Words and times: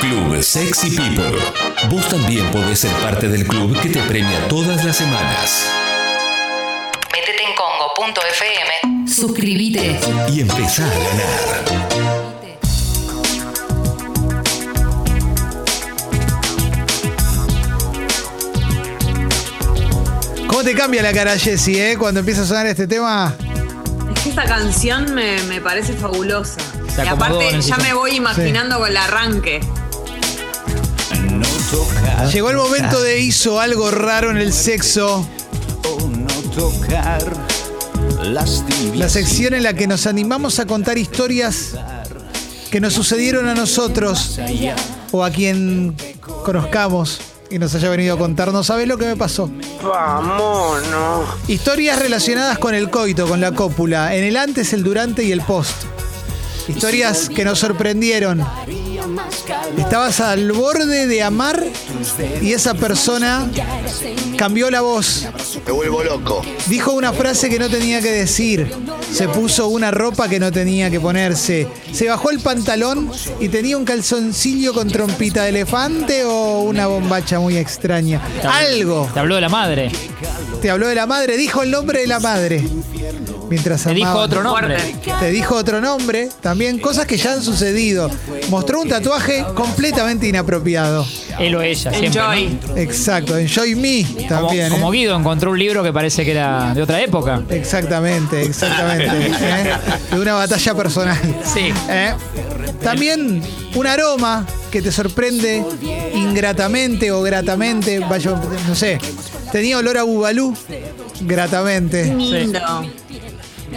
Club 0.00 0.42
Sexy 0.42 0.90
People. 0.90 1.38
Vos 1.88 2.08
también 2.08 2.48
podés 2.50 2.80
ser 2.80 2.92
parte 3.02 3.28
del 3.28 3.46
club 3.46 3.78
que 3.80 3.88
te 3.88 4.00
premia 4.02 4.46
todas 4.48 4.84
las 4.84 4.96
semanas. 4.96 5.66
Métete 7.12 7.42
en 7.42 7.54
congo.fm. 7.56 9.08
Suscríbete. 9.08 9.98
Y 10.32 10.40
empezá 10.40 10.84
a 10.84 10.88
ganar. 10.88 11.64
¿Cómo 20.46 20.62
te 20.62 20.74
cambia 20.74 21.02
la 21.02 21.12
cara, 21.12 21.36
Jessy, 21.36 21.80
eh? 21.80 21.96
Cuando 21.98 22.20
empieza 22.20 22.42
a 22.42 22.46
sonar 22.46 22.66
este 22.66 22.86
tema. 22.86 23.34
Es 24.14 24.20
que 24.22 24.30
esta 24.30 24.44
canción 24.44 25.14
me, 25.14 25.42
me 25.44 25.60
parece 25.60 25.94
fabulosa. 25.94 26.60
Y 26.96 27.00
acomodó 27.00 27.40
aparte 27.40 27.60
ya 27.60 27.76
me 27.78 27.94
voy 27.94 28.16
imaginando 28.16 28.78
con 28.78 28.88
el 28.88 28.96
arranque. 28.96 29.60
Llegó 32.32 32.50
el 32.50 32.56
momento 32.56 33.00
de 33.00 33.20
hizo 33.20 33.60
algo 33.60 33.90
raro 33.90 34.30
en 34.30 34.36
el 34.38 34.52
sexo. 34.52 35.26
La 38.94 39.08
sección 39.08 39.54
en 39.54 39.62
la 39.62 39.74
que 39.74 39.86
nos 39.86 40.06
animamos 40.06 40.58
a 40.58 40.66
contar 40.66 40.98
historias 40.98 41.74
que 42.70 42.80
nos 42.80 42.92
sucedieron 42.92 43.48
a 43.48 43.54
nosotros 43.54 44.38
o 45.10 45.24
a 45.24 45.30
quien 45.30 45.94
conozcamos 46.44 47.20
y 47.50 47.58
nos 47.58 47.74
haya 47.74 47.88
venido 47.88 48.14
a 48.14 48.18
contar. 48.18 48.52
No 48.52 48.62
sabes 48.62 48.86
lo 48.86 48.98
que 48.98 49.06
me 49.06 49.16
pasó. 49.16 49.50
Vámonos. 49.82 51.28
Historias 51.48 51.98
relacionadas 51.98 52.58
con 52.58 52.74
el 52.74 52.90
coito, 52.90 53.26
con 53.26 53.40
la 53.40 53.52
cópula, 53.52 54.14
en 54.14 54.24
el 54.24 54.36
antes, 54.36 54.72
el 54.72 54.82
durante 54.82 55.24
y 55.24 55.32
el 55.32 55.40
post. 55.40 55.84
Historias 56.68 57.28
que 57.28 57.44
nos 57.44 57.58
sorprendieron. 57.58 58.44
Estabas 59.76 60.20
al 60.20 60.52
borde 60.52 61.06
de 61.06 61.22
amar 61.22 61.64
y 62.40 62.52
esa 62.52 62.74
persona 62.74 63.48
cambió 64.36 64.70
la 64.70 64.80
voz. 64.80 65.26
Me 65.66 65.72
vuelvo 65.72 66.02
loco. 66.04 66.42
Dijo 66.66 66.92
una 66.92 67.12
frase 67.12 67.48
que 67.48 67.58
no 67.58 67.68
tenía 67.68 68.00
que 68.00 68.10
decir. 68.10 68.70
Se 69.12 69.28
puso 69.28 69.68
una 69.68 69.90
ropa 69.90 70.28
que 70.28 70.38
no 70.38 70.52
tenía 70.52 70.90
que 70.90 71.00
ponerse. 71.00 71.68
Se 71.92 72.08
bajó 72.08 72.30
el 72.30 72.40
pantalón 72.40 73.10
y 73.40 73.48
tenía 73.48 73.76
un 73.76 73.84
calzoncillo 73.84 74.74
con 74.74 74.88
trompita 74.88 75.44
de 75.44 75.50
elefante 75.50 76.24
o 76.24 76.60
una 76.60 76.86
bombacha 76.86 77.40
muy 77.40 77.56
extraña. 77.56 78.20
Algo. 78.44 79.08
Te 79.12 79.20
habló 79.20 79.36
de 79.36 79.40
la 79.40 79.48
madre. 79.48 79.90
Te 80.60 80.70
habló 80.70 80.88
de 80.88 80.94
la 80.94 81.06
madre, 81.06 81.36
dijo 81.36 81.62
el 81.62 81.70
nombre 81.70 82.00
de 82.00 82.06
la 82.06 82.20
madre. 82.20 82.64
Mientras 83.48 83.84
Te 83.84 83.94
dijo 83.94 84.14
otro 84.14 84.42
nombre. 84.42 84.76
Te 85.20 85.30
dijo 85.30 85.54
otro 85.56 85.80
nombre, 85.80 86.28
también 86.40 86.78
cosas 86.78 87.06
que 87.06 87.16
ya 87.16 87.32
han 87.32 87.42
sucedido. 87.42 88.10
Mostró 88.50 88.80
un 88.80 88.88
tatuaje 88.88 89.44
completamente 89.54 90.28
inapropiado. 90.28 91.06
Él 91.38 91.54
o 91.54 91.62
ella, 91.62 91.92
siempre. 91.92 92.20
¿no? 92.20 92.32
Enjoy. 92.32 92.58
Exacto, 92.76 93.36
Enjoy 93.38 93.74
Me 93.74 94.04
Como, 94.04 94.28
también. 94.28 94.70
como 94.70 94.92
¿eh? 94.92 94.96
Guido 94.98 95.16
encontró 95.16 95.50
un 95.52 95.58
libro 95.58 95.82
que 95.82 95.92
parece 95.92 96.24
que 96.24 96.32
era 96.32 96.74
de 96.74 96.82
otra 96.82 97.00
época. 97.00 97.42
Exactamente, 97.50 98.42
exactamente. 98.42 99.06
¿eh? 99.40 99.74
De 100.10 100.20
una 100.20 100.34
batalla 100.34 100.74
personal. 100.74 101.18
Sí. 101.44 101.72
¿eh? 101.88 102.12
También 102.82 103.42
un 103.74 103.86
aroma 103.86 104.44
que 104.70 104.82
te 104.82 104.92
sorprende 104.92 105.64
ingratamente 106.14 107.10
o 107.12 107.22
gratamente. 107.22 108.00
Vaya, 108.00 108.32
no 108.66 108.74
sé. 108.74 108.98
Tenía 109.52 109.78
olor 109.78 109.98
a 109.98 110.02
bubalú. 110.02 110.54
Gratamente. 111.20 112.14
Lindo. 112.14 112.60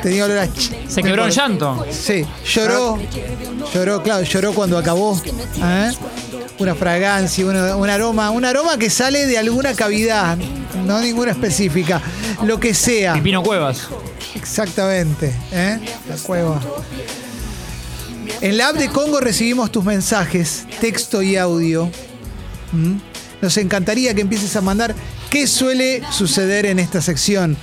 Tenía 0.02 0.26
olor 0.26 0.38
a. 0.40 0.48
ch- 0.48 0.88
Se 0.88 1.02
quebró 1.04 1.26
en 1.26 1.32
llanto. 1.32 1.86
Sí, 1.92 2.26
lloró. 2.54 2.98
Lloró, 3.74 4.02
claro, 4.04 4.24
lloró 4.24 4.54
cuando 4.54 4.78
acabó. 4.78 5.22
¿eh? 5.64 5.92
Una 6.60 6.76
fragancia, 6.76 7.46
una- 7.46 7.76
un 7.76 7.90
aroma, 7.90 8.30
un 8.32 8.46
aroma 8.46 8.78
que 8.78 8.90
sale 8.90 9.26
de 9.28 9.38
alguna 9.38 9.74
cavidad, 9.74 10.38
no 10.86 11.00
ninguna 11.00 11.32
específica. 11.32 12.02
Lo 12.44 12.60
que 12.60 12.74
sea. 12.74 13.14
Pipino 13.14 13.42
Cuevas. 13.44 13.88
Exactamente. 14.36 15.34
¿eh? 15.52 15.80
La 16.10 16.16
cueva. 16.18 16.60
En 18.42 18.58
la 18.58 18.70
app 18.70 18.76
de 18.78 18.90
Congo 18.90 19.20
recibimos 19.20 19.72
tus 19.72 19.84
mensajes, 19.84 20.66
texto 20.80 21.22
y 21.22 21.36
audio. 21.38 21.90
¿Mm? 22.72 22.96
Nos 23.42 23.58
encantaría 23.58 24.14
que 24.14 24.22
empieces 24.22 24.56
a 24.56 24.62
mandar 24.62 24.96
qué 25.30 25.46
suele 25.48 26.02
suceder 26.12 26.66
en 26.66 26.80
esta 26.80 27.02
sección. 27.02 27.58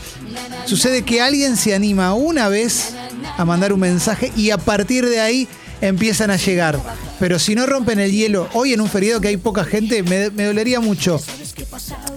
Sucede 0.68 1.02
que 1.02 1.22
alguien 1.22 1.56
se 1.56 1.74
anima 1.74 2.12
una 2.12 2.50
vez 2.50 2.92
a 3.38 3.44
mandar 3.46 3.72
un 3.72 3.80
mensaje 3.80 4.30
y 4.36 4.50
a 4.50 4.58
partir 4.58 5.06
de 5.06 5.18
ahí 5.18 5.48
empiezan 5.80 6.30
a 6.30 6.36
llegar. 6.36 6.78
Pero 7.18 7.38
si 7.38 7.54
no 7.54 7.64
rompen 7.64 7.98
el 8.00 8.12
hielo, 8.12 8.50
hoy 8.52 8.74
en 8.74 8.82
un 8.82 8.88
feriado 8.90 9.18
que 9.18 9.28
hay 9.28 9.38
poca 9.38 9.64
gente, 9.64 10.02
me, 10.02 10.28
me 10.28 10.44
dolería 10.44 10.78
mucho. 10.80 11.18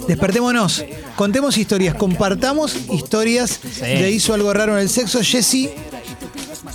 Despertémonos, 0.05 0.83
contemos 1.15 1.57
historias, 1.57 1.95
compartamos 1.95 2.75
historias 2.91 3.61
de 3.79 4.11
hizo 4.11 4.33
algo 4.33 4.53
raro 4.53 4.73
en 4.73 4.79
el 4.79 4.89
sexo. 4.89 5.21
Jessy, 5.23 5.69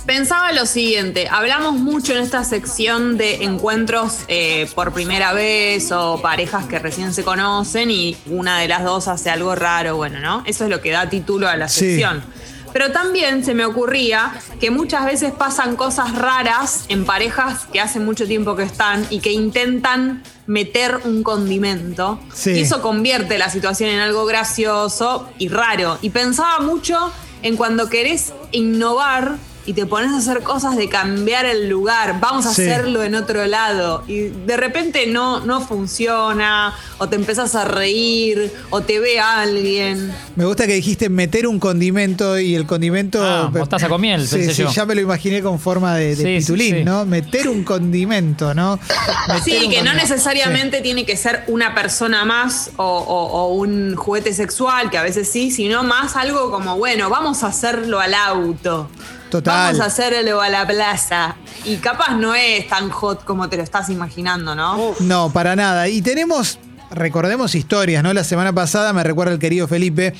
Pensaba 0.07 0.53
lo 0.53 0.65
siguiente, 0.65 1.27
hablamos 1.29 1.73
mucho 1.73 2.13
en 2.13 2.19
esta 2.23 2.45
sección 2.45 3.17
de 3.17 3.43
encuentros 3.43 4.19
eh, 4.29 4.69
por 4.73 4.93
primera 4.93 5.33
vez 5.33 5.91
o 5.91 6.21
parejas 6.21 6.65
que 6.65 6.79
recién 6.79 7.13
se 7.13 7.25
conocen 7.25 7.91
y 7.91 8.15
una 8.25 8.57
de 8.59 8.69
las 8.69 8.85
dos 8.85 9.09
hace 9.09 9.29
algo 9.29 9.53
raro, 9.53 9.97
bueno, 9.97 10.21
¿no? 10.21 10.43
Eso 10.45 10.63
es 10.63 10.69
lo 10.69 10.79
que 10.79 10.91
da 10.91 11.09
título 11.09 11.49
a 11.49 11.57
la 11.57 11.67
Sí. 11.67 11.81
sección. 11.81 12.23
Pero 12.71 12.93
también 12.93 13.43
se 13.43 13.53
me 13.53 13.65
ocurría 13.65 14.31
que 14.61 14.71
muchas 14.71 15.03
veces 15.05 15.33
pasan 15.33 15.75
cosas 15.75 16.15
raras 16.15 16.85
en 16.87 17.03
parejas 17.05 17.65
que 17.73 17.81
hace 17.81 17.99
mucho 17.99 18.25
tiempo 18.27 18.55
que 18.55 18.63
están 18.63 19.05
y 19.09 19.19
que 19.19 19.33
intentan 19.33 20.23
meter 20.45 21.01
un 21.03 21.21
condimento. 21.21 22.17
Sí. 22.33 22.51
Y 22.51 22.61
eso 22.61 22.81
convierte 22.81 23.37
la 23.37 23.49
situación 23.49 23.89
en 23.89 23.99
algo 23.99 24.25
gracioso 24.25 25.27
y 25.37 25.49
raro. 25.49 25.97
Y 26.01 26.11
pensaba 26.11 26.59
mucho 26.59 27.11
en 27.41 27.57
cuando 27.57 27.89
querés 27.89 28.31
innovar 28.51 29.35
y 29.67 29.73
te 29.73 29.85
pones 29.85 30.11
a 30.13 30.17
hacer 30.17 30.41
cosas 30.43 30.75
de 30.77 30.89
cambiar 30.89 31.45
el 31.45 31.69
lugar, 31.69 32.19
vamos 32.19 32.45
a 32.47 32.53
Sí. 32.53 32.63
hacerlo 32.63 33.03
en 33.03 33.13
otro 33.15 33.45
lado. 33.45 34.03
Y 34.07 34.29
de 34.29 34.57
repente 34.57 35.05
no, 35.07 35.41
no 35.41 35.61
funciona, 35.61 36.73
o 36.97 37.07
te 37.09 37.17
empezás 37.17 37.53
a 37.53 37.65
reír, 37.65 38.51
o 38.71 38.81
te 38.81 38.99
ve 38.99 39.19
alguien. 39.19 40.11
me 40.35 40.45
gusta 40.45 40.65
que 40.67 40.73
dijiste 40.73 41.09
meter 41.09 41.45
un 41.47 41.59
condimento 41.59 42.39
y 42.39 42.55
el 42.55 42.65
condimento. 42.65 43.21
Ah, 43.23 43.51
mostaza 43.53 43.89
con 43.89 43.99
miel, 44.01 44.25
Sí, 44.27 44.37
pensé 44.37 44.53
sí, 44.53 44.63
yo. 44.63 44.71
ya 44.71 44.85
me 44.85 44.95
lo 44.95 45.01
imaginé 45.01 45.41
con 45.43 45.59
forma 45.59 45.95
de, 45.95 46.15
de 46.15 46.39
pitulín, 46.39 46.75
sí. 46.77 46.83
¿no? 46.83 47.05
Meter 47.05 47.49
un 47.49 47.63
condimento, 47.63 48.53
¿no? 48.53 48.79
Meter 49.27 49.43
Sí, 49.43 49.69
que 49.69 49.81
no 49.83 49.93
necesariamente 49.93 50.79
tiene 50.81 51.05
que 51.05 51.17
ser 51.17 51.43
una 51.47 51.75
persona 51.75 52.23
más 52.23 52.71
o, 52.77 52.85
o- 52.85 53.27
o 53.43 53.53
un 53.55 53.95
juguete 53.95 54.33
sexual, 54.33 54.89
que 54.89 54.97
a 54.97 55.03
veces 55.03 55.27
sí, 55.29 55.51
sino 55.51 55.83
más 55.83 56.15
algo 56.15 56.49
como, 56.51 56.77
bueno, 56.77 57.09
vamos 57.09 57.43
a 57.43 57.47
hacerlo 57.47 57.99
al 57.99 58.13
auto. 58.13 58.89
Total. 59.29 59.73
Vamos 59.73 59.81
a 59.81 59.85
hacerlo 59.85 60.41
a 60.41 60.49
la 60.49 60.65
plaza. 60.65 61.35
Y 61.65 61.77
capaz 61.77 62.15
no 62.15 62.33
es 62.33 62.67
tan 62.67 62.89
hot 62.89 63.23
como 63.25 63.49
te 63.49 63.57
lo 63.57 63.63
estás 63.63 63.89
imaginando, 63.89 64.55
¿no? 64.55 64.95
No, 64.99 65.31
para 65.31 65.55
nada. 65.55 65.87
Y 65.89 66.01
tenemos, 66.01 66.59
recordemos 66.91 67.55
historias, 67.55 68.03
¿no? 68.03 68.13
La 68.13 68.23
semana 68.23 68.53
pasada 68.53 68.93
me 68.93 69.03
recuerda 69.03 69.33
el 69.33 69.39
querido 69.39 69.67
Felipe 69.67 70.13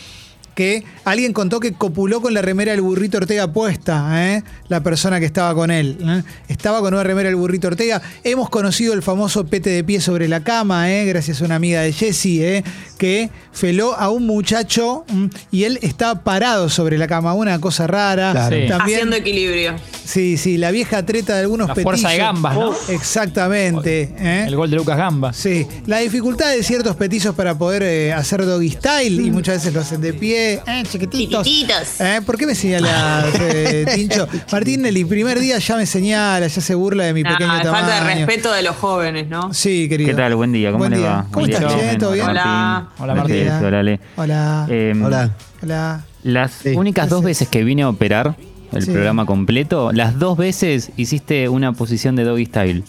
que 0.57 0.84
alguien 1.06 1.34
contó 1.34 1.59
que 1.59 1.73
copuló 1.73 2.19
con 2.19 2.34
la 2.34 2.41
remera 2.41 2.72
del 2.72 2.81
burrito 2.81 3.19
Ortega 3.19 3.53
puesta, 3.53 4.09
¿eh? 4.16 4.44
la 4.69 4.81
persona 4.81 5.19
que 5.19 5.28
estaba 5.28 5.53
con 5.53 5.69
él. 5.69 6.00
¿eh? 6.01 6.23
Estaba 6.47 6.79
con 6.79 6.95
una 6.95 7.03
remera 7.03 7.29
del 7.29 7.35
burrito 7.35 7.68
Ortega. 7.68 8.01
Hemos 8.23 8.50
conocido 8.50 8.96
el 8.96 9.03
famoso 9.03 9.46
pete 9.46 9.69
de 9.69 9.84
pie 9.84 10.01
sobre 10.01 10.28
la 10.28 10.44
cama, 10.44 10.91
¿eh? 10.91 11.06
gracias 11.06 11.44
a 11.44 11.46
una 11.46 11.57
amiga 11.57 11.81
de 11.81 11.94
Jessie, 11.94 12.44
¿eh? 12.44 12.63
que 12.97 13.29
feló 13.51 13.94
a 13.94 14.09
un 14.09 14.25
muchacho 14.25 15.06
y 15.51 15.66
él 15.66 15.78
estaba 15.84 16.23
parado 16.23 16.69
sobre 16.69 16.97
la 16.97 17.07
cama, 17.07 17.35
una 17.35 17.59
cosa 17.62 17.85
rara. 17.85 18.31
Claro. 18.31 18.56
Sí. 18.56 18.67
También, 18.67 18.97
Haciendo 18.97 19.16
equilibrio. 19.16 19.75
sí, 20.06 20.38
sí, 20.38 20.57
la 20.57 20.72
vieja 20.72 21.06
treta 21.06 21.35
de 21.35 21.41
algunos 21.41 21.67
La 21.67 21.75
fuerza 21.75 22.09
de 22.09 22.17
gambas, 22.17 22.56
¿no? 22.56 22.73
Exactamente. 22.90 24.16
¿eh? 24.17 24.46
El 24.47 24.55
gol 24.55 24.72
de 24.72 24.78
Lucas 24.78 24.97
Gamba. 24.97 25.34
Sí, 25.34 25.67
la 25.85 25.99
dificultad 25.99 26.49
de 26.49 26.64
ciertos 26.64 26.96
petizos 26.96 27.35
para 27.35 27.55
poder 27.55 27.84
eh, 27.84 28.11
hacer 28.14 28.43
doggy 28.43 28.72
style 28.72 29.22
y 29.23 29.29
muchas 29.29 29.58
veces 29.58 29.73
lo 29.73 29.82
hacen 29.82 30.02
de 30.02 30.14
pie, 30.14 30.47
eh, 30.53 30.84
chiquititos. 30.90 31.44
Chiquititos. 31.46 32.02
Eh, 32.02 32.22
¿Por 32.26 32.38
qué 32.38 32.46
me 32.46 32.55
señala 32.55 33.26
eh, 33.40 33.85
Tincho? 33.96 34.28
Martín, 34.52 34.85
el 34.85 35.05
primer 35.08 35.40
día 35.40 35.58
ya 35.59 35.76
me 35.76 35.85
señala, 35.85 36.47
ya 36.47 36.61
se 36.61 36.76
burla 36.76 37.03
de 37.05 37.14
mi 37.14 37.23
Nah, 37.23 37.32
pequeño 37.32 37.61
tamaño. 37.61 37.72
falta 37.88 37.96
de 38.09 38.16
respeto 38.16 38.52
de 38.53 38.61
los 38.64 38.76
jóvenes, 38.76 39.28
¿no? 39.28 39.53
Sí, 39.53 39.88
querido. 39.90 40.09
¿Qué 40.09 40.16
tal? 40.16 40.35
Buen 40.35 40.52
día, 40.52 40.70
¿cómo 40.72 40.79
Buen 40.79 40.91
le 40.91 40.97
día. 40.99 41.08
va? 41.09 41.26
¿Cómo 41.32 41.46
estás, 41.46 41.73
che? 41.76 41.96
¿Todo 41.97 42.11
bien? 42.14 42.26
Hola. 42.28 42.44
Martín. 42.46 43.03
Hola, 43.03 43.16
Martín. 43.16 43.47
Hola, 43.66 43.79
Ale. 43.79 43.99
Hola. 44.16 44.67
Eh, 44.70 44.94
Hola. 45.03 45.32
Hola. 45.64 46.03
Las 46.23 46.52
Sí. 46.52 46.70
únicas 46.76 47.09
dos 47.09 47.23
veces 47.23 47.47
que 47.47 47.64
vine 47.64 47.84
a 47.84 47.90
operar 47.90 48.35
el 48.73 48.84
Sí. 48.84 48.91
programa 48.91 49.26
completo, 49.26 49.91
las 49.94 50.20
dos 50.20 50.38
veces 50.38 50.91
hiciste 50.97 51.47
una 51.49 51.72
posición 51.73 52.16
de 52.16 52.23
doggy 52.26 52.46
style. 52.46 52.84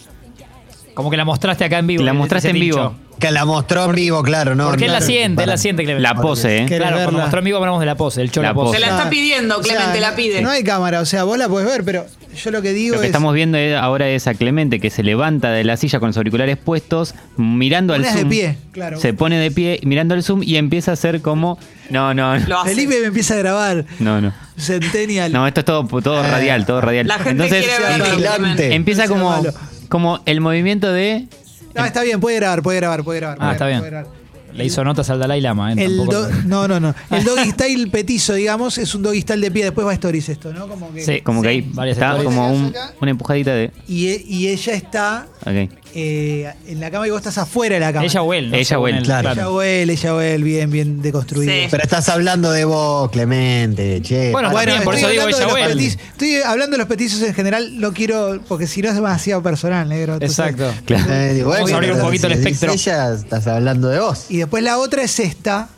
Como 0.93 1.09
que 1.09 1.17
la 1.17 1.25
mostraste 1.25 1.63
acá 1.65 1.79
en 1.79 1.87
vivo. 1.87 2.03
La 2.03 2.13
mostraste 2.13 2.49
en 2.49 2.59
vivo. 2.59 2.93
Que 3.19 3.31
la 3.31 3.43
mostró 3.43 3.83
en 3.85 3.95
vivo, 3.95 4.23
claro, 4.23 4.55
¿no? 4.55 4.69
Porque 4.69 4.85
él 4.85 4.93
la 4.93 5.01
siente, 5.01 5.43
él 5.43 5.49
la 5.49 5.57
siente, 5.57 5.83
Clemente. 5.83 6.01
La 6.01 6.15
pose, 6.15 6.59
¿eh? 6.59 6.65
¿Querés 6.65 6.77
Claro, 6.87 6.95
cuando 6.95 7.11
verla? 7.11 7.19
mostró 7.23 7.39
en 7.39 7.45
vivo 7.45 7.57
hablamos 7.57 7.79
de 7.81 7.85
la 7.85 7.95
pose, 7.95 8.21
el 8.21 8.31
cholo 8.31 8.47
La 8.47 8.53
pose. 8.53 8.73
Te 8.75 8.79
la 8.79 8.85
está 8.87 8.95
Claro. 8.97 9.09
pidiendo, 9.09 9.57
O 9.59 9.63
sea, 9.63 9.75
Clemente 9.75 9.99
la 9.99 10.15
pide. 10.15 10.41
No 10.41 10.49
hay 10.49 10.63
cámara, 10.63 11.01
o 11.01 11.05
sea, 11.05 11.25
vos 11.25 11.37
la 11.37 11.49
podés 11.49 11.67
ver, 11.67 11.83
pero 11.83 12.05
yo 12.41 12.51
lo 12.51 12.61
que 12.61 12.71
digo 12.71 12.95
Lo 12.95 13.01
que 13.01 13.07
es. 13.07 13.09
estamos 13.09 13.33
viendo 13.35 13.57
ahora 13.77 14.07
es 14.07 14.25
a 14.27 14.35
Clemente 14.35 14.79
que 14.79 14.89
se 14.89 15.03
levanta 15.03 15.51
de 15.51 15.65
la 15.65 15.75
silla 15.75 15.99
con 15.99 16.07
los 16.07 16.15
auriculares 16.17 16.55
puestos, 16.55 17.13
mirando 17.35 17.93
al 17.93 18.05
es 18.05 18.13
de 18.13 18.19
zoom. 18.21 18.29
pie, 18.29 18.57
claro. 18.71 18.97
Se 19.01 19.13
pone 19.13 19.37
de 19.37 19.51
pie, 19.51 19.81
mirando 19.83 20.15
el 20.15 20.23
zoom 20.23 20.41
y 20.41 20.55
empieza 20.55 20.91
a 20.91 20.93
hacer 20.93 21.21
como. 21.21 21.59
No, 21.89 22.13
no. 22.13 22.35
Felipe 22.63 23.01
me 23.01 23.07
empieza 23.07 23.33
a 23.33 23.37
grabar. 23.39 23.83
No, 23.99 24.21
no. 24.21 24.31
Centennial. 24.57 25.33
No, 25.33 25.45
esto 25.45 25.59
es 25.59 25.65
todo, 25.65 25.85
todo 26.01 26.23
radial, 26.23 26.65
todo 26.65 26.79
radial. 26.79 27.05
La 27.07 27.15
gente 27.19 27.31
Entonces 27.31 27.65
quiere 27.65 27.83
ver 27.83 28.01
vigilante. 28.01 28.37
Clemente. 28.37 28.75
empieza 28.75 29.07
como, 29.09 29.29
malo. 29.29 29.53
Como 29.89 30.19
el 30.25 30.39
movimiento 30.41 30.91
de. 30.91 31.27
No, 31.75 31.85
está 31.85 32.01
bien, 32.03 32.19
puede 32.19 32.37
grabar, 32.37 32.61
puede 32.63 32.77
grabar, 32.79 33.03
puede 33.03 33.19
grabar. 33.19 33.37
Ah, 33.39 33.41
puede 33.41 33.51
está 33.53 33.65
grabar, 33.67 33.69
bien. 33.69 33.79
puede 33.81 33.91
grabar. 34.03 34.19
Le 34.51 34.65
hizo 34.65 34.83
notas 34.83 35.07
al 35.11 35.19
Dalai 35.19 35.41
Lama, 35.41 35.71
¿eh? 35.73 35.75
El 35.85 35.97
Tampoco- 35.97 36.11
do- 36.27 36.29
no, 36.45 36.67
no, 36.67 36.79
no. 36.79 36.95
El 37.11 37.23
doggy 37.25 37.51
style 37.51 37.87
petizo, 37.91 38.33
digamos, 38.33 38.79
es 38.79 38.95
un 38.95 39.03
doggy 39.03 39.21
style 39.21 39.41
de 39.41 39.51
pie. 39.51 39.63
Después 39.65 39.85
va 39.85 39.91
a 39.91 39.93
stories 39.93 40.27
esto, 40.27 40.51
¿no? 40.51 40.67
Como 40.67 40.91
que, 40.91 41.01
Sí. 41.03 41.21
Como 41.21 41.43
que 41.43 41.49
ahí 41.49 41.61
varias 41.73 41.97
está 41.97 42.07
stories. 42.17 42.25
como 42.25 42.51
un- 42.51 42.73
una 42.99 43.11
empujadita 43.11 43.53
de. 43.53 43.71
Y, 43.87 44.07
e- 44.07 44.23
y 44.27 44.47
ella 44.47 44.73
está 44.73 45.27
Ok. 45.41 45.69
Eh, 45.95 46.51
en 46.67 46.79
la 46.79 46.91
cama 46.91 47.07
y 47.07 47.09
vos 47.09 47.19
estás 47.19 47.37
afuera 47.37 47.75
de 47.75 47.79
la 47.79 47.91
cama. 47.93 48.05
Ella 48.05 48.21
o 48.21 48.33
él. 48.33 48.51
¿no? 48.51 48.57
Ella 48.57 48.79
o 48.79 48.87
él, 48.87 49.03
claro. 49.03 49.31
Ella 49.31 49.49
o 49.49 49.61
él, 49.61 49.89
ella 49.89 50.15
o 50.15 50.21
él, 50.21 50.43
bien, 50.43 50.69
bien 50.71 51.01
deconstruido. 51.01 51.51
Sí. 51.51 51.67
Pero 51.71 51.83
estás 51.83 52.09
hablando 52.09 52.51
de 52.51 52.65
vos, 52.65 53.09
Clemente, 53.11 54.01
che. 54.01 54.31
Bueno, 54.31 54.51
también, 54.51 54.83
por 54.83 54.95
eso 54.95 55.07
digo 55.09 55.27
ella 55.27 55.37
de 55.37 55.45
o 55.45 55.57
él. 55.57 55.79
Estoy 55.79 56.35
hablando 56.45 56.73
de 56.73 56.77
los 56.79 56.87
petizos 56.87 57.21
en 57.23 57.33
general, 57.33 57.79
no 57.79 57.93
quiero, 57.93 58.39
porque 58.47 58.67
si 58.67 58.81
no 58.81 58.89
es 58.89 58.95
demasiado 58.95 59.41
personal, 59.43 59.87
negro. 59.89 60.13
entonces- 60.13 60.37
Exacto. 60.39 60.73
Claro. 60.85 61.13
Eh, 61.13 61.33
digo, 61.33 61.49
Vamos 61.49 61.59
a 61.59 61.61
bueno, 61.63 61.77
abrir 61.77 61.91
un 61.93 61.99
poquito 62.01 62.27
el 62.27 62.33
espectro. 62.33 62.71
Ella, 62.71 63.13
estás 63.13 63.47
hablando 63.47 63.87
de 63.89 63.99
vos. 63.99 64.25
Y 64.29 64.37
después 64.37 64.63
la 64.63 64.77
otra 64.77 65.03
es 65.03 65.19
esta. 65.19 65.69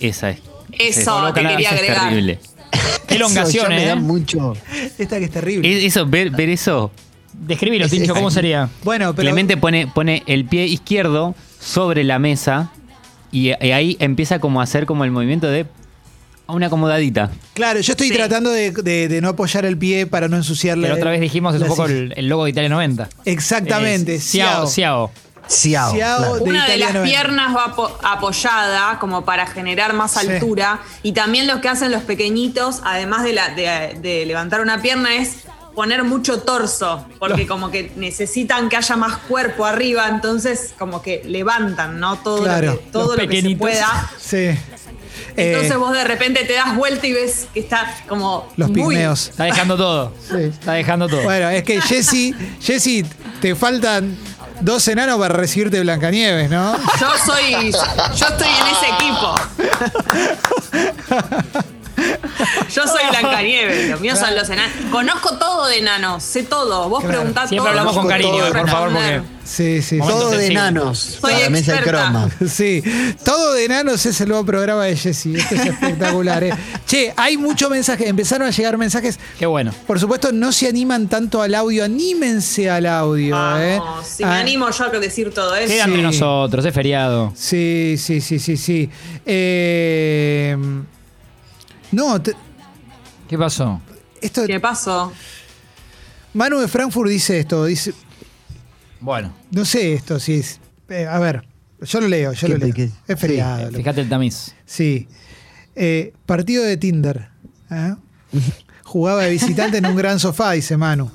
Esa 0.00 0.30
es. 0.30 0.38
Eso 0.78 1.32
te 1.32 1.40
quería 1.42 1.58
Esa 1.68 1.74
es 1.74 1.80
agregar. 1.80 2.08
terrible. 2.08 2.38
Qué 3.06 3.14
elongación, 3.16 3.70
Eso 3.72 3.80
me 3.80 3.84
da 3.86 3.92
¿eh? 3.92 3.96
mucho. 3.96 4.56
Esta 4.98 5.18
que 5.18 5.26
es 5.26 5.30
terrible. 5.30 5.78
Es- 5.78 5.84
Eso, 5.84 6.06
ver, 6.06 6.30
ver 6.30 6.48
eso. 6.48 6.90
Describilo, 7.32 7.88
Tincho, 7.88 8.14
¿cómo 8.14 8.30
sería? 8.30 8.68
Bueno, 8.84 9.14
pero. 9.14 9.26
Clemente 9.26 9.56
pone, 9.56 9.86
pone 9.86 10.22
el 10.26 10.44
pie 10.44 10.66
izquierdo 10.66 11.34
sobre 11.60 12.04
la 12.04 12.18
mesa 12.18 12.70
y, 13.30 13.48
y 13.48 13.70
ahí 13.72 13.96
empieza 14.00 14.38
como 14.38 14.60
a 14.60 14.64
hacer 14.64 14.86
como 14.86 15.04
el 15.04 15.10
movimiento 15.10 15.46
de 15.48 15.66
una 16.46 16.66
acomodadita. 16.66 17.30
Claro, 17.54 17.80
yo 17.80 17.92
estoy 17.92 18.08
Sí. 18.08 18.14
tratando 18.14 18.50
de, 18.50 18.72
de- 18.72 19.08
de 19.08 19.20
no 19.22 19.30
apoyar 19.30 19.64
el 19.64 19.78
pie 19.78 20.06
para 20.06 20.28
no 20.28 20.36
ensuciarle. 20.36 20.82
Pero 20.82 20.96
otra 20.96 21.10
vez 21.10 21.20
dijimos, 21.20 21.54
es 21.54 21.60
la 21.60 21.66
un 21.66 21.70
poco 21.70 21.86
el, 21.86 22.12
el 22.16 22.28
logo 22.28 22.44
de 22.44 22.50
Italia 22.50 22.68
90. 22.68 23.08
Exactamente. 23.24 24.18
Ciao. 24.20 24.66
Ciao. 24.66 25.10
Ciao. 25.48 25.92
Ciao. 25.92 25.94
claro. 25.94 26.34
de 26.36 26.42
Una 26.42 26.68
de 26.68 26.76
las 26.76 26.94
90. 26.94 27.04
piernas 27.04 27.56
va 27.56 27.74
apo- 27.74 27.90
apoyada 28.04 28.98
como 28.98 29.24
para 29.24 29.46
generar 29.46 29.92
más 29.94 30.12
Sí. 30.12 30.28
altura 30.28 30.80
y 31.02 31.12
también 31.12 31.46
lo 31.46 31.60
que 31.60 31.68
hacen 31.68 31.90
los 31.90 32.02
pequeñitos, 32.02 32.80
además 32.84 33.24
de, 33.24 33.32
la, 33.32 33.48
de, 33.54 33.98
de 34.00 34.26
levantar 34.26 34.60
una 34.60 34.80
pierna, 34.82 35.16
es 35.16 35.44
poner 35.74 36.04
mucho 36.04 36.40
torso, 36.42 37.06
porque 37.18 37.46
como 37.46 37.70
que 37.70 37.92
necesitan 37.96 38.68
que 38.68 38.76
haya 38.76 38.96
más 38.96 39.16
cuerpo 39.28 39.64
arriba, 39.64 40.08
entonces 40.08 40.74
como 40.78 41.00
que 41.02 41.22
levantan, 41.26 41.98
¿no? 41.98 42.18
Todo 42.18 42.42
Claro. 42.42 42.72
lo 42.72 42.78
que, 42.78 42.84
todo 42.90 43.16
lo 43.16 43.28
que 43.28 43.42
se 43.42 43.56
pueda. 43.56 44.10
Sí. 44.20 44.50
Entonces 45.36 45.70
Eh, 45.72 45.76
vos 45.76 45.92
de 45.92 46.04
repente 46.04 46.44
te 46.44 46.52
das 46.54 46.76
vuelta 46.76 47.06
y 47.06 47.12
ves 47.12 47.46
que 47.54 47.60
está 47.60 47.94
como 48.08 48.48
los 48.56 48.68
muy- 48.68 48.80
pigmeos. 48.94 49.28
Está 49.30 49.44
dejando 49.44 49.76
todo. 49.76 50.12
Sí. 50.28 50.36
Está 50.42 50.72
dejando 50.74 51.08
todo. 51.08 51.22
Bueno, 51.22 51.48
es 51.48 51.62
que 51.62 51.80
Jessy, 51.80 52.34
Jessy, 52.60 53.04
te 53.40 53.54
faltan 53.54 54.14
dos 54.60 54.86
enanos 54.88 55.18
para 55.18 55.34
recibirte 55.34 55.80
Blancanieves, 55.80 56.50
¿no? 56.50 56.76
Yo 57.00 57.08
soy, 57.24 57.72
yo 57.72 58.26
estoy 58.26 58.48
en 58.48 58.66
ese 58.76 58.86
equipo. 58.98 59.34
Yo 62.74 62.86
soy 62.86 63.02
Blancanieves, 63.10 63.90
los 63.90 64.00
míos 64.00 64.18
son 64.18 64.34
los 64.34 64.48
enanos. 64.48 64.72
Conozco 64.90 65.36
todo 65.38 65.66
de 65.66 65.78
enanos, 65.78 66.22
sé 66.22 66.42
todo. 66.42 66.88
Vos 66.88 67.00
Claro. 67.02 67.18
preguntás 67.18 67.48
Siempre 67.48 67.70
todo. 67.70 67.80
hablamos 67.80 67.96
con 67.98 68.08
cariño, 68.08 68.30
puedo 68.38 68.52
por 68.52 68.68
favor, 68.70 68.92
porque. 68.92 69.22
Sí, 69.44 69.82
sí. 69.82 69.96
Momento 69.96 70.20
Todo 70.20 70.30
de 70.38 70.46
enanos. 70.46 70.98
Soy 71.20 71.50
mesa 71.50 71.72
de 71.74 71.82
croma. 71.82 72.30
Sí, 72.48 72.82
todo 73.24 73.54
de 73.54 73.64
enanos 73.64 74.06
es 74.06 74.20
el 74.20 74.28
nuevo 74.28 74.46
programa 74.46 74.84
de 74.84 74.96
Jessy. 74.96 75.34
Esto 75.34 75.56
es 75.56 75.66
espectacular. 75.66 76.44
¿eh? 76.44 76.52
Che, 76.86 77.12
hay 77.16 77.36
mucho 77.36 77.68
mensaje. 77.68 78.06
Empezaron 78.08 78.46
a 78.46 78.50
llegar 78.50 78.78
mensajes. 78.78 79.18
Qué 79.38 79.46
bueno. 79.46 79.72
Por 79.86 79.98
supuesto, 79.98 80.30
no 80.30 80.52
se 80.52 80.68
animan 80.68 81.08
tanto 81.08 81.42
al 81.42 81.56
audio. 81.56 81.84
Anímense 81.84 82.70
al 82.70 82.86
audio. 82.86 83.34
¿eh? 83.60 83.78
Vamos, 83.80 84.06
si 84.06 84.24
me 84.24 84.30
Ah, 84.30 84.38
animo 84.38 84.70
yo 84.70 84.84
a 84.84 84.88
decir 84.90 85.34
todo 85.34 85.56
eso. 85.56 85.72
Queda 85.72 85.84
entre 85.84 85.96
Sí. 85.98 86.02
nosotros, 86.02 86.64
es 86.64 86.72
feriado. 86.74 87.32
Sí, 87.36 87.96
sí, 87.98 88.20
sí, 88.20 88.38
sí, 88.38 88.56
sí. 88.56 88.88
Eh, 89.26 90.56
no, 91.92 92.20
te- 92.20 92.34
¿Qué 93.28 93.38
pasó? 93.38 93.80
esto. 94.20 94.46
¿Qué 94.46 94.60
pasó? 94.60 95.12
Manu 96.34 96.58
de 96.58 96.68
Frankfurt 96.68 97.10
dice 97.10 97.38
esto. 97.40 97.64
Dice, 97.66 97.92
Bueno, 99.00 99.32
no 99.50 99.64
sé 99.64 99.94
esto, 99.94 100.18
si 100.20 100.34
es. 100.34 100.60
eh, 100.88 101.06
a 101.06 101.18
ver, 101.18 101.44
yo 101.80 102.00
lo 102.00 102.08
leo, 102.08 102.32
yo 102.32 102.46
¿Qué- 102.46 102.52
lo 102.54 102.58
leo. 102.58 102.74
qué? 102.74 102.90
Es 103.08 103.18
feriado. 103.20 103.70
lo- 103.70 103.76
fíjate 103.78 104.00
el 104.00 104.08
tamiz. 104.08 104.54
Sí. 104.64 105.08
Eh, 105.74 106.12
partido 106.26 106.62
de 106.64 106.76
Tinder. 106.76 107.28
¿eh? 107.70 107.94
Jugaba 108.84 109.22
de 109.24 109.30
visitante 109.30 109.78
en 109.78 109.86
un 109.86 109.96
gran 109.96 110.18
sofá, 110.18 110.52
dice 110.52 110.76
Manu. 110.76 111.10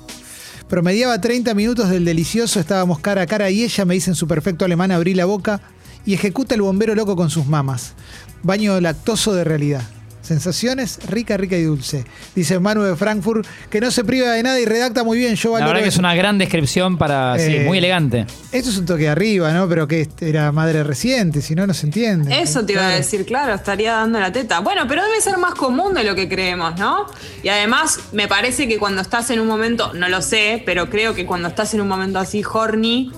Promediaba 0.68 1.20
30 1.20 1.54
minutos 1.54 1.88
del 1.88 2.04
delicioso, 2.04 2.60
estábamos 2.60 2.98
cara 2.98 3.22
a 3.22 3.26
cara 3.26 3.48
y 3.50 3.62
ella 3.64 3.84
me 3.84 3.94
dice 3.94 4.10
en 4.10 4.16
su 4.16 4.26
perfecto 4.28 4.64
alemán, 4.64 4.90
abrí 4.92 5.14
la 5.14 5.24
boca 5.24 5.60
y 6.04 6.12
ejecuta 6.14 6.54
el 6.54 6.62
bombero 6.62 6.94
loco 6.94 7.16
con 7.16 7.30
sus 7.30 7.46
mamas. 7.46 7.94
Baño 8.42 8.78
lactoso 8.80 9.32
de 9.34 9.44
realidad. 9.44 9.82
Sensaciones 10.28 10.98
rica, 11.08 11.38
rica 11.38 11.56
y 11.56 11.62
dulce. 11.62 12.04
Dice 12.34 12.60
Manu 12.60 12.82
de 12.82 12.96
Frankfurt, 12.96 13.46
que 13.70 13.80
no 13.80 13.90
se 13.90 14.04
priva 14.04 14.30
de 14.32 14.42
nada 14.42 14.60
y 14.60 14.66
redacta 14.66 15.02
muy 15.02 15.16
bien. 15.16 15.36
Yo 15.36 15.48
La 15.48 15.60
valoro 15.60 15.68
verdad 15.70 15.82
que 15.84 15.88
es 15.88 15.96
una 15.96 16.14
gran 16.14 16.36
descripción 16.36 16.98
para. 16.98 17.38
sí, 17.38 17.56
Eh, 17.56 17.64
muy 17.66 17.78
elegante. 17.78 18.26
Esto 18.52 18.68
es 18.68 18.76
un 18.76 18.84
toque 18.84 19.04
de 19.04 19.08
arriba, 19.08 19.52
¿no? 19.52 19.66
Pero 19.68 19.88
que 19.88 20.06
era 20.20 20.52
madre 20.52 20.84
reciente, 20.84 21.40
si 21.40 21.54
no, 21.54 21.66
no 21.66 21.72
se 21.72 21.86
entiende. 21.86 22.40
Eso 22.40 22.64
te 22.66 22.74
iba 22.74 22.86
a 22.86 22.90
decir, 22.90 23.24
claro, 23.24 23.54
estaría 23.54 23.92
dando 23.94 24.20
la 24.20 24.30
teta. 24.30 24.60
Bueno, 24.60 24.82
pero 24.86 25.02
debe 25.02 25.18
ser 25.22 25.38
más 25.38 25.54
común 25.54 25.94
de 25.94 26.04
lo 26.04 26.14
que 26.14 26.28
creemos, 26.28 26.78
¿no? 26.78 27.06
Y 27.42 27.48
además, 27.48 27.98
me 28.12 28.28
parece 28.28 28.68
que 28.68 28.76
cuando 28.78 29.00
estás 29.00 29.30
en 29.30 29.40
un 29.40 29.46
momento, 29.46 29.94
no 29.94 30.10
lo 30.10 30.20
sé, 30.20 30.62
pero 30.66 30.90
creo 30.90 31.14
que 31.14 31.24
cuando 31.24 31.48
estás 31.48 31.72
en 31.72 31.80
un 31.80 31.88
momento 31.88 32.18
así 32.18 32.42
horny, 32.44 33.10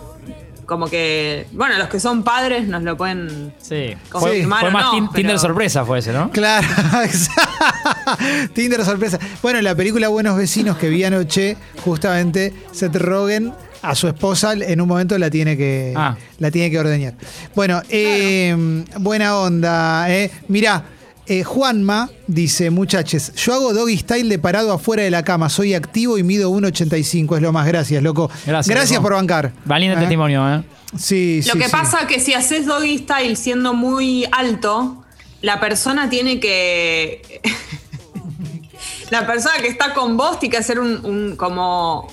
como 0.70 0.87
que, 0.88 1.49
bueno, 1.50 1.76
los 1.78 1.88
que 1.88 1.99
son 1.99 2.22
padres 2.22 2.69
nos 2.69 2.84
lo 2.84 2.96
pueden 2.96 3.52
Sí. 3.61 3.96
Fue, 4.08 4.31
que 4.37 4.46
fue 4.46 4.46
más 4.46 4.62
no, 4.62 4.93
pero- 4.93 5.11
Tinder 5.12 5.37
sorpresa, 5.40 5.84
fue 5.84 5.99
ese, 5.99 6.12
¿no? 6.12 6.31
Claro, 6.31 6.64
exacto. 7.05 8.52
Tinder 8.55 8.84
sorpresa. 8.84 9.19
Bueno, 9.43 9.58
en 9.58 9.64
la 9.64 9.75
película 9.75 10.06
Buenos 10.06 10.37
Vecinos 10.37 10.76
que 10.76 10.88
vi 10.88 11.02
anoche, 11.02 11.56
justamente 11.84 12.55
Seth 12.70 12.94
Rogen 12.94 13.52
a 13.82 13.96
su 13.96 14.06
esposa 14.06 14.52
en 14.52 14.81
un 14.81 14.87
momento 14.87 15.19
la 15.19 15.28
tiene 15.28 15.56
que, 15.56 15.93
Ah. 15.96 16.17
la 16.38 16.50
tiene 16.52 16.71
que 16.71 16.78
ordeñar. 16.78 17.14
Bueno, 17.56 17.83
eh, 17.88 18.54
buena 19.00 19.38
onda. 19.38 20.06
Eh. 20.09 20.30
Mirá, 20.47 20.85
eh, 21.32 21.44
Juanma 21.44 22.10
dice, 22.26 22.70
muchachos, 22.70 23.32
yo 23.37 23.54
hago 23.54 23.72
doggy 23.72 23.96
style 23.99 24.28
de 24.28 24.38
parado 24.40 24.72
afuera 24.72 25.04
de 25.04 25.10
la 25.10 25.22
cama, 25.22 25.49
soy 25.49 25.75
activo 25.75 26.18
y 26.18 26.25
mido 26.25 26.50
1,85, 26.50 27.37
es 27.37 27.42
lo 27.42 27.52
más, 27.52 27.66
gracias, 27.68 28.02
loco. 28.02 28.28
Gracias, 28.46 28.90
loco. 28.90 29.02
por 29.02 29.12
bancar. 29.14 29.52
Valiente 29.64 29.96
¿Eh? 29.99 30.00
testimonio, 30.00 30.52
¿eh? 30.56 30.62
Sí, 30.99 31.40
Lo 31.46 31.52
sí, 31.52 31.58
que 31.60 31.66
sí. 31.66 31.70
pasa 31.70 32.06
que 32.08 32.18
si 32.18 32.34
haces 32.34 32.66
doggy 32.66 32.99
style 32.99 33.37
siendo 33.37 33.75
muy 33.75 34.26
alto, 34.32 35.04
la 35.40 35.60
persona 35.60 36.10
tiene 36.10 36.40
que. 36.40 37.40
la 39.10 39.25
persona 39.26 39.54
que 39.62 39.68
está 39.68 39.94
con 39.94 40.16
vos 40.16 40.40
tiene 40.40 40.50
que 40.52 40.58
hacer 40.58 40.80
un, 40.80 41.04
un- 41.04 41.37
como 41.37 42.12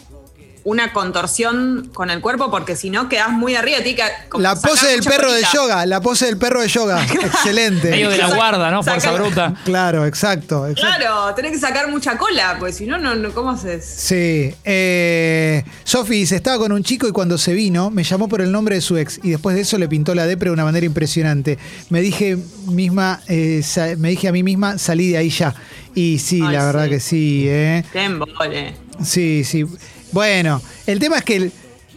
una 0.67 0.91
contorsión 0.91 1.89
con 1.93 2.09
el 2.09 2.19
cuerpo 2.19 2.51
porque 2.51 2.75
si 2.75 2.89
no 2.89 3.07
quedás 3.07 3.29
muy 3.29 3.55
arriba. 3.55 3.77
Que 3.79 3.97
como 4.27 4.41
La 4.41 4.53
pose 4.57 4.87
del 4.87 5.01
perro 5.01 5.31
de 5.31 5.41
yoga, 5.53 5.85
la 5.85 6.01
pose 6.01 6.25
del 6.25 6.37
perro 6.37 6.61
de 6.61 6.67
yoga. 6.67 7.05
Excelente. 7.23 7.89
Medio 7.89 8.09
de 8.09 8.17
la 8.17 8.35
guarda, 8.35 8.69
¿no? 8.69 8.83
Fuerza 8.83 9.13
bruta. 9.13 9.53
Claro, 9.63 10.05
exacto. 10.05 10.67
exacto. 10.67 10.97
Claro, 10.97 11.33
tenés 11.35 11.53
que 11.53 11.59
sacar 11.59 11.89
mucha 11.89 12.17
cola, 12.17 12.57
porque 12.59 12.73
si 12.73 12.85
no, 12.85 12.97
no, 12.97 13.15
no, 13.15 13.31
¿cómo 13.31 13.51
haces? 13.51 13.85
Sí. 13.85 14.53
Eh, 14.65 15.63
Sofi 15.85 16.15
dice, 16.15 16.35
estaba 16.35 16.57
con 16.57 16.73
un 16.73 16.83
chico 16.83 17.07
y 17.07 17.13
cuando 17.13 17.37
se 17.37 17.53
vino 17.53 17.89
me 17.89 18.03
llamó 18.03 18.27
por 18.27 18.41
el 18.41 18.51
nombre 18.51 18.75
de 18.75 18.81
su 18.81 18.97
ex 18.97 19.21
y 19.23 19.29
después 19.29 19.55
de 19.55 19.61
eso 19.61 19.77
le 19.77 19.87
pintó 19.87 20.15
la 20.15 20.25
depre 20.25 20.49
de 20.49 20.53
una 20.53 20.65
manera 20.65 20.85
impresionante. 20.85 21.57
Me 21.89 22.01
dije 22.01 22.37
misma, 22.65 23.21
eh, 23.29 23.63
me 23.97 24.09
dije 24.09 24.27
a 24.27 24.33
mí 24.33 24.43
misma, 24.43 24.77
salí 24.77 25.11
de 25.11 25.17
ahí 25.17 25.29
ya. 25.29 25.55
Y 25.95 26.19
sí, 26.19 26.41
Ay, 26.45 26.53
la 26.53 26.65
verdad 26.65 26.83
sí. 26.83 26.89
que 26.89 26.99
sí, 26.99 27.45
¿eh? 27.47 27.85
Qué 27.93 28.03
embole. 28.03 28.75
Sí, 29.03 29.43
sí. 29.43 29.65
Bueno, 30.11 30.61
el 30.85 30.99
tema 30.99 31.17
es 31.17 31.23
que 31.23 31.35
el- 31.35 31.51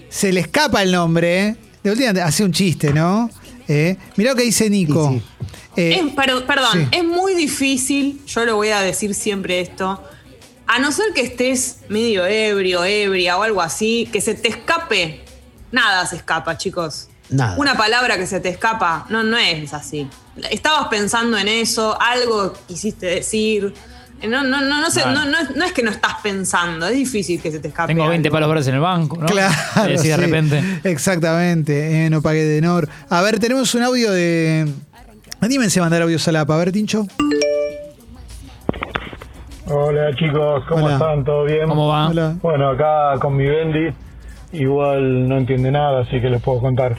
se 0.09 0.33
le 0.33 0.40
escapa 0.40 0.83
el 0.83 0.93
nombre, 0.93 1.47
¿eh? 1.49 1.57
De 1.83 1.90
última 1.90 2.11
hace 2.25 2.45
un 2.45 2.52
chiste, 2.52 2.93
¿no? 2.93 3.31
Eh, 3.69 3.97
Mirá 4.17 4.31
lo 4.33 4.37
que 4.37 4.43
dice 4.43 4.69
Nico. 4.69 5.11
Sí, 5.12 5.23
Eh, 5.76 6.00
Es- 6.05 6.12
pero- 6.17 6.45
perdón, 6.47 6.73
sí. 6.90 6.99
es 6.99 7.05
muy 7.05 7.35
difícil, 7.35 8.21
yo 8.26 8.45
lo 8.45 8.57
voy 8.57 8.71
a 8.71 8.81
decir 8.81 9.14
siempre 9.14 9.61
esto, 9.61 10.02
a 10.67 10.79
no 10.81 10.90
ser 10.90 11.07
que 11.14 11.21
estés 11.23 11.76
medio 11.88 12.26
ebrio, 12.26 12.85
ebria 12.85 13.38
o 13.38 13.43
algo 13.45 13.62
así, 13.62 14.09
que 14.12 14.21
se 14.21 14.35
te 14.35 14.49
escape, 14.49 15.21
nada 15.71 16.05
se 16.07 16.17
escapa, 16.17 16.59
chicos. 16.59 17.07
Nada. 17.29 17.55
Una 17.57 17.76
palabra 17.76 18.19
que 18.19 18.26
se 18.26 18.40
te 18.40 18.49
escapa, 18.49 19.07
no, 19.11 19.23
no 19.23 19.38
es 19.38 19.73
así. 19.73 20.09
Estabas 20.50 20.88
pensando 20.88 21.38
en 21.38 21.47
eso, 21.47 21.97
algo 22.02 22.52
quisiste 22.67 23.07
decir, 23.07 23.73
No, 24.28 24.42
no, 24.44 24.60
no, 24.60 24.80
no, 24.82 24.90
sé, 24.90 25.02
no, 25.06 25.24
no, 25.24 25.38
es- 25.38 25.56
no 25.56 25.64
es 25.64 25.72
que 25.72 25.82
no 25.82 25.90
estás 25.90 26.16
pensando, 26.22 26.86
es 26.86 26.94
difícil 26.94 27.40
que 27.40 27.50
se 27.50 27.58
te 27.58 27.68
escape. 27.68 27.94
Tengo 27.94 28.06
20 28.08 28.28
algo. 28.28 28.34
palos 28.36 28.48
verdes 28.50 28.68
en 28.68 28.74
el 28.74 28.80
banco, 28.80 29.16
¿no? 29.16 29.26
Claro. 29.26 29.54
Y 29.86 29.92
decís 29.92 30.02
de 30.02 30.14
sí. 30.14 30.20
repente. 30.20 30.62
Exactamente. 30.84 32.04
eh, 32.06 32.10
no 32.10 32.20
pagué 32.20 32.44
de 32.44 32.60
Nor. 32.60 32.88
A 33.08 33.22
ver, 33.22 33.38
tenemos 33.38 33.74
un 33.74 33.82
audio 33.82 34.10
de. 34.12 34.70
Anímense 35.40 35.78
a 35.80 35.82
mandar 35.82 36.02
audios 36.02 36.26
a 36.28 36.32
la. 36.32 36.40
A 36.40 36.56
ver, 36.56 36.70
Tincho. 36.72 37.06
Hola 39.72 40.10
chicos, 40.16 40.64
¿cómo 40.68 40.84
Hola. 40.84 40.94
están? 40.94 41.24
¿Todo 41.24 41.44
bien? 41.44 41.68
¿Cómo 41.68 41.88
va? 41.88 42.08
Hola. 42.08 42.34
Bueno, 42.42 42.70
acá 42.70 43.18
con 43.20 43.36
mi 43.36 43.46
Bendy, 43.46 43.90
igual 44.52 45.28
no 45.28 45.36
entiende 45.38 45.70
nada, 45.70 46.00
así 46.02 46.20
que 46.20 46.28
les 46.28 46.42
puedo 46.42 46.60
contar. 46.60 46.96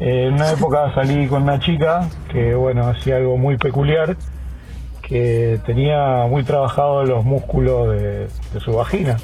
Eh, 0.00 0.24
en 0.26 0.34
una 0.34 0.50
época 0.52 0.92
salí 0.94 1.26
con 1.28 1.42
una 1.44 1.60
chica 1.60 2.08
que, 2.32 2.54
bueno, 2.54 2.88
hacía 2.88 3.16
algo 3.16 3.36
muy 3.36 3.56
peculiar, 3.58 4.16
que 5.10 5.58
tenía 5.66 6.26
muy 6.28 6.44
trabajados 6.44 7.08
los 7.08 7.24
músculos 7.24 7.90
de, 7.90 8.28
de 8.28 8.60
su 8.60 8.72
vagina. 8.72 9.16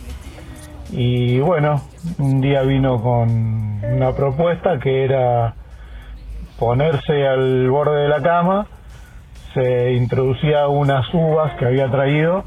Y 0.90 1.38
bueno, 1.38 1.80
un 2.18 2.40
día 2.40 2.62
vino 2.62 3.00
con 3.00 3.82
una 3.84 4.12
propuesta 4.12 4.80
que 4.80 5.04
era 5.04 5.54
ponerse 6.58 7.26
al 7.26 7.70
borde 7.70 8.02
de 8.02 8.08
la 8.08 8.20
cama, 8.20 8.66
se 9.54 9.92
introducía 9.92 10.66
unas 10.66 11.06
uvas 11.14 11.54
que 11.54 11.66
había 11.66 11.88
traído 11.88 12.42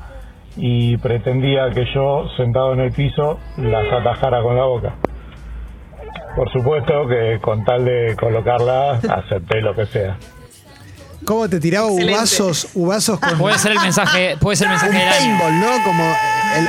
y 0.58 0.98
pretendía 0.98 1.70
que 1.70 1.86
yo, 1.94 2.28
sentado 2.36 2.74
en 2.74 2.82
el 2.82 2.92
piso, 2.92 3.40
las 3.58 3.90
atajara 3.90 4.42
con 4.42 4.58
la 4.58 4.66
boca. 4.66 4.96
Por 6.36 6.52
supuesto 6.52 7.08
que 7.08 7.40
con 7.42 7.64
tal 7.64 7.86
de 7.86 8.18
colocarla, 8.20 9.00
acepté 9.10 9.62
lo 9.62 9.74
que 9.74 9.86
sea. 9.86 10.18
¿Cómo 11.26 11.50
te 11.50 11.60
tiraba 11.60 11.88
Excelente. 11.90 12.14
uvazos, 12.14 12.68
uvazos 12.74 13.20
con. 13.20 13.38
Puede 13.38 13.58
ser 13.60 13.72
el 13.74 13.80
mensaje, 13.80 14.38
puede 14.40 14.56
ser 14.58 14.68
el 14.68 14.72
mensaje 14.74 14.98
del 14.98 15.08
año. 15.08 15.38
Paintball, 15.40 15.60
¿no? 15.60 15.84
Como 15.84 16.04
el, 16.58 16.68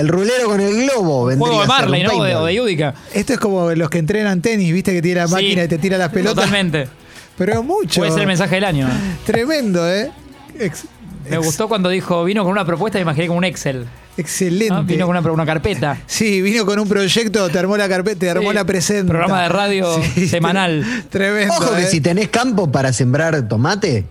el 0.00 0.08
rulero 0.08 0.46
con 0.46 0.60
el 0.60 0.74
globo. 0.84 1.24
Juego 1.24 1.60
de 1.62 1.66
Marley, 1.66 2.02
¿no? 2.04 2.12
O 2.12 2.44
de, 2.46 2.54
Yudica. 2.54 2.94
Esto 3.12 3.32
es 3.34 3.38
como 3.38 3.70
los 3.72 3.90
que 3.90 3.98
entrenan 3.98 4.40
tenis, 4.40 4.72
viste 4.72 4.92
que 4.92 5.02
tiene 5.02 5.20
la 5.20 5.26
Sí, 5.28 5.32
máquina 5.34 5.64
y 5.64 5.68
te 5.68 5.78
tira 5.78 5.98
las 5.98 6.10
pelotas. 6.10 6.36
Totalmente. 6.44 6.88
Pero 7.36 7.52
es 7.60 7.64
mucho. 7.64 8.00
Puede 8.00 8.12
ser 8.12 8.20
el 8.22 8.26
mensaje 8.26 8.54
del 8.56 8.64
año. 8.64 8.88
Tremendo, 9.26 9.88
¿eh? 9.88 10.10
Ex- 10.58 10.84
Me 11.28 11.36
ex- 11.36 11.44
gustó 11.46 11.68
cuando 11.68 11.88
dijo, 11.88 12.24
vino 12.24 12.42
con 12.42 12.50
una 12.52 12.64
propuesta, 12.64 12.98
me 12.98 13.02
imaginé 13.02 13.26
como 13.28 13.38
un 13.38 13.44
Excel. 13.44 13.86
Excelente. 14.18 14.74
¿no? 14.74 14.84
Vino 14.84 15.06
con 15.06 15.16
una, 15.16 15.32
una 15.32 15.46
carpeta. 15.46 15.96
Sí, 16.06 16.42
vino 16.42 16.66
con 16.66 16.78
un 16.78 16.88
proyecto, 16.88 17.48
te 17.48 17.58
armó 17.58 17.76
la 17.76 17.88
carpeta, 17.88 18.18
te 18.20 18.30
armó 18.30 18.50
Sí, 18.50 18.54
la 18.54 18.64
presenta. 18.64 19.08
programa 19.12 19.42
de 19.42 19.48
radio 19.48 19.86
semanal. 20.28 20.84
Tremendo. 21.08 21.54
Ojo 21.54 21.74
que 21.76 21.82
¿eh? 21.82 21.86
si 21.86 22.00
tenés 22.00 22.28
campo 22.28 22.70
para 22.70 22.92
sembrar 22.92 23.48
tomate, 23.48 24.04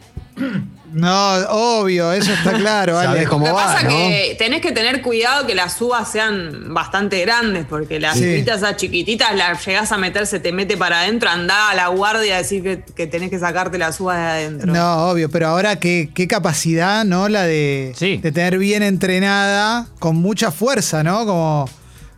No, 0.98 1.34
obvio, 1.50 2.12
eso 2.12 2.32
está 2.34 2.54
claro. 2.54 2.98
Ale. 3.00 3.08
sabés 3.08 3.30
cómo 3.30 3.46
Lo 3.46 3.52
que 3.52 3.56
va, 3.58 3.66
pasa 3.66 3.84
¿no? 3.84 3.90
que 3.90 4.36
tenés 4.38 4.62
que 4.62 4.72
tener 4.72 5.02
cuidado 5.02 5.46
que 5.46 5.56
las 5.56 5.80
uvas 5.82 6.12
sean 6.12 6.74
bastante 6.74 7.22
grandes, 7.22 7.66
porque 7.70 8.00
las 8.00 8.18
Sí. 8.18 8.24
uvitas 8.24 8.58
esas 8.58 8.78
chiquititas 8.78 9.36
las 9.36 9.66
llegás 9.66 9.92
a 9.92 9.98
meter, 9.98 10.26
se 10.28 10.40
te 10.40 10.52
mete 10.52 10.76
para 10.78 11.02
adentro, 11.02 11.30
andá 11.30 11.70
a 11.70 11.76
la 11.76 11.88
guardia 11.88 12.36
a 12.36 12.38
decir 12.40 12.64
que, 12.64 12.84
que 12.96 13.08
tenés 13.08 13.30
que 13.30 13.40
sacarte 13.40 13.78
las 13.78 14.00
uvas 14.00 14.18
de 14.18 14.24
adentro. 14.24 14.74
No, 14.74 15.10
obvio, 15.10 15.30
pero 15.30 15.48
ahora 15.48 15.80
qué, 15.80 16.10
qué 16.14 16.28
capacidad, 16.28 17.06
¿no? 17.06 17.30
La 17.30 17.44
de, 17.44 17.94
Sí. 17.96 18.18
de 18.18 18.32
tener 18.32 18.58
bien 18.58 18.84
entrenada, 18.84 19.88
con 20.00 20.16
mucha 20.18 20.52
fuerza, 20.52 21.04
¿no? 21.04 21.26
Como. 21.26 21.70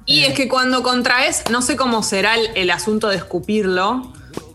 Y 0.06 0.24
es 0.24 0.34
que 0.34 0.48
cuando 0.48 0.82
contraes, 0.82 1.44
no 1.52 1.62
sé 1.62 1.76
cómo 1.76 2.02
será 2.02 2.36
el, 2.36 2.50
el 2.56 2.72
asunto 2.72 3.10
de 3.10 3.18
escupirlo, 3.18 4.12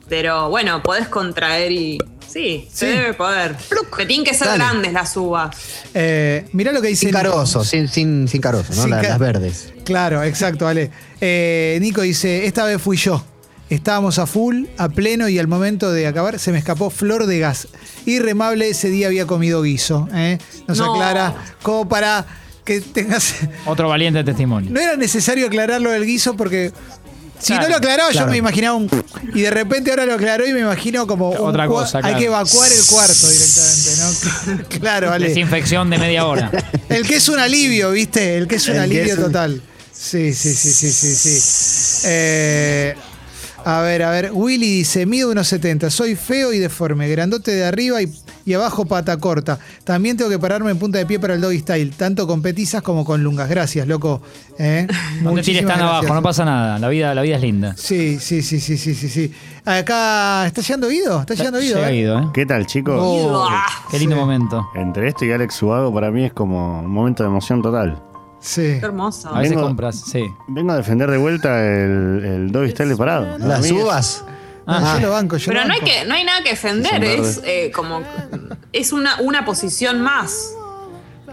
pero 0.08 0.48
bueno, 0.50 0.82
podés 0.82 1.08
contraer 1.08 1.72
y. 1.72 1.98
Sí, 2.34 2.68
se 2.72 2.90
Sí. 2.90 2.98
debe 2.98 3.14
poder. 3.14 3.54
Te 3.96 4.06
tienen 4.06 4.24
que 4.26 4.34
ser 4.34 4.48
Dale. 4.48 4.58
grandes 4.64 4.92
las 4.92 5.16
uvas. 5.16 5.54
Eh, 5.94 6.44
mirá 6.52 6.72
lo 6.72 6.82
que 6.82 6.88
dice. 6.88 7.06
Sin 7.06 7.10
carozo, 7.12 7.62
sin, 7.64 7.86
sin, 7.86 8.26
sin 8.26 8.40
carozo, 8.40 8.74
¿no? 8.74 8.82
Sin 8.82 8.90
La- 8.90 9.00
ca- 9.00 9.08
las 9.10 9.18
verdes. 9.20 9.72
Claro, 9.84 10.20
exacto, 10.24 10.66
Ale. 10.66 10.90
Eh, 11.20 11.78
Nico 11.80 12.00
dice: 12.02 12.44
Esta 12.46 12.64
vez 12.64 12.82
fui 12.82 12.96
yo. 12.96 13.24
Estábamos 13.70 14.18
a 14.18 14.26
full, 14.26 14.64
a 14.78 14.88
pleno 14.88 15.28
y 15.28 15.38
al 15.38 15.46
momento 15.46 15.92
de 15.92 16.06
acabar 16.08 16.38
se 16.40 16.50
me 16.52 16.58
escapó 16.58 16.90
flor 16.90 17.26
de 17.26 17.38
gas. 17.38 17.68
Irremable, 18.04 18.68
ese 18.68 18.88
día 18.90 19.06
había 19.06 19.26
comido 19.26 19.62
guiso. 19.62 20.08
¿eh? 20.12 20.38
Nos 20.66 20.78
No. 20.78 20.92
aclara 20.92 21.34
como 21.62 21.88
para 21.88 22.26
que 22.64 22.80
tengas. 22.80 23.34
Otro 23.64 23.88
valiente 23.88 24.22
testimonio. 24.24 24.70
No 24.72 24.80
era 24.80 24.96
necesario 24.96 25.46
aclararlo 25.46 25.90
del 25.92 26.04
guiso 26.04 26.36
porque. 26.36 26.72
Si 27.44 27.48
Claro, 27.52 27.64
no 27.64 27.68
lo 27.68 27.76
aclaraba, 27.76 28.10
yo 28.10 28.26
me 28.26 28.38
imaginaba 28.38 28.74
un. 28.76 28.88
Y 29.34 29.42
de 29.42 29.50
repente 29.50 29.90
ahora 29.90 30.06
lo 30.06 30.14
aclaró 30.14 30.46
y 30.46 30.54
me 30.54 30.60
imagino 30.60 31.06
como. 31.06 31.28
Otra 31.30 31.66
cosa, 31.66 31.98
Hay 31.98 32.04
claro. 32.04 32.18
que 32.18 32.24
evacuar 32.24 32.72
el 32.72 32.86
cuarto 32.86 33.28
directamente, 33.28 33.90
¿no? 33.98 34.68
claro, 34.80 35.12
Ale. 35.12 35.28
Desinfección 35.28 35.90
de 35.90 35.98
media 35.98 36.26
hora. 36.26 36.50
El 36.88 37.06
que 37.06 37.16
es 37.16 37.28
un 37.28 37.38
alivio, 37.38 37.90
¿viste? 37.90 38.38
El 38.38 38.48
que 38.48 38.54
es 38.54 38.66
un 38.68 38.76
El 38.76 38.80
alivio 38.80 39.12
es 39.12 39.18
un- 39.18 39.24
total. 39.24 39.60
Sí, 39.92 40.32
sí, 40.32 40.54
sí, 40.54 40.72
sí, 40.72 40.90
sí, 40.90 41.14
sí. 41.14 42.06
Eh, 42.06 42.94
a 43.66 43.80
ver, 43.82 44.02
a 44.04 44.10
ver. 44.10 44.30
Willy 44.32 44.78
dice, 44.78 45.04
mido 45.06 45.30
unos 45.30 45.46
70, 45.48 45.90
soy 45.90 46.16
feo 46.16 46.52
y 46.52 46.58
deforme, 46.58 47.08
grandote 47.10 47.50
de 47.52 47.64
arriba 47.64 48.00
y, 48.02 48.10
y 48.46 48.52
abajo 48.54 48.84
pata 48.84 49.16
corta. 49.18 49.58
También 49.84 50.16
tengo 50.16 50.30
que 50.30 50.38
pararme 50.38 50.70
en 50.70 50.78
punta 50.78 50.98
de 50.98 51.06
pie 51.06 51.18
para 51.18 51.34
el 51.34 51.40
doggy 51.40 51.60
style, 51.60 51.90
tanto 51.96 52.26
con 52.26 52.42
petizas 52.42 52.82
como 52.82 53.04
con 53.04 53.22
lungas. 53.22 53.48
Gracias, 53.48 53.86
loco. 53.88 54.20
¿Eh? 54.58 54.86
No 54.88 54.94
te 54.94 54.96
tires 54.96 55.22
Muchísimas 55.22 55.60
tan 55.60 55.78
gracias. 55.78 55.98
abajo, 55.98 56.14
no 56.14 56.22
pasa 56.22 56.44
nada. 56.44 56.78
La 56.78 56.88
vida, 56.88 57.14
la 57.14 57.22
vida 57.22 57.36
es 57.36 57.42
linda. 57.42 57.74
Sí, 57.76 58.18
sí, 58.20 58.42
sí, 58.42 58.60
sí, 58.60 58.76
sí, 58.76 58.94
sí, 58.94 59.08
sí. 59.08 59.32
Acá, 59.64 60.46
¿está 60.46 60.60
llegando 60.60 60.88
Guido? 60.88 61.20
¿Está 61.20 61.34
llegando 61.34 61.58
Guido? 61.58 61.76
Llega 61.76 61.90
eh? 61.90 61.94
Guido, 61.94 62.18
¿eh? 62.20 62.28
¿Qué 62.34 62.46
tal, 62.46 62.66
chicos? 62.66 62.96
Oh, 62.98 63.48
Qué 63.90 63.98
lindo 63.98 64.14
Sí. 64.16 64.20
momento. 64.20 64.68
Entre 64.74 65.08
esto 65.08 65.24
y 65.24 65.32
Alex 65.32 65.54
Subago 65.54 65.92
para 65.92 66.10
mí 66.10 66.24
es 66.24 66.32
como 66.32 66.80
un 66.80 66.90
momento 66.90 67.22
de 67.22 67.28
emoción 67.30 67.62
total. 67.62 68.00
sí. 68.40 68.60
Qué 68.78 68.80
hermoso. 68.86 69.28
A 69.34 69.38
veces 69.38 69.56
Vengo- 69.56 69.66
compras, 69.68 70.02
sí. 70.06 70.22
Vengo 70.48 70.72
a 70.72 70.76
defender 70.76 71.10
de 71.10 71.16
vuelta 71.16 71.64
el, 71.64 72.22
el 72.24 72.52
doggy 72.52 72.70
style 72.72 72.94
parado. 72.96 73.38
Para 73.38 73.46
Las 73.46 73.70
uvas. 73.70 74.24
Ah, 74.66 74.96
yo 75.00 75.06
lo 75.06 75.12
banco, 75.12 75.36
yo 75.36 75.46
Pero 75.48 75.60
lo 75.62 75.66
no 75.68 75.74
hay, 75.74 75.80
banco. 75.80 75.92
que, 75.92 76.04
no 76.06 76.14
hay 76.14 76.24
nada 76.24 76.42
que 76.42 76.50
defender, 76.50 77.04
Es 77.04 77.40
eh, 77.44 77.70
como. 77.74 78.02
Es 78.72 78.92
una, 78.92 79.20
una 79.20 79.44
posición 79.44 80.00
más. 80.00 80.52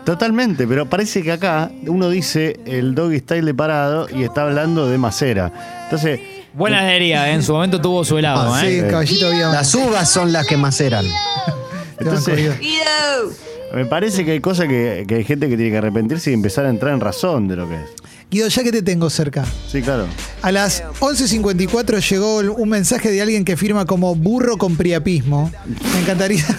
Totalmente, 0.05 0.65
pero 0.67 0.87
parece 0.89 1.21
que 1.21 1.31
acá 1.31 1.71
uno 1.85 2.09
dice 2.09 2.59
el 2.65 2.95
doggy 2.95 3.19
style 3.19 3.45
de 3.45 3.53
parado 3.53 4.07
y 4.09 4.23
está 4.23 4.43
hablando 4.43 4.89
de 4.89 4.97
macera. 4.97 5.51
Entonces, 5.83 6.19
Buena 6.53 6.79
heladería, 6.81 7.29
¿eh? 7.29 7.33
en 7.33 7.43
su 7.43 7.53
momento 7.53 7.79
tuvo 7.79 8.03
su 8.03 8.17
helado, 8.17 8.53
Ah, 8.53 8.59
sí, 8.61 8.79
¿eh? 8.79 8.87
caballito 8.89 9.27
había. 9.27 9.47
Las 9.49 9.73
uvas 9.75 10.09
son 10.09 10.33
las 10.33 10.45
que 10.47 10.57
maceran. 10.57 11.05
Entonces- 11.99 12.59
me 13.73 13.85
parece 13.85 14.25
que 14.25 14.31
hay 14.31 14.39
cosas 14.41 14.67
que, 14.67 15.05
que 15.07 15.15
hay 15.15 15.23
gente 15.23 15.47
que 15.47 15.55
tiene 15.55 15.71
que 15.71 15.77
arrepentirse 15.77 16.31
y 16.31 16.33
empezar 16.33 16.65
a 16.65 16.69
entrar 16.69 16.93
en 16.93 16.99
razón 16.99 17.47
de 17.47 17.55
lo 17.55 17.69
que 17.69 17.75
es. 17.75 17.89
Guido, 18.31 18.47
ya 18.47 18.63
que 18.63 18.71
te 18.71 18.81
tengo 18.81 19.09
cerca. 19.09 19.43
Sí, 19.69 19.81
claro. 19.81 20.07
A 20.41 20.53
las 20.53 20.83
11.54 21.01 21.99
llegó 22.09 22.37
un 22.37 22.69
mensaje 22.69 23.11
de 23.11 23.21
alguien 23.21 23.43
que 23.43 23.57
firma 23.57 23.85
como 23.85 24.15
burro 24.15 24.57
con 24.57 24.77
priapismo. 24.77 25.51
Me 25.93 25.99
encantaría. 25.99 26.45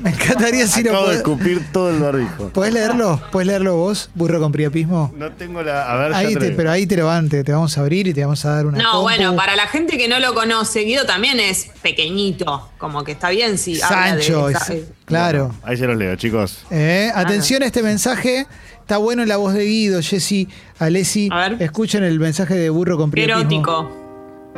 Me 0.00 0.10
encantaría 0.10 0.66
si 0.68 0.84
lo 0.84 0.90
Acabo 0.90 1.08
de 1.08 1.16
escupir 1.16 1.66
todo 1.72 1.90
el 1.90 1.98
barbijo. 2.00 2.50
¿Podés 2.50 2.72
leerlo? 2.72 3.20
¿Podés 3.32 3.48
leerlo 3.48 3.76
vos, 3.76 4.10
burro 4.14 4.38
con 4.38 4.52
priapismo? 4.52 5.12
No 5.16 5.32
tengo 5.32 5.60
la. 5.62 5.90
A 5.90 5.96
ver, 5.96 6.14
Ahí 6.14 6.34
te 6.36 6.50
pero 6.52 6.70
ahí 6.70 6.86
te 6.86 6.96
lo 6.96 7.06
van, 7.06 7.28
te, 7.28 7.42
te 7.42 7.50
vamos 7.52 7.76
a 7.76 7.80
abrir 7.80 8.06
y 8.06 8.14
te 8.14 8.22
vamos 8.22 8.44
a 8.44 8.50
dar 8.54 8.66
una. 8.66 8.78
No, 8.78 8.84
compu. 8.90 9.02
bueno, 9.02 9.34
para 9.34 9.56
la 9.56 9.66
gente 9.66 9.98
que 9.98 10.06
no 10.08 10.20
lo 10.20 10.34
conoce, 10.34 10.80
Guido 10.80 11.04
también 11.04 11.40
es 11.40 11.70
pequeñito. 11.82 12.70
Como 12.78 13.02
que 13.02 13.12
está 13.12 13.30
bien 13.30 13.58
si 13.58 13.80
habla 13.82 14.14
de 14.16 14.22
Sancho, 14.22 14.48
es- 14.50 14.84
claro. 15.04 15.52
Ahí 15.64 15.76
se 15.76 15.86
los 15.86 15.96
leo, 15.96 16.14
chicos. 16.14 16.64
Eh, 16.70 17.10
atención 17.12 17.64
a 17.64 17.66
este 17.66 17.82
mensaje. 17.82 18.46
Está 18.88 18.96
bueno 18.96 19.20
en 19.20 19.28
la 19.28 19.36
voz 19.36 19.52
de 19.52 19.66
Guido, 19.66 20.00
Jessy, 20.00 20.48
Alessi. 20.78 21.28
A 21.30 21.50
ver. 21.50 21.62
Escuchen 21.62 22.04
el 22.04 22.18
mensaje 22.18 22.54
de 22.54 22.70
burro 22.70 22.96
con 22.96 23.10
Qué 23.10 23.24
priapismo. 23.24 23.50
erótico. 23.50 23.90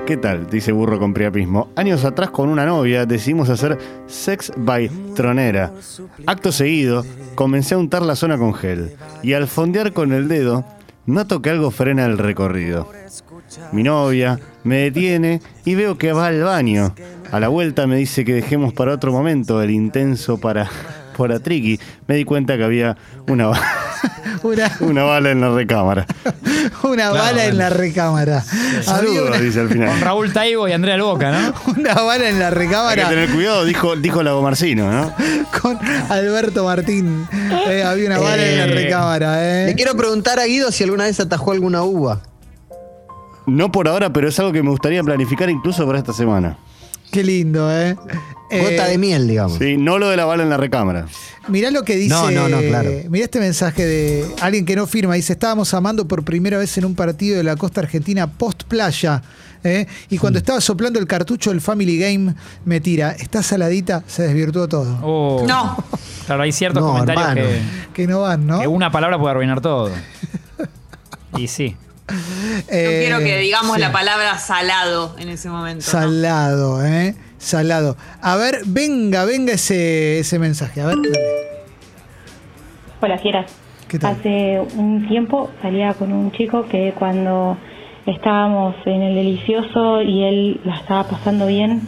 ¿Qué 0.06 0.16
tal? 0.16 0.49
Dice 0.49 0.70
Burro 0.70 1.00
con 1.00 1.12
priapismo. 1.12 1.70
Años 1.75 2.04
atrás 2.04 2.30
con 2.30 2.49
una 2.49 2.64
novia 2.64 3.06
decidimos 3.06 3.49
hacer 3.49 3.76
sex 4.06 4.52
by 4.56 4.88
tronera. 5.16 5.72
Acto 6.26 6.52
seguido, 6.52 7.04
comencé 7.34 7.75
a 7.75 7.78
untar 7.78 8.02
la 8.02 8.14
zona 8.14 8.38
con 8.38 8.54
gel. 8.54 8.92
Y 9.25 9.32
al 9.32 9.49
fondear 9.49 9.92
con 9.92 10.12
el 10.12 10.28
dedo, 10.28 10.64
noto 11.06 11.42
que 11.42 11.50
algo 11.50 11.72
frena 11.72 12.04
el 12.04 12.16
recorrido. 12.16 12.88
Mi 13.72 13.82
novia 13.82 14.38
me 14.62 14.76
detiene 14.76 15.42
y 15.64 15.75
veo 15.75 15.99
que 15.99 16.12
va 16.12 16.28
al 16.28 16.44
baño. 16.44 16.94
A 17.32 17.40
la 17.40 17.49
vuelta 17.49 17.88
me 17.88 17.96
dice 17.96 18.25
que 18.25 18.34
dejemos 18.34 18.72
para 18.75 18.94
otro 18.94 19.10
momento 19.10 19.60
el 19.60 19.72
intenso 19.72 20.38
para, 20.38 20.70
para 21.20 21.38
Triki. 21.40 21.78
Me 22.06 22.16
di 22.16 22.24
cuenta 22.24 22.56
que 22.56 22.64
había 22.64 22.96
una, 23.28 23.50
Una, 24.42 24.70
una 24.80 25.02
bala 25.04 25.30
en 25.30 25.40
la 25.40 25.50
recámara. 25.50 26.06
una 26.82 27.10
bala 27.12 27.44
en 27.46 27.58
la 27.58 27.68
recámara. 27.70 28.42
Saludos, 28.82 29.28
una, 29.28 29.38
dice 29.38 29.60
al 29.60 29.68
Con 29.68 29.76
final. 29.76 30.00
Raúl 30.00 30.32
Taibo 30.32 30.66
y 30.68 30.72
Andrea 30.72 31.00
Boca, 31.02 31.30
¿no? 31.30 31.54
una 31.76 31.94
bala 31.94 32.28
en 32.28 32.38
la 32.38 32.46
Hay 32.48 32.52
que 32.54 32.58
recámara. 32.58 33.08
tener 33.08 33.28
cuidado, 33.30 33.64
dijo, 33.64 33.96
dijo 33.96 34.22
la 34.22 34.34
Marcino, 34.40 34.90
¿no? 34.90 35.14
con 35.60 35.78
Alberto 36.08 36.64
Martín. 36.64 37.26
Eh, 37.68 37.82
había 37.84 38.06
una 38.06 38.18
bala 38.18 38.46
en 38.46 38.58
la 38.58 38.64
Eh, 38.64 38.74
recámara, 38.74 39.44
¿eh? 39.62 39.66
Le 39.66 39.74
quiero 39.74 39.94
preguntar 39.96 40.38
a 40.38 40.44
Guido 40.46 40.72
si 40.72 40.84
alguna 40.84 41.04
vez 41.04 41.20
atajó 41.20 41.52
alguna 41.52 41.82
uva. 41.82 42.20
No 43.46 43.70
por 43.72 43.88
ahora, 43.88 44.12
pero 44.12 44.28
es 44.28 44.38
algo 44.38 44.52
que 44.52 44.62
me 44.62 44.70
gustaría 44.70 45.02
planificar 45.02 45.50
incluso 45.50 45.84
para 45.86 45.98
esta 45.98 46.12
semana. 46.12 46.56
Qué 47.10 47.24
lindo, 47.24 47.70
¿eh? 47.74 47.94
Gota 47.94 48.88
Eh, 48.88 48.90
de 48.90 48.98
miel, 48.98 49.28
digamos. 49.28 49.58
Sí, 49.58 49.76
no 49.76 49.98
lo 49.98 50.08
de 50.08 50.16
la 50.16 50.24
bala 50.24 50.42
en 50.42 50.50
la 50.50 50.56
recámara. 50.56 51.06
Mirá 51.48 51.70
lo 51.70 51.84
que 51.84 51.96
dice. 51.96 52.10
No, 52.14 52.30
no, 52.30 52.48
no, 52.48 52.58
claro. 52.60 52.90
Mirá 53.08 53.24
este 53.24 53.40
mensaje 53.40 53.84
de 53.86 54.26
alguien 54.40 54.64
que 54.64 54.74
no 54.76 54.86
firma. 54.86 55.14
Dice: 55.14 55.32
Estábamos 55.32 55.72
amando 55.74 56.06
por 56.06 56.24
primera 56.24 56.58
vez 56.58 56.76
en 56.78 56.84
un 56.84 56.94
partido 56.94 57.36
de 57.36 57.44
la 57.44 57.56
costa 57.56 57.80
argentina 57.80 58.26
post 58.26 58.64
playa. 58.64 59.22
¿eh? 59.62 59.86
Y 60.08 60.18
cuando 60.18 60.38
estaba 60.38 60.60
soplando 60.60 60.98
el 60.98 61.06
cartucho 61.06 61.50
del 61.50 61.60
Family 61.60 61.98
Game, 61.98 62.34
me 62.64 62.80
tira. 62.80 63.12
Está 63.12 63.42
saladita, 63.42 64.02
se 64.06 64.24
desvirtuó 64.24 64.68
todo. 64.68 64.98
Oh. 65.02 65.44
No. 65.46 65.76
Claro, 66.26 66.42
hay 66.42 66.52
ciertos 66.52 66.82
No, 66.82 66.88
comentarios 66.92 67.34
que, 67.34 67.60
Que 68.02 68.06
no 68.06 68.20
van, 68.22 68.46
¿no? 68.46 68.60
que 68.60 68.66
una 68.68 68.90
palabra 68.92 69.18
puede 69.18 69.32
arruinar 69.32 69.60
todo. 69.60 69.90
Y 71.38 71.46
sí. 71.46 71.76
No 72.10 72.62
Eh, 72.68 72.98
quiero 73.06 73.18
que 73.20 73.38
digamos 73.38 73.74
sí. 73.76 73.80
la 73.80 73.92
palabra 73.92 74.36
salado 74.38 75.16
en 75.18 75.28
ese 75.28 75.48
momento. 75.48 75.84
¿no? 75.84 75.90
Salado, 75.90 76.84
¿eh? 76.84 77.14
Salado. 77.38 77.96
A 78.20 78.36
ver, 78.36 78.60
venga, 78.66 79.24
venga 79.24 79.52
ese, 79.54 80.18
ese 80.20 80.38
mensaje. 80.38 80.80
A 80.82 80.86
ver, 80.86 80.96
dale. 80.96 81.18
Hola, 83.00 83.18
Fieras. 83.18 83.50
¿Qué 83.88 83.98
tal? 83.98 84.16
Hace 84.16 84.60
un 84.76 85.08
tiempo 85.08 85.50
salía 85.62 85.94
con 85.94 86.12
un 86.12 86.30
chico 86.32 86.66
que 86.68 86.92
cuando 86.98 87.56
estábamos 88.06 88.76
en 88.86 89.02
el 89.02 89.14
delicioso 89.14 90.02
y 90.02 90.22
él 90.24 90.60
la 90.64 90.76
estaba 90.76 91.04
pasando 91.08 91.46
bien, 91.46 91.82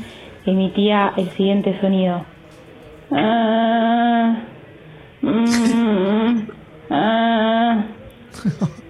emitía 0.46 1.12
el 1.16 1.30
siguiente 1.36 1.78
sonido. 1.80 2.24
Ah, 3.12 4.36
mm, 5.20 6.38
ah. 6.90 7.84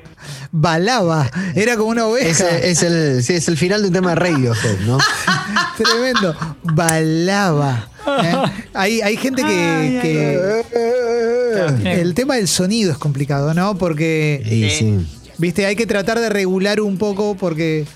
Balaba. 0.52 1.30
Era 1.54 1.76
como 1.76 1.88
una 1.90 2.06
oveja. 2.06 2.28
Ese 2.30 2.70
es 2.70 2.82
el, 2.82 3.24
sí, 3.24 3.32
es 3.34 3.48
el 3.48 3.56
final 3.56 3.80
de 3.82 3.88
un 3.88 3.94
tema 3.94 4.10
de 4.10 4.16
Radiohead, 4.16 4.78
¿no? 4.86 4.98
Tremendo. 5.78 6.36
Balaba. 6.62 7.88
¿eh? 8.22 8.34
Hay, 8.74 9.00
hay 9.00 9.16
gente 9.16 9.42
que. 9.42 9.98
que- 10.02 12.00
el 12.00 12.14
tema 12.14 12.36
del 12.36 12.48
sonido 12.48 12.92
es 12.92 12.98
complicado, 12.98 13.54
¿no? 13.54 13.76
Porque. 13.78 14.42
Sí, 14.46 14.70
sí. 14.70 15.06
Viste, 15.38 15.64
hay 15.66 15.74
que 15.74 15.86
tratar 15.86 16.20
de 16.20 16.28
regular 16.28 16.80
un 16.80 16.98
poco 16.98 17.34
porque. 17.34 17.86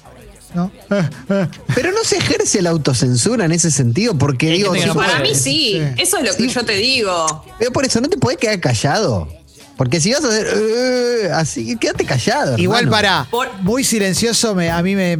¿No? 0.54 0.70
Pero 1.75 1.92
no 1.92 2.02
se 2.04 2.16
ejerce 2.16 2.62
la 2.62 2.70
autocensura 2.70 3.44
en 3.44 3.52
ese 3.52 3.70
sentido, 3.70 4.16
porque 4.16 4.50
digo, 4.52 4.75
no 4.75 4.94
Para 4.94 5.18
mí 5.20 5.34
sí, 5.34 5.72
Sí. 5.75 5.82
eso 5.98 6.16
es 6.16 6.25
lo 6.25 6.30
que 6.34 6.44
Sí. 6.44 6.48
yo 6.48 6.64
te 6.64 6.76
digo. 6.76 7.44
pero 7.58 7.72
por 7.72 7.84
eso 7.84 8.00
no 8.00 8.08
te 8.08 8.16
podés 8.16 8.38
quedar 8.38 8.58
callado. 8.60 9.28
Porque 9.76 10.00
si 10.00 10.12
vas 10.12 10.25
a 10.25 10.28
hacer 10.28 10.47
"Eh", 10.54 11.30
así, 11.35 11.76
quédate 11.76 12.04
callado. 12.04 12.56
Igual 12.59 12.85
hermano. 12.85 13.26
para. 13.30 13.52
Muy 13.62 13.85
silencioso, 13.85 14.54
me, 14.54 14.71
a 14.71 14.83
mí 14.83 14.95
me. 14.95 15.18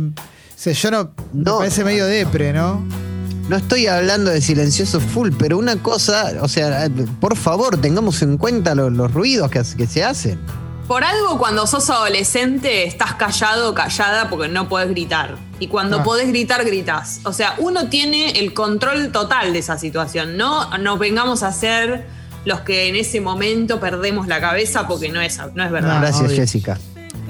yo 0.65 0.91
no. 0.91 1.05
Me 1.33 1.43
No. 1.45 1.59
parece 1.59 1.85
medio 1.85 2.07
depre, 2.07 2.53
¿no? 2.53 2.85
No 3.49 3.57
estoy 3.57 3.87
hablando 3.87 4.31
de 4.31 4.41
silencioso 4.41 4.99
full, 4.99 5.31
pero 5.39 5.57
una 5.59 5.77
cosa, 5.81 6.33
o 6.41 6.49
sea, 6.49 6.89
por 7.21 7.37
favor, 7.37 7.81
tengamos 7.81 8.21
en 8.23 8.39
cuenta 8.39 8.75
lo- 8.75 8.91
los 8.91 9.13
ruidos 9.13 9.51
que, 9.51 9.63
que 9.77 9.87
se 9.87 10.03
hacen. 10.03 10.41
Por 10.89 11.05
algo 11.05 11.39
cuando 11.39 11.67
sos 11.67 11.89
adolescente 11.91 12.87
estás 12.87 13.15
callado 13.15 13.71
o 13.71 13.75
callada 13.75 14.29
porque 14.31 14.49
no 14.49 14.69
podés 14.69 14.89
gritar. 14.91 15.37
Y 15.61 15.69
cuando 15.69 15.99
Ah. 16.01 16.03
podés 16.05 16.29
gritar, 16.29 16.65
gritas. 16.65 17.21
O 17.25 17.33
sea, 17.33 17.55
uno 17.59 17.89
tiene 17.89 18.39
el 18.39 18.53
control 18.55 19.13
total 19.13 19.53
de 19.53 19.59
esa 19.61 19.79
situación. 19.79 20.37
No 20.37 20.77
nos 20.79 20.99
vengamos 20.99 21.43
a 21.43 21.53
ser 21.53 22.07
los 22.47 22.61
que 22.61 22.88
en 22.88 22.97
ese 22.97 23.21
momento 23.21 23.79
perdemos 23.79 24.26
la 24.26 24.41
cabeza 24.41 24.88
porque 24.88 25.11
no 25.11 25.21
es, 25.21 25.38
no 25.55 25.62
es 25.65 25.71
verdad. 25.71 26.00
Gracias, 26.00 26.25
obvio. 26.29 26.37
Jessica. 26.37 26.79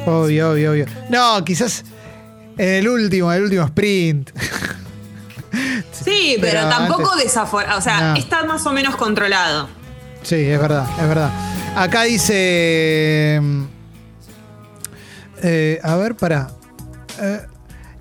Obvio, 0.06 0.52
obvio, 0.52 0.70
obvio. 0.70 0.87
No, 1.11 1.44
quizás 1.44 1.85
en 2.56 2.68
el 2.68 2.88
último, 2.88 3.32
el 3.32 3.42
último 3.42 3.64
sprint. 3.64 4.30
Sí, 5.90 6.37
pero, 6.40 6.58
Pero 6.61 6.68
tampoco 6.68 7.11
antes- 7.12 7.25
desaforado. 7.25 7.78
O 7.78 7.82
sea, 7.82 8.12
No. 8.12 8.16
está 8.16 8.44
más 8.44 8.64
o 8.66 8.73
menos 8.73 8.94
controlado. 8.96 9.68
Sí, 10.23 10.35
es 10.37 10.61
verdad, 10.61 10.87
es 11.00 11.08
verdad. 11.08 11.30
Acá 11.76 12.02
dice. 12.04 13.40
eh, 15.42 15.80
a 15.82 15.96
ver, 15.96 16.14
para. 16.16 16.49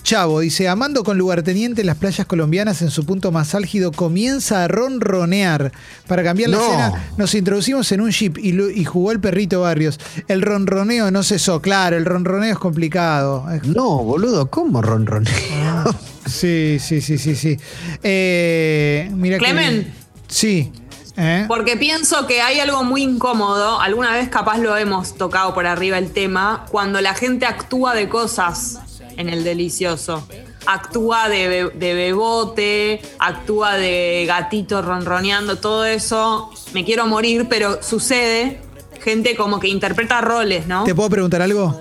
Chavo 0.06 0.40
dice: 0.40 0.70
Amando 0.70 1.04
con 1.04 1.18
lugarteniente 1.18 1.82
en 1.82 1.88
las 1.88 1.98
playas 1.98 2.28
colombianas 2.28 2.82
en 2.84 2.92
su 2.92 3.06
punto 3.06 3.32
más 3.32 3.56
álgido, 3.56 3.92
comienza 3.92 4.64
a 4.64 4.68
ronronear. 4.68 5.72
Para 6.08 6.24
cambiar 6.24 6.52
la 6.52 6.58
No. 6.58 6.64
escena, 6.64 7.04
nos 7.18 7.34
introducimos 7.34 7.92
en 7.92 8.02
un 8.02 8.12
jeep 8.12 8.38
y, 8.38 8.52
y 8.80 8.86
jugó 8.86 9.12
el 9.12 9.20
perrito 9.20 9.62
Barrios. 9.62 10.00
El 10.28 10.44
ronroneo 10.44 11.10
no 11.10 11.24
cesó. 11.24 11.60
Claro, 11.60 11.98
el 11.98 12.06
ronroneo 12.06 12.52
es 12.54 12.60
complicado. 12.60 13.46
No, 13.66 13.98
boludo, 14.04 14.50
¿cómo 14.50 14.82
ronroneo? 14.82 15.34
Sí, 16.26 16.78
sí, 16.80 17.02
sí, 17.02 17.20
sí, 17.20 17.36
sí. 17.36 17.58
Eh, 18.02 19.10
mira 19.14 19.38
que- 19.38 19.44
Clemen. 19.46 19.94
Sí. 20.28 20.72
¿eh? 21.18 21.46
Porque 21.48 21.78
pienso 21.78 22.26
que 22.28 22.42
hay 22.42 22.60
algo 22.60 22.84
muy 22.84 23.04
incómodo, 23.04 23.80
alguna 23.80 24.12
vez 24.12 24.30
capaz 24.30 24.58
lo 24.58 24.76
hemos 24.76 25.16
tocado 25.18 25.54
por 25.54 25.66
arriba 25.68 25.98
el 26.00 26.12
tema, 26.12 26.66
cuando 26.72 27.00
la 27.02 27.14
gente 27.14 27.46
actúa 27.46 27.94
de 27.94 28.10
cosas 28.10 28.80
en 29.18 29.30
el 29.30 29.44
delicioso. 29.44 30.28
Actúa 30.66 31.30
de, 31.30 31.48
be- 31.48 31.70
de 31.78 31.94
bebote, 31.94 33.02
actúa 33.20 33.76
de 33.76 34.26
gatito 34.28 34.82
ronroneando, 34.82 35.58
todo 35.60 35.86
eso. 35.86 36.52
Me 36.74 36.84
quiero 36.84 37.06
morir, 37.08 37.48
pero 37.50 37.82
sucede. 37.84 38.62
Gente 39.04 39.36
como 39.36 39.60
que 39.60 39.68
interpreta 39.68 40.22
roles, 40.22 40.66
¿no? 40.66 40.84
¿Te 40.84 40.96
puedo 40.96 41.10
preguntar 41.10 41.42
algo? 41.42 41.80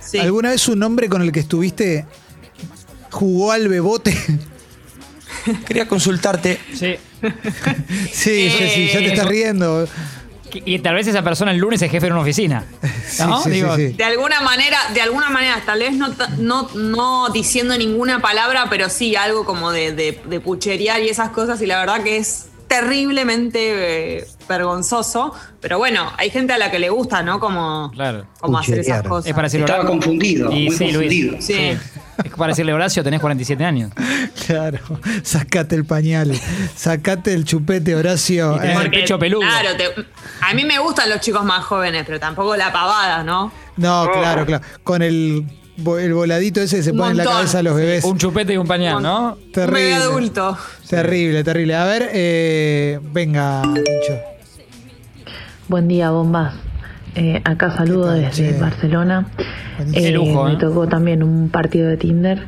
Sí. 0.00 0.18
¿Alguna 0.18 0.50
vez 0.50 0.66
un 0.68 0.82
hombre 0.82 1.08
con 1.10 1.20
el 1.20 1.30
que 1.32 1.40
estuviste 1.40 2.06
jugó 3.10 3.52
al 3.52 3.68
bebote? 3.68 4.16
Quería 5.66 5.86
consultarte. 5.86 6.58
Sí. 6.74 6.94
sí, 8.12 8.50
sí, 8.50 8.68
sí, 8.74 8.88
ya 8.92 8.98
te 9.00 9.06
estás 9.08 9.26
riendo. 9.26 9.86
Y 10.64 10.78
tal 10.80 10.94
vez 10.94 11.06
esa 11.06 11.22
persona 11.22 11.50
el 11.50 11.58
lunes 11.58 11.80
es 11.82 11.90
jefe 11.90 12.06
de 12.06 12.12
una 12.12 12.22
oficina. 12.22 12.64
¿No? 13.20 13.38
sí, 13.42 13.44
sí, 13.44 13.50
Digo, 13.50 13.76
sí. 13.76 13.88
De 13.88 14.04
alguna 14.04 14.40
manera, 14.40 14.78
de 14.94 15.00
alguna 15.02 15.30
manera, 15.30 15.62
tal 15.64 15.78
vez 15.80 15.92
no, 15.94 16.12
ta- 16.12 16.28
no, 16.38 16.68
no 16.74 17.28
diciendo 17.30 17.76
ninguna 17.76 18.20
palabra, 18.20 18.66
pero 18.70 18.88
sí 18.88 19.16
algo 19.16 19.44
como 19.44 19.70
de, 19.72 19.92
de, 19.92 20.20
de 20.24 20.40
pucherear 20.40 21.02
y 21.02 21.08
esas 21.08 21.30
cosas, 21.30 21.60
y 21.62 21.66
la 21.66 21.78
verdad 21.80 22.02
que 22.02 22.16
es 22.18 22.46
terriblemente 22.68 24.18
eh, 24.18 24.24
vergonzoso. 24.48 25.32
Pero 25.60 25.78
bueno, 25.78 26.10
hay 26.16 26.30
gente 26.30 26.52
a 26.52 26.58
la 26.58 26.70
que 26.70 26.78
le 26.78 26.88
gusta, 26.90 27.22
¿no? 27.22 27.38
Como, 27.40 27.90
Claro. 27.94 28.26
como 28.40 28.58
hacer 28.58 28.78
esas 28.80 29.02
cosas. 29.02 29.26
Es 29.26 29.34
para 29.34 29.46
decirle 29.46 29.66
Estaba 29.66 29.82
Horacio- 29.84 29.90
confundido, 30.00 30.50
Y 30.52 30.66
muy 30.68 30.76
sí, 30.76 30.84
confundido. 30.86 31.32
Luis. 31.32 31.44
Sí. 31.44 31.54
Es 32.24 32.30
para 32.36 32.48
decirle 32.48 32.72
Horacio, 32.72 33.04
tenés 33.04 33.20
47 33.20 33.64
años. 33.64 33.92
Claro, 34.48 34.78
sacate 35.22 35.74
el 35.74 35.84
pañal, 35.84 36.32
sacate 36.74 37.34
el 37.34 37.44
chupete, 37.44 37.94
Horacio. 37.94 38.56
Y 38.56 38.60
tenés 38.60 38.78
¿eh? 38.78 38.82
el 38.84 38.90
pecho 38.90 39.18
peludo. 39.18 39.40
Claro, 39.42 39.76
te- 39.76 40.06
a 40.40 40.54
mí 40.54 40.64
me 40.64 40.78
gustan 40.78 41.10
los 41.10 41.20
chicos 41.20 41.44
más 41.44 41.64
jóvenes, 41.64 42.04
pero 42.06 42.18
tampoco 42.18 42.56
la 42.56 42.72
pavada, 42.72 43.22
¿no? 43.24 43.52
No, 43.76 44.08
claro, 44.10 44.46
claro. 44.46 44.64
Con 44.82 45.02
el, 45.02 45.44
el 45.76 46.14
voladito 46.14 46.60
ese 46.62 46.76
que 46.76 46.82
se 46.82 46.92
Un 46.92 46.96
pone 46.98 47.10
en 47.10 47.16
la 47.18 47.24
cabeza 47.24 47.58
a 47.58 47.62
los 47.62 47.76
bebés. 47.76 48.04
Un 48.04 48.16
chupete 48.16 48.54
y 48.54 48.56
un 48.56 48.66
pañal, 48.66 49.02
¿no? 49.02 49.34
Un 49.34 49.52
Terrible. 49.52 49.80
bebé 49.82 49.94
adulto. 49.94 50.56
Terrible, 50.88 51.44
terrible. 51.44 51.74
A 51.76 51.84
ver, 51.84 52.08
eh, 52.12 52.98
venga, 53.02 53.62
Tincho. 53.62 54.18
Buen 55.68 55.88
día, 55.88 56.10
bombas. 56.10 56.54
Eh, 57.14 57.40
acá 57.44 57.70
saludo 57.70 58.14
¿Qué 58.14 58.20
tal, 58.22 58.30
desde 58.30 58.52
che? 58.54 58.58
Barcelona. 58.60 59.26
Qué 59.92 60.10
lujo, 60.12 60.44
me 60.44 60.54
¿eh? 60.54 60.56
tocó 60.56 60.86
también 60.88 61.22
un 61.22 61.50
partido 61.50 61.88
de 61.88 61.96
Tinder, 61.96 62.42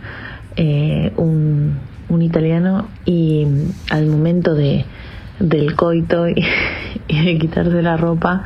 eh, 0.56 1.12
un, 1.16 1.78
un 2.08 2.22
italiano, 2.22 2.88
y 3.04 3.44
mm, 3.46 3.92
al 3.92 4.06
momento 4.06 4.54
de, 4.54 4.84
del 5.38 5.74
coito 5.76 6.28
y, 6.28 6.34
y 7.08 7.24
de 7.24 7.38
quitarse 7.38 7.82
la 7.82 7.96
ropa, 7.96 8.42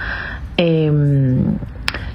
eh, 0.56 0.90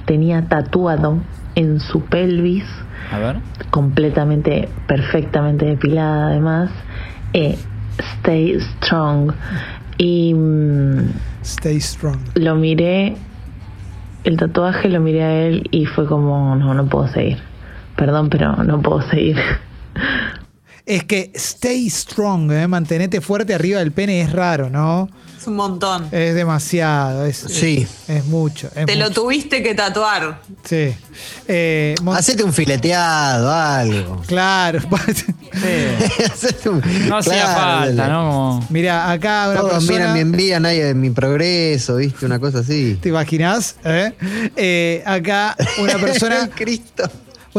tenía 0.06 0.42
tatuado 0.48 1.20
en 1.56 1.80
su 1.80 2.02
pelvis, 2.02 2.66
A 3.12 3.20
ver. 3.20 3.38
completamente, 3.70 4.70
perfectamente 4.88 5.66
depilada 5.66 6.28
además, 6.28 6.72
eh, 7.34 7.58
Stay 8.22 8.60
Strong. 8.60 9.32
Y. 9.98 10.34
Stay 11.50 11.82
strong. 11.82 12.20
lo 12.36 12.56
miré, 12.56 13.16
el 14.24 14.38
tatuaje 14.38 14.88
lo 14.88 15.00
miré 15.00 15.24
a 15.24 15.48
él 15.48 15.68
y 15.72 15.88
fue 15.88 16.06
como, 16.06 16.56
no, 16.56 16.76
no 16.76 16.86
puedo 16.86 17.08
seguir. 17.08 17.40
Perdón, 17.96 18.30
pero 18.30 18.64
no 18.64 18.82
puedo 18.82 19.02
seguir. 19.02 19.38
Es 20.90 21.04
que 21.04 21.32
stay 21.36 21.88
strong, 21.90 22.52
¿eh? 22.52 22.68
mantenete 22.68 23.22
fuerte 23.22 23.54
arriba 23.54 23.78
del 23.78 23.92
pene 23.92 24.22
es 24.22 24.32
raro, 24.32 24.72
¿no? 24.72 25.08
Es 25.40 25.46
un 25.46 25.56
montón. 25.56 26.08
Es 26.12 26.34
demasiado, 26.34 27.26
es, 27.26 27.38
Sí. 27.38 27.88
es, 28.08 28.10
es 28.18 28.26
mucho. 28.26 28.70
es 28.76 28.88
Te 28.88 28.96
lo 28.96 29.12
tuviste 29.12 29.62
que 29.62 29.76
tatuar. 29.76 30.42
Sí. 30.64 30.94
Eh, 31.48 31.94
Mon- 32.02 32.18
Hacete 32.18 32.44
un 32.44 32.52
fileteado, 32.52 33.52
algo. 33.52 34.22
claro. 34.26 34.80
Hacete 36.34 36.70
un- 36.70 36.82
No 37.08 37.18
hacía 37.18 37.44
claro, 37.44 37.80
falta. 37.86 38.08
¿no? 38.08 38.66
Mira, 38.70 39.12
acá 39.12 39.50
una 39.52 39.60
Todos 39.60 39.74
persona. 39.86 39.98
miran 40.00 40.14
mi 40.14 40.20
envía, 40.22 40.60
nadie 40.60 40.86
de 40.86 40.94
mi 40.96 41.12
progreso, 41.12 41.98
¿viste? 41.98 42.26
Una 42.26 42.40
cosa 42.40 42.60
así. 42.60 42.98
¿Te 43.02 43.10
imaginas? 43.10 43.76
¿Eh? 43.84 44.12
Eh, 44.56 45.04
acá 45.06 45.56
una 45.80 45.94
persona, 46.00 46.50
Cristo. 46.54 47.04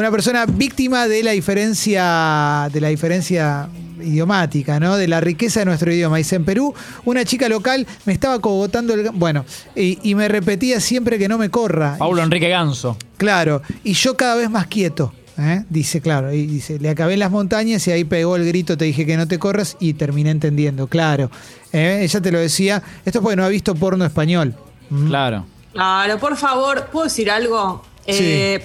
Una 0.01 0.11
persona 0.11 0.47
víctima 0.47 1.07
de 1.07 1.23
la 1.23 1.33
diferencia, 1.33 2.69
de 2.73 2.81
la 2.81 2.89
diferencia 2.89 3.69
idiomática, 4.03 4.81
¿no? 4.81 4.97
De 4.97 5.07
la 5.07 5.21
riqueza 5.21 5.61
de 5.61 5.67
nuestro 5.67 5.93
idioma. 5.93 6.17
Dice, 6.17 6.37
en 6.37 6.45
Perú, 6.45 6.75
una 7.05 7.25
chica 7.25 7.49
local 7.49 7.87
me 8.07 8.13
estaba 8.13 8.39
cogotando 8.41 8.95
el... 8.95 9.11
Bueno, 9.11 9.45
y, 9.77 9.99
y 10.03 10.15
me 10.15 10.29
repetía 10.29 10.81
siempre 10.81 11.19
que 11.19 11.29
no 11.29 11.39
me 11.39 11.51
corra. 11.51 11.97
Paulo 11.99 12.23
Enrique 12.23 12.49
Ganso. 12.49 12.97
Claro, 13.17 13.63
y 13.85 13.93
yo 13.93 14.17
cada 14.17 14.37
vez 14.37 14.51
más 14.51 14.67
quieto. 14.67 15.13
¿eh? 15.39 15.65
Dice, 15.69 16.01
claro, 16.01 16.33
y 16.33 16.47
dice, 16.47 16.79
le 16.79 16.89
acabé 16.89 17.15
en 17.15 17.21
las 17.21 17.31
montañas 17.31 17.87
y 17.89 17.91
ahí 17.91 18.05
pegó 18.05 18.37
el 18.37 18.47
grito, 18.47 18.77
te 18.77 18.87
dije 18.87 19.07
que 19.07 19.17
no 19.17 19.29
te 19.29 19.39
corras 19.39 19.77
y 19.81 19.95
terminé 19.95 20.31
entendiendo, 20.31 20.87
claro. 20.87 21.31
¿eh? 21.73 22.01
Ella 22.03 22.21
te 22.21 22.33
lo 22.33 22.39
decía, 22.39 22.83
esto 23.05 23.19
es 23.19 23.23
porque 23.23 23.37
no 23.37 23.45
ha 23.45 23.49
visto 23.49 23.75
porno 23.75 24.05
español. 24.05 24.55
¿Mm? 24.91 25.09
Claro. 25.09 25.47
Claro, 25.73 26.19
por 26.19 26.37
favor, 26.37 26.87
¿puedo 26.91 27.05
decir 27.05 27.31
algo? 27.31 27.85
Eh, 28.07 28.65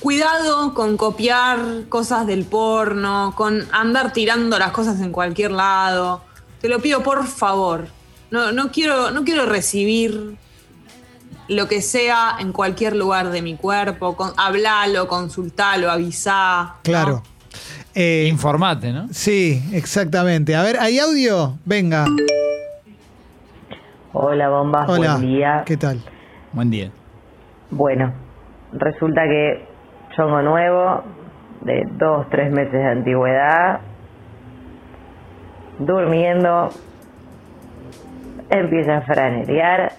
Cuidado 0.00 0.74
con 0.74 0.96
copiar 0.96 1.58
cosas 1.88 2.26
del 2.26 2.44
porno, 2.44 3.32
con 3.34 3.62
andar 3.72 4.12
tirando 4.12 4.58
las 4.58 4.70
cosas 4.70 5.00
en 5.00 5.10
cualquier 5.10 5.52
lado. 5.52 6.20
Te 6.60 6.68
lo 6.68 6.80
pido 6.80 7.02
por 7.02 7.26
favor. 7.26 7.86
No, 8.30 8.52
no, 8.52 8.70
quiero, 8.70 9.10
no 9.10 9.24
quiero 9.24 9.46
recibir 9.46 10.36
lo 11.48 11.68
que 11.68 11.80
sea 11.80 12.36
en 12.38 12.52
cualquier 12.52 12.94
lugar 12.94 13.30
de 13.30 13.40
mi 13.40 13.56
cuerpo. 13.56 14.16
Con, 14.16 14.32
hablalo, 14.36 15.08
consultalo, 15.08 15.90
avisá. 15.90 16.74
Claro. 16.82 17.22
Eh, 17.94 18.26
Informate, 18.28 18.92
¿no? 18.92 19.08
sí, 19.10 19.62
exactamente. 19.72 20.54
A 20.54 20.62
ver, 20.62 20.76
¿hay 20.78 20.98
audio? 20.98 21.56
Venga. 21.64 22.04
Hola, 24.12 24.50
bombas. 24.50 24.88
Hola. 24.88 25.16
Buen 25.16 25.26
día. 25.26 25.62
¿Qué 25.64 25.78
tal? 25.78 26.02
Buen 26.52 26.70
día. 26.70 26.90
Bueno, 27.70 28.12
resulta 28.72 29.22
que 29.22 29.75
chongo 30.16 30.40
nuevo, 30.42 31.02
de 31.60 31.82
dos, 31.92 32.26
tres 32.30 32.50
meses 32.50 32.72
de 32.72 32.86
antigüedad, 32.86 33.80
durmiendo, 35.78 36.70
empieza 38.50 38.98
a 38.98 39.00
franerear 39.02 39.92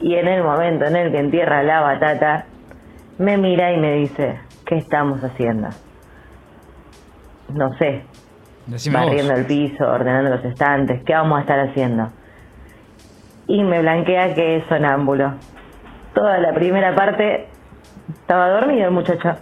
y 0.00 0.14
en 0.16 0.26
el 0.26 0.42
momento 0.42 0.84
en 0.86 0.96
el 0.96 1.12
que 1.12 1.18
entierra 1.18 1.62
la 1.62 1.80
batata, 1.80 2.46
me 3.18 3.38
mira 3.38 3.72
y 3.72 3.78
me 3.78 3.92
dice, 3.92 4.40
¿qué 4.66 4.76
estamos 4.76 5.22
haciendo? 5.22 5.68
No 7.54 7.72
sé, 7.74 8.02
Decime 8.66 8.98
barriendo 8.98 9.30
vos. 9.32 9.40
el 9.40 9.46
piso, 9.46 9.88
ordenando 9.88 10.30
los 10.30 10.44
estantes, 10.44 11.02
¿qué 11.04 11.14
vamos 11.14 11.38
a 11.38 11.40
estar 11.42 11.60
haciendo? 11.60 12.10
Y 13.46 13.62
me 13.62 13.80
blanquea 13.80 14.34
que 14.34 14.56
es 14.56 14.64
sonámbulo. 14.66 15.34
Toda 16.14 16.38
la 16.38 16.52
primera 16.52 16.96
parte 16.96 17.46
estaba 18.20 18.48
dormido 18.50 18.86
el 18.86 18.90
muchacho. 18.92 19.36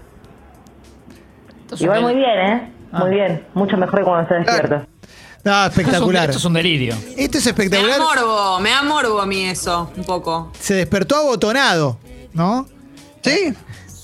Igual 1.79 2.03
muy 2.03 2.15
bien, 2.15 2.39
¿eh? 2.39 2.73
Ah. 2.93 2.99
Muy 3.01 3.11
bien. 3.11 3.45
Mucho 3.55 3.77
mejor 3.77 3.99
que 3.99 4.05
cuando 4.05 4.23
está 4.23 4.35
despierto. 4.53 4.87
No, 5.45 5.67
espectacular. 5.67 6.25
Esto 6.31 6.39
es 6.39 6.45
un 6.45 6.53
delirio. 6.55 6.95
Esto 7.17 7.39
es 7.39 7.45
Me 7.45 7.51
espectacular. 7.51 7.99
da 7.99 8.05
morbo, 8.05 8.61
me 8.61 8.71
da 8.71 8.83
morbo 8.83 9.21
a 9.21 9.27
mí 9.27 9.45
eso, 9.45 9.91
un 9.97 10.05
poco. 10.05 10.53
Se 10.59 10.75
despertó 10.75 11.17
abotonado, 11.17 11.99
¿no? 12.33 12.67
Sí. 13.23 13.53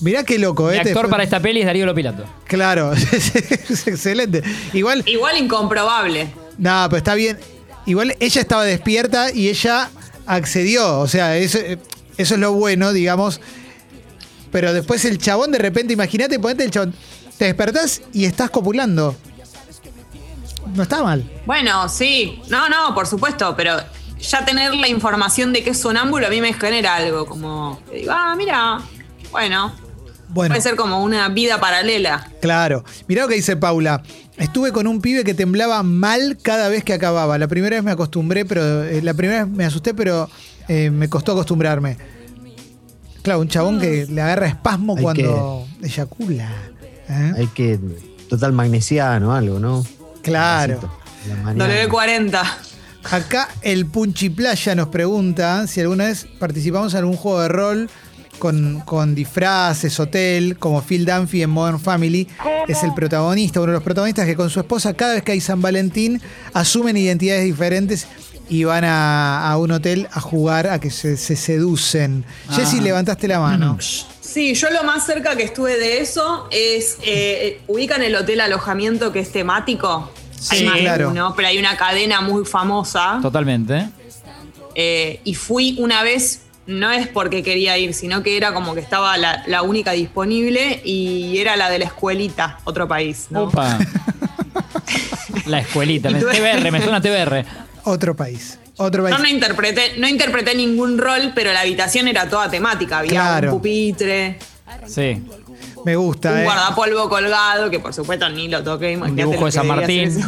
Mirá 0.01 0.25
qué 0.25 0.39
loco, 0.39 0.69
Mi 0.69 0.77
¿eh? 0.77 0.81
actor 0.81 1.09
para 1.11 1.23
esta 1.23 1.41
peli 1.41 1.61
es 1.61 1.67
Darío 1.67 1.85
Lopilato. 1.87 2.25
Claro, 2.47 2.93
es 3.13 3.87
excelente. 3.87 4.43
Igual, 4.73 5.03
Igual 5.07 5.37
incomprobable. 5.39 6.29
no, 6.59 6.87
pero 6.89 6.97
está 6.99 7.15
bien. 7.15 7.39
Igual 7.87 8.15
ella 8.21 8.41
estaba 8.41 8.65
despierta 8.65 9.31
y 9.33 9.49
ella 9.49 9.89
accedió. 10.27 11.01
O 11.01 11.07
sea, 11.09 11.37
eso, 11.37 11.59
eh, 11.59 11.79
eso 12.19 12.35
es 12.35 12.41
lo 12.41 12.53
bueno, 12.53 12.93
digamos. 12.93 13.41
Pero 14.51 14.73
después 14.73 15.05
el 15.05 15.19
chabón, 15.19 15.53
de 15.53 15.59
repente, 15.59 15.93
imagínate, 15.93 16.39
ponete 16.39 16.65
el 16.65 16.71
chabón. 16.71 16.95
Te 17.39 17.47
despertás 17.47 18.03
y 18.13 18.25
estás 18.25 18.51
copulando. 18.51 19.17
No 20.75 20.83
está 20.83 21.03
mal. 21.03 21.25
Bueno, 21.47 21.89
sí. 21.89 22.41
No, 22.49 22.69
no, 22.69 22.95
por 22.95 23.07
supuesto, 23.07 23.55
pero 23.57 23.77
ya 24.21 24.45
tener 24.45 24.75
la 24.75 24.89
información 24.89 25.53
de 25.53 25.63
que 25.65 25.71
es 25.71 25.79
sonámbulo 25.81 26.27
a 26.27 26.31
mí 26.31 26.41
me 26.41 26.53
genera 26.53 26.97
algo. 26.97 27.27
Como, 27.27 27.81
que 27.91 27.99
digo, 27.99 28.13
ah, 28.15 28.35
mira, 28.37 28.81
bueno, 29.33 29.75
Bueno, 30.29 30.53
puede 30.53 30.61
ser 30.63 30.77
como 30.77 31.03
una 31.03 31.29
vida 31.29 31.59
paralela. 31.61 32.29
claro. 32.41 32.85
Mirá 33.09 33.23
lo 33.23 33.29
que 33.29 33.35
dice 33.37 33.57
Paula. 33.57 34.03
Estuve 34.37 34.73
con 34.73 34.87
un 34.87 35.01
pibe 35.03 35.23
que 35.25 35.35
temblaba 35.35 35.83
mal 35.83 36.39
cada 36.41 36.69
vez 36.69 36.83
que 36.85 36.93
acababa. 36.95 37.37
La 37.39 37.49
primera 37.49 37.77
vez 37.77 37.85
me 37.85 37.91
acostumbré, 37.91 38.45
pero. 38.45 38.85
eh, 38.85 39.03
la 39.03 39.13
primera 39.15 39.45
vez 39.45 39.53
me 39.55 39.65
asusté, 39.65 39.93
pero 39.93 40.31
eh, 40.69 40.91
me 40.91 41.09
costó 41.09 41.33
acostumbrarme. 41.33 41.97
Claro, 43.23 43.41
un 43.41 43.49
chabón 43.49 43.81
que 43.81 44.07
le 44.07 44.21
agarra 44.23 44.47
espasmo 44.47 44.97
Hay 44.97 45.03
cuando 45.03 45.67
eyacula. 45.83 46.51
¿eh? 47.09 47.33
Hay 47.37 47.47
que. 47.49 47.79
Total 48.29 48.53
magnesiano, 48.53 49.35
algo, 49.35 49.59
¿no? 49.59 49.85
Claro. 50.23 50.81
La 51.29 51.37
mañana. 51.37 51.87
W40. 51.87 52.43
Acá 53.11 53.49
el 53.63 53.87
Punchi 53.87 54.29
Playa 54.29 54.75
nos 54.75 54.89
pregunta 54.89 55.67
si 55.67 55.81
alguna 55.81 56.05
vez 56.05 56.27
participamos 56.39 56.93
en 56.93 57.01
algún 57.01 57.17
juego 57.17 57.41
de 57.41 57.49
rol 57.49 57.91
con, 58.39 58.81
con 58.81 59.15
disfraces, 59.15 59.99
hotel, 59.99 60.57
como 60.59 60.83
Phil 60.83 61.05
Dunphy 61.05 61.43
en 61.43 61.51
Modern 61.51 61.81
Family. 61.81 62.29
Es 62.69 62.83
el 62.83 62.93
protagonista, 62.95 63.61
uno 63.61 63.73
de 63.73 63.77
los 63.77 63.83
protagonistas 63.83 64.27
que 64.27 64.37
con 64.37 64.51
su 64.51 64.61
esposa, 64.61 64.95
cada 64.95 65.15
vez 65.15 65.23
que 65.23 65.33
hay 65.33 65.41
San 65.41 65.63
Valentín, 65.63 66.21
asumen 66.53 66.97
identidades 66.97 67.45
diferentes 67.45 68.07
y 68.51 68.65
van 68.65 68.85
a, 68.85 69.49
a 69.51 69.57
un 69.57 69.71
hotel 69.71 70.09
a 70.13 70.21
jugar 70.21 70.67
a 70.67 70.79
que 70.81 70.91
se, 70.91 71.17
se 71.17 71.37
seducen. 71.37 72.25
Jessy, 72.51 72.81
levantaste 72.81 73.27
la 73.29 73.39
mano. 73.41 73.79
Sí, 74.21 74.55
yo 74.55 74.69
lo 74.71 74.83
más 74.85 75.07
cerca 75.07 75.37
que 75.37 75.45
estuve 75.45 75.79
de 75.79 76.01
eso 76.01 76.49
es, 76.51 76.99
eh, 77.03 77.61
ubican 77.69 78.03
el 78.03 78.15
hotel 78.17 78.41
alojamiento 78.41 79.13
que 79.13 79.21
es 79.21 79.33
temático. 79.33 80.11
Sí, 80.39 80.57
hay 80.57 80.65
más 80.65 80.75
de 80.77 80.81
claro. 80.83 81.11
uno, 81.11 81.33
pero 81.37 81.49
hay 81.49 81.59
una 81.59 81.77
cadena 81.77 82.21
muy 82.21 82.45
famosa. 82.45 83.19
Totalmente. 83.23 83.89
Eh, 84.75 85.21
y 85.25 85.35
fui 85.35 85.77
una 85.79 86.03
vez, 86.03 86.43
no 86.67 86.91
es 86.91 87.09
porque 87.09 87.43
quería 87.43 87.77
ir, 87.79 87.93
sino 87.95 88.23
que 88.23 88.37
era 88.37 88.53
como 88.55 88.75
que 88.75 88.81
estaba 88.81 89.17
la, 89.17 89.43
la 89.47 89.63
única 89.63 89.93
disponible 89.93 90.81
y 90.85 91.39
era 91.39 91.57
la 91.57 91.69
de 91.71 91.81
la 91.81 91.85
escuelita, 91.87 92.59
otro 92.65 92.87
país. 92.89 93.27
¿no? 93.31 93.45
Opa. 93.45 93.79
La 95.47 95.61
escuelita. 95.61 96.11
Me- 96.11 96.21
TBR, 96.21 96.71
me 96.71 96.83
suena 96.83 97.01
TBR. 97.01 97.45
Otro 97.85 98.15
país. 98.17 98.59
Otro 98.77 99.03
país. 99.03 99.17
Yo 99.17 99.23
no 99.23 99.29
interpreté, 99.29 99.99
no 99.99 100.09
interpreté 100.09 100.55
ningún 100.55 100.99
rol, 100.99 101.33
pero 101.35 101.53
la 101.53 101.61
habitación 101.61 102.09
era 102.09 102.29
toda 102.29 102.51
temática. 102.51 102.99
Había 102.99 103.11
Claro. 103.11 103.49
un 103.53 103.59
pupitre, 103.59 104.39
Sí. 104.87 105.23
Me 105.85 105.97
gusta, 105.97 106.31
un 106.33 106.39
¿eh? 106.39 106.45
guardapolvo 106.45 107.09
colgado, 107.09 107.71
que 107.71 107.81
por 107.81 107.93
supuesto 107.95 108.29
ni 108.29 108.49
lo 108.49 108.63
toqué. 108.63 108.99
dibujo 109.15 109.47
de 109.47 109.53
San 109.53 109.67
Martín. 109.67 110.11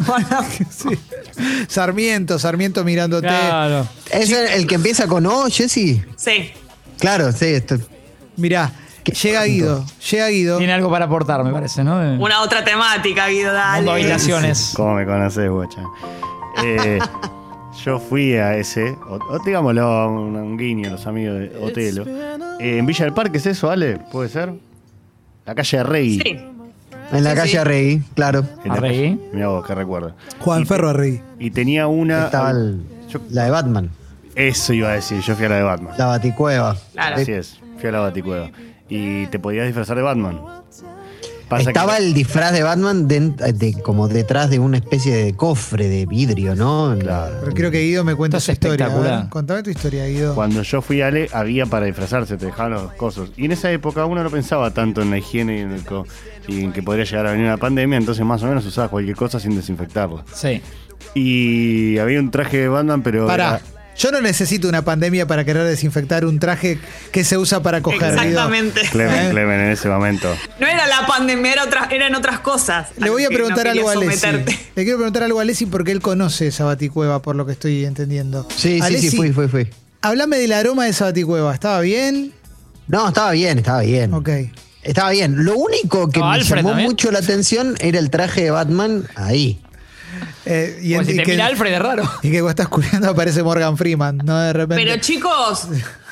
Sarmiento, 1.69 2.39
Sarmiento 2.39 2.85
mirándote. 2.85 3.29
Claro. 3.29 3.87
¿Es 4.11 4.31
el, 4.31 4.49
el 4.49 4.67
que 4.67 4.75
empieza 4.77 5.07
con 5.07 5.27
O, 5.27 5.47
Jessy? 5.49 6.03
Sí. 6.17 6.51
Claro, 6.99 7.33
sí. 7.33 7.47
Esto, 7.47 7.77
Mirá, 8.37 8.73
llega 9.23 9.45
Guido. 9.45 9.85
Llega 10.11 10.29
Guido. 10.29 10.59
Tiene 10.59 10.73
algo 10.73 10.91
para 10.91 11.05
aportar, 11.05 11.45
me 11.45 11.53
parece, 11.53 11.85
¿no? 11.85 11.99
De- 11.99 12.17
Una 12.19 12.41
otra 12.41 12.65
temática, 12.65 13.29
Guido, 13.29 13.53
dale. 13.53 13.77
Mundo 13.79 13.93
habitaciones. 13.93 14.73
¿Cómo 14.75 14.95
me 14.95 15.05
conoces, 15.07 15.49
guacha? 15.51 15.83
Eh, 16.63 16.99
yo 17.85 17.99
fui 17.99 18.35
a 18.35 18.57
ese, 18.57 18.91
o, 19.09 19.15
o 19.17 19.39
digámoslo, 19.45 20.11
un, 20.11 20.37
un 20.37 20.57
guiño, 20.57 20.91
los 20.91 21.07
amigos 21.07 21.39
de 21.41 21.53
Otelo. 21.61 22.05
Eh, 22.61 22.79
en 22.79 22.87
Villa 22.87 23.05
del 23.05 23.15
Parque, 23.15 23.39
¿es 23.39 23.47
eso, 23.47 23.71
Ale? 23.71 23.99
¿Puede 24.11 24.29
ser? 24.29 24.53
La 25.45 25.55
calle 25.55 25.79
Arregui. 25.79 26.21
Sí. 26.21 26.29
en 27.13 27.25
la 27.25 27.31
Sí, 27.31 27.37
calle 27.37 27.51
sí. 27.51 27.57
Arregui, 27.57 28.03
claro. 28.15 28.45
En 28.65 28.69
la 28.69 28.75
Arregui. 28.75 29.17
calle- 29.17 29.31
Mirá 29.33 29.49
vos, 29.49 29.67
que 29.67 29.75
recuerdo. 29.75 30.15
Juan 30.41 30.63
Y- 30.63 30.65
Ferro 30.67 30.89
Arregui. 30.91 31.21
Y 31.39 31.51
tenía 31.51 31.87
una... 31.89 32.27
Estaba 32.27 32.51
el- 32.53 32.83
Yo- 33.09 33.21
la 33.31 33.45
de 33.45 33.51
Batman, 33.51 33.91
eso 34.35 34.73
iba 34.73 34.89
a 34.91 34.93
decir, 34.95 35.21
yo 35.21 35.35
fui 35.35 35.45
a 35.47 35.49
la 35.51 35.57
de 35.57 35.63
Batman. 35.63 35.95
la 35.99 36.07
Baticueva. 36.07 36.77
Claro. 36.93 37.17
Así 37.17 37.33
es, 37.33 37.59
fui 37.79 37.89
a 37.89 37.93
la 37.93 38.01
Baticueva. 38.01 38.51
Y 38.89 39.27
te 39.27 39.39
podías 39.39 39.67
disfrazar 39.67 39.97
de 39.97 40.03
Batman. 40.03 40.41
Pasa 41.53 41.71
Estaba 41.71 41.97
que- 41.97 42.03
el 42.05 42.15
disfraz 42.15 42.53
de 42.53 42.63
Batman 42.63 43.07
de- 43.09 43.77
como 43.83 44.09
detrás 44.09 44.51
de 44.51 44.59
una 44.59 44.79
especie 44.79 45.15
de 45.15 45.35
cofre 45.35 45.89
de 45.89 46.07
vidrio, 46.07 46.55
¿no? 46.55 46.97
Claro. 46.99 47.37
Pero 47.41 47.53
quiero 47.53 47.71
que 47.71 47.81
Guido 47.83 48.05
me 48.05 48.15
cuente 48.15 48.37
Esto 48.39 48.47
su 48.47 48.53
historia. 48.53 48.89
Ver, 48.89 49.29
contame 49.29 49.63
tu 49.63 49.71
historia, 49.71 50.07
Guido. 50.07 50.35
Cuando 50.35 50.63
yo 50.63 50.81
fui 50.83 51.01
a 51.03 51.09
Ale, 51.09 51.29
había 51.33 51.67
para 51.67 51.87
disfrazarse, 51.87 52.37
te 52.37 52.47
dejaban 52.47 52.73
los 52.73 52.93
cosos. 52.95 53.31
Y 53.37 53.45
en 53.45 53.53
esa 53.53 53.71
época 53.71 54.05
uno 54.07 54.23
no 54.25 54.31
pensaba 54.31 54.71
tanto 54.73 55.03
en 55.03 55.11
la 55.11 55.19
higiene 55.19 55.59
y 55.59 55.61
en, 55.61 55.73
el 55.73 55.85
co- 55.85 56.07
y 56.49 56.63
en 56.65 56.73
que 56.73 56.83
podría 56.83 57.05
llegar 57.05 57.27
a 57.27 57.33
venir 57.33 57.47
una 57.47 57.57
pandemia, 57.59 57.99
entonces 57.99 58.25
más 58.25 58.43
o 58.43 58.47
menos 58.47 58.65
usaba 58.67 58.89
cualquier 58.89 59.17
cosa 59.17 59.39
sin 59.39 59.55
desinfectarlo. 59.55 60.25
Sí. 60.35 60.61
Y 61.15 61.99
había 61.99 62.21
un 62.21 62.31
traje 62.31 62.59
de 62.59 62.69
Batman, 62.69 63.03
pero. 63.03 63.27
Pará. 63.27 63.49
era- 63.49 63.61
Yo 64.03 64.11
no 64.11 64.21
necesito 64.21 64.69
una 64.69 64.83
pandemia 64.85 65.29
para 65.29 65.45
querer 65.45 65.63
desinfectar 65.63 66.25
un 66.25 66.41
traje 66.41 66.81
que 67.13 67.23
se 67.23 67.39
usa 67.39 67.63
para 67.63 67.81
coger. 67.83 68.03
Exactamente. 68.15 68.81
Clemen, 68.91 69.27
¿Eh? 69.27 69.31
Clemen, 69.31 69.61
en 69.61 69.71
ese 69.71 69.89
momento. 69.89 70.35
No 70.59 70.67
era 70.67 70.89
la 70.89 71.07
pandemia, 71.07 71.53
era 71.53 71.63
otra- 71.63 71.89
eran 71.89 72.13
otras 72.17 72.41
cosas. 72.41 72.89
Le 72.97 73.11
voy 73.11 73.23
a 73.23 73.29
no 73.29 73.35
preguntar 73.35 73.69
algo 73.69 73.89
a 73.89 73.93
Alessi. 73.93 74.27
Le 74.75 74.83
quiero 74.83 74.97
preguntar 74.99 75.23
algo 75.23 75.39
a 75.39 75.43
Alessi 75.43 75.67
porque 75.67 75.93
él 75.93 76.01
conoce 76.01 76.49
esa 76.49 76.65
baticueva, 76.65 77.23
por 77.23 77.37
lo 77.37 77.47
que 77.47 77.53
estoy 77.53 77.85
entendiendo. 77.85 78.49
Sí, 78.51 78.77
sí, 78.77 78.81
Alessi, 78.81 79.11
sí, 79.11 79.17
fui, 79.17 79.31
fui, 79.33 79.47
fui. 79.47 79.69
Háblame 80.01 80.37
del 80.39 80.51
aroma 80.53 80.83
de 80.85 80.91
esa 80.91 81.05
baticueva. 81.05 81.55
¿Estaba 81.55 81.81
bien? 81.81 82.33
No, 82.89 83.07
estaba 83.07 83.31
bien, 83.31 83.59
estaba 83.59 83.83
bien. 83.83 84.13
Ok. 84.15 84.31
Estaba 84.83 85.11
bien. 85.11 85.45
Lo 85.45 85.57
único 85.57 86.11
que 86.11 86.19
No, 86.19 86.27
me 86.31 86.35
Alfred 86.35 86.57
llamó 86.57 86.71
también. 86.71 86.89
mucho 86.91 87.13
la 87.13 87.21
atención 87.21 87.77
era 87.79 88.01
el 88.01 88.11
traje 88.11 88.43
de 88.43 88.51
Batman 88.51 89.05
ahí. 89.15 89.61
Eh, 90.45 90.79
y, 90.83 90.95
Como 90.95 91.05
si 91.05 91.13
y 91.13 91.17
te 91.17 91.23
que, 91.23 91.31
mira 91.33 91.47
Alfred 91.47 91.73
es 91.75 91.79
raro. 91.81 92.03
y 92.23 92.31
que 92.31 92.41
vos 92.43 92.51
estás 92.51 92.69
cuidando 92.69 93.11
aparece 93.11 93.43
Morgan 93.43 93.77
Freeman, 93.77 94.19
¿no? 94.25 94.39
De 94.41 94.53
repente. 94.53 94.83
Pero 94.85 95.01
chicos, 95.01 95.69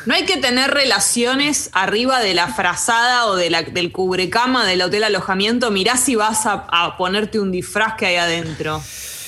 no 0.07 0.14
hay 0.14 0.25
que 0.25 0.37
tener 0.37 0.71
relaciones 0.71 1.69
arriba 1.73 2.21
de 2.21 2.35
la 2.35 2.47
frazada 2.49 3.27
o 3.27 3.37
de 3.37 3.51
la, 3.51 3.62
del 3.62 3.90
cubrecama 3.93 4.64
del 4.66 4.83
hotel 4.83 5.05
alojamiento. 5.05 5.71
Mirá 5.71 5.97
si 5.97 6.14
vas 6.14 6.47
a, 6.47 6.66
a 6.71 6.97
ponerte 6.97 7.40
un 7.40 7.51
disfraz 7.51 7.95
que 7.95 8.07
hay 8.07 8.16
adentro. 8.16 8.81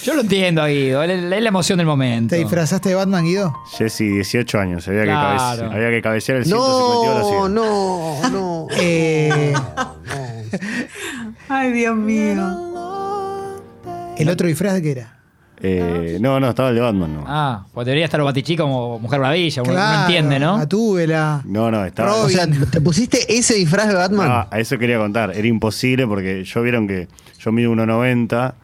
Yo 0.05 0.15
lo 0.15 0.23
entiendo, 0.23 0.65
Guido. 0.67 1.01
Es 1.05 1.23
la, 1.23 1.37
emoción 1.37 1.79
del 1.79 1.87
momento. 1.87 2.35
¿Te 2.35 2.41
disfrazaste 2.41 2.88
de 2.88 2.95
Batman, 2.97 3.25
Guido? 3.25 3.57
Jesse, 3.79 3.99
18 4.01 4.59
años. 4.59 4.88
Había, 4.88 5.05
Claro. 5.05 5.31
que, 5.31 5.38
cabece- 5.69 5.75
había 5.77 5.91
que 5.91 6.03
cabecear 6.03 6.38
el 6.38 6.45
152 6.45 7.51
No, 7.51 8.19
así. 8.21 8.31
no, 8.31 8.31
no. 8.31 8.67
Eh, 8.81 9.55
Ay, 11.49 11.73
Dios 11.73 11.97
mío. 11.97 12.71
¿El 14.18 14.29
otro 14.29 14.46
disfraz 14.46 14.75
de 14.75 14.83
qué 14.83 14.90
era? 14.92 15.18
Eh, 15.64 16.18
no, 16.20 16.40
no, 16.40 16.48
estaba 16.51 16.70
el 16.70 16.75
de 16.75 16.81
Batman, 16.81 17.14
no. 17.14 17.25
Ah, 17.27 17.66
pues 17.72 17.85
debería 17.87 18.05
estar 18.05 18.20
Batichi 18.22 18.57
como 18.57 18.98
Mujer 18.98 19.20
Maravilla. 19.20 19.62
uno 19.62 19.72
Claro, 19.72 19.96
no 19.98 20.03
entiende, 20.07 20.38
¿no? 20.40 20.59
Gatúbela. 20.59 21.42
No, 21.44 21.70
no, 21.70 21.85
estaba. 21.85 22.14
O 22.16 22.29
sea, 22.29 22.46
¿te 22.70 22.81
pusiste 22.81 23.33
ese 23.33 23.55
disfraz 23.55 23.88
de 23.88 23.94
Batman? 23.94 24.29
No, 24.29 24.46
a 24.51 24.59
eso 24.59 24.77
quería 24.79 24.98
contar. 24.98 25.33
Era 25.37 25.46
imposible 25.46 26.07
porque 26.07 26.42
yo 26.44 26.62
vieron 26.62 26.88
que 26.88 27.09
yo 27.38 27.53
mido 27.53 27.72
1,90. 27.72 28.55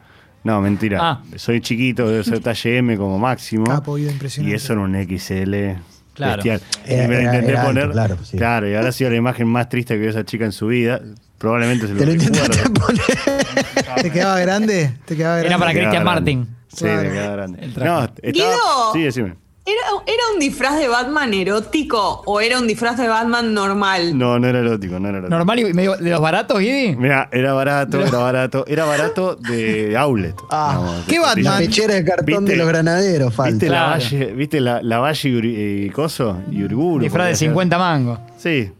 No, 0.43 0.61
mentira. 0.61 0.99
Ah. 1.01 1.21
Soy 1.37 1.61
chiquito, 1.61 2.07
debo 2.09 2.23
ser 2.23 2.39
talle 2.41 2.77
M 2.77 2.97
como 2.97 3.17
máximo. 3.17 3.65
Capo, 3.65 3.95
Guido, 3.95 4.11
impresionante. 4.11 4.51
Y 4.51 4.55
eso 4.55 4.73
era 4.73 4.81
un 4.81 4.95
XL 4.95 5.81
Claro. 6.13 6.35
bestial. 6.43 6.61
Era- 6.85 7.03
y 7.05 7.07
me 7.07 7.13
lo 7.15 7.19
era- 7.21 7.23
intenté 7.33 7.51
era 7.51 7.61
alto, 7.61 7.73
poner. 7.73 7.91
claro, 7.91 8.17
sí. 8.23 8.37
Claro, 8.37 8.69
y 8.69 8.75
ahora 8.75 8.89
ha 8.89 8.91
sido 8.91 9.09
la 9.09 9.15
imagen 9.17 9.47
más 9.47 9.69
triste 9.69 9.93
que 9.95 10.01
vio 10.01 10.09
esa 10.09 10.25
chica 10.25 10.43
en 10.45 10.51
su 10.51 10.67
vida. 10.67 10.99
Probablemente 11.39 11.87
se 11.87 11.93
lo 11.93 11.99
Te 11.99 12.05
lo 12.05 12.11
recuerde. 12.11 12.37
intentaste 12.37 12.69
poner. 12.69 13.03
¿Te 14.03 14.11
quedaba 14.11 14.39
grande? 14.39 14.93
¿Te 15.05 15.15
quedaba 15.15 15.35
grande? 15.37 15.47
Era 15.47 15.57
para 15.57 15.71
Christian. 15.73 16.03
Martin. 16.03 16.47
Sí, 16.67 16.85
Claro. 16.85 17.01
me 17.03 17.09
quedaba 17.09 17.35
grande. 17.35 17.59
No, 17.61 18.03
estaba. 18.03 18.31
Guido. 18.31 18.93
Sí, 18.93 19.01
decime. 19.01 19.35
¿Era, 19.65 19.81
¿Era 20.07 20.23
un 20.33 20.39
disfraz 20.39 20.79
de 20.79 20.87
Batman 20.87 21.31
erótico 21.31 22.23
o 22.25 22.41
era 22.41 22.57
un 22.57 22.65
disfraz 22.65 22.97
de 22.97 23.07
Batman 23.07 23.53
normal? 23.53 24.17
No, 24.17 24.39
no 24.39 24.47
era 24.47 24.59
erótico, 24.59 24.99
no 24.99 25.09
era 25.09 25.19
erótico. 25.19 25.37
Normal 25.37 25.59
y 25.59 25.73
medio 25.75 25.95
de 25.95 26.09
los 26.09 26.19
baratos, 26.21 26.59
Guidi. 26.59 26.95
Mira, 26.95 27.29
era 27.31 27.53
barato, 27.53 28.01
era 28.01 28.17
barato, 28.17 28.65
era 28.67 28.85
barato 28.85 29.35
de 29.35 29.95
outlet. 29.95 30.35
Ah, 30.49 31.01
¿qué 31.07 31.15
de 31.15 31.19
Batman? 31.19 31.43
La 31.43 31.57
pechera 31.59 31.93
de 31.93 32.03
cartón 32.03 32.25
¿Viste? 32.25 32.51
de 32.51 32.57
los 32.57 32.67
granaderos, 32.67 33.33
falta. 33.33 33.51
¿Viste 33.51 33.69
la 33.69 33.83
valle, 33.87 34.25
¿viste 34.33 34.59
la, 34.59 34.81
la 34.81 34.99
valle 34.99 35.29
y, 35.29 35.85
y 35.85 35.89
coso? 35.91 36.41
Y 36.51 36.63
Uriburu. 36.63 37.03
Disfraz 37.03 37.25
de 37.27 37.31
podría 37.33 37.35
ser. 37.37 37.47
50 37.49 37.77
mangos. 37.77 38.19
Sí. 38.37 38.71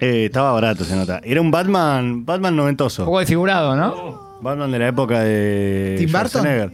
Eh, 0.00 0.26
estaba 0.26 0.52
barato, 0.52 0.84
se 0.84 0.94
nota. 0.94 1.20
Era 1.24 1.40
un 1.40 1.50
Batman, 1.50 2.24
Batman 2.24 2.52
Un 2.54 2.58
noventoso. 2.58 3.04
poco 3.04 3.18
desfigurado, 3.18 3.74
¿no? 3.76 4.38
Batman 4.40 4.70
de 4.70 4.78
la 4.78 4.88
época 4.88 5.20
de 5.20 5.96
¿Tim? 5.98 6.08
Schwarzenegger. 6.08 6.70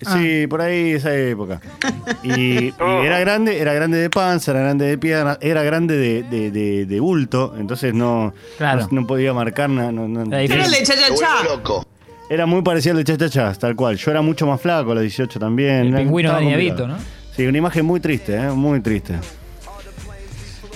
Sí, 0.00 0.46
por 0.46 0.60
ahí 0.60 0.90
esa 0.92 1.14
época. 1.14 1.60
Y, 2.22 2.32
y 2.66 2.74
era 2.80 3.18
grande, 3.20 3.58
era 3.60 3.72
grande 3.72 3.96
de 3.98 4.10
panza, 4.10 4.50
era 4.50 4.60
grande 4.60 4.84
de 4.86 4.98
pierna, 4.98 5.38
era 5.40 5.62
grande 5.62 5.96
de, 5.96 6.22
de, 6.24 6.50
de- 6.50 6.84
de 6.86 7.00
bulto, 7.00 7.54
entonces 7.58 7.94
no, 7.94 8.34
Claro. 8.58 8.82
no, 8.90 9.00
no 9.00 9.06
podía 9.06 9.32
marcar 9.32 9.70
nada. 9.70 9.92
no- 9.92 10.06
no- 10.06 10.24
Era 10.36 10.42
Era 10.42 10.64
el 10.66 10.70
de 10.70 10.82
Cha 10.82 10.94
Cha 10.94 11.00
Me 11.00 11.08
vuelvo 11.16 11.20
Cha. 11.22 11.44
loco. 11.44 11.86
Era 12.28 12.44
muy 12.44 12.60
parecido 12.62 12.98
al 12.98 13.04
de 13.04 13.12
Chachachas, 13.16 13.58
tal 13.58 13.76
cual. 13.76 13.96
Yo 13.96 14.10
era 14.10 14.20
mucho 14.20 14.46
más 14.46 14.60
flaco, 14.60 14.90
a 14.90 14.94
los 14.96 15.02
18 15.02 15.38
también. 15.38 15.94
El 15.94 16.02
pingüino 16.02 16.34
de 16.34 16.72
¿no? 16.86 16.96
Sí, 17.34 17.46
una 17.46 17.56
imagen 17.58 17.86
muy 17.86 18.00
triste, 18.00 18.34
¿eh? 18.36 18.50
muy 18.50 18.80
triste. 18.80 19.14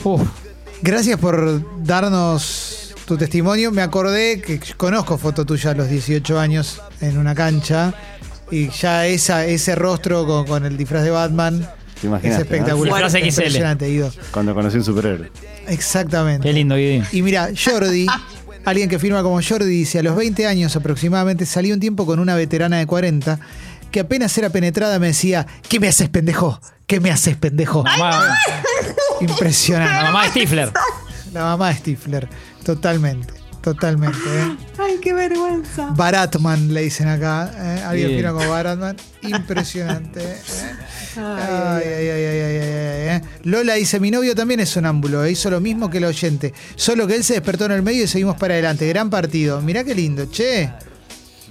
Uf. 0.04 0.22
Gracias 0.82 1.18
por 1.18 1.84
darnos 1.84 2.94
tu 3.04 3.16
testimonio. 3.16 3.70
Me 3.70 3.82
acordé 3.82 4.40
que 4.40 4.60
conozco 4.76 5.18
foto 5.18 5.44
tuya 5.44 5.72
a 5.72 5.74
los 5.74 5.88
18 5.88 6.38
años 6.38 6.80
en 7.00 7.18
una 7.18 7.34
cancha 7.34 7.92
y 8.50 8.70
ya 8.70 9.06
esa, 9.06 9.46
ese 9.46 9.74
rostro 9.74 10.26
con, 10.26 10.46
con 10.46 10.64
el 10.64 10.76
disfraz 10.76 11.04
de 11.04 11.10
Batman 11.10 11.68
¿Te 12.00 12.28
es 12.28 12.38
espectacular. 12.38 13.02
¿no? 13.02 13.08
Disfraz 13.08 13.12
XL. 13.12 13.42
Impresionante, 13.42 13.88
Guido. 13.88 14.12
Cuando 14.30 14.54
conocí 14.54 14.78
un 14.78 14.84
superhéroe. 14.84 15.30
Exactamente. 15.68 16.48
Qué 16.48 16.52
lindo, 16.52 16.76
Guidi. 16.76 17.02
Y 17.12 17.22
mira, 17.22 17.50
Jordi, 17.54 18.06
alguien 18.64 18.88
que 18.88 18.98
firma 18.98 19.22
como 19.22 19.40
Jordi, 19.42 19.66
dice, 19.66 19.98
a 19.98 20.02
los 20.02 20.16
20 20.16 20.46
años 20.46 20.74
aproximadamente 20.76 21.44
salí 21.44 21.72
un 21.72 21.80
tiempo 21.80 22.06
con 22.06 22.18
una 22.18 22.34
veterana 22.36 22.78
de 22.78 22.86
40 22.86 23.38
que 23.90 24.00
apenas 24.00 24.36
era 24.38 24.50
penetrada 24.50 24.98
me 24.98 25.08
decía, 25.08 25.46
¿qué 25.68 25.80
me 25.80 25.88
haces 25.88 26.08
pendejo? 26.08 26.60
¿Qué 26.86 27.00
me 27.00 27.10
haces 27.10 27.36
pendejo? 27.36 27.82
Mamá, 27.84 28.10
la 28.24 28.36
Impresionante. 29.20 30.04
mamá 30.04 30.22
de 30.24 30.28
Stifler. 30.30 30.72
La 31.32 31.42
mamá 31.42 31.68
de 31.68 31.74
Stifler, 31.76 32.28
totalmente, 32.64 33.32
totalmente. 33.60 34.18
¿eh? 34.26 34.56
Ay, 34.78 34.98
qué 35.00 35.12
vergüenza. 35.12 35.90
Baratman 35.94 36.74
le 36.74 36.82
dicen 36.82 37.06
acá, 37.08 37.50
¿eh? 37.56 37.82
alguien 37.86 38.08
Bien. 38.08 38.20
firma 38.20 38.32
como 38.38 38.50
Baratman, 38.50 38.96
impresionante. 39.22 40.20
¿eh? 40.22 40.36
Ay, 41.16 41.84
ay, 41.86 42.08
ay, 42.08 42.08
ay, 42.08 42.24
ay, 42.26 42.56
ay, 42.56 42.56
ay, 42.56 43.16
¿eh? 43.16 43.22
Lola 43.44 43.74
dice, 43.74 44.00
mi 44.00 44.10
novio 44.10 44.34
también 44.34 44.60
es 44.60 44.68
sonámbulo, 44.70 45.24
e 45.24 45.32
hizo 45.32 45.50
lo 45.50 45.60
mismo 45.60 45.90
que 45.90 45.98
el 45.98 46.04
oyente, 46.04 46.52
solo 46.76 47.06
que 47.06 47.14
él 47.16 47.24
se 47.24 47.34
despertó 47.34 47.66
en 47.66 47.72
el 47.72 47.82
medio 47.82 48.04
y 48.04 48.08
seguimos 48.08 48.36
para 48.36 48.54
adelante. 48.54 48.86
Gran 48.88 49.10
partido. 49.10 49.60
Mirá 49.60 49.84
qué 49.84 49.94
lindo, 49.94 50.26
che. 50.26 50.72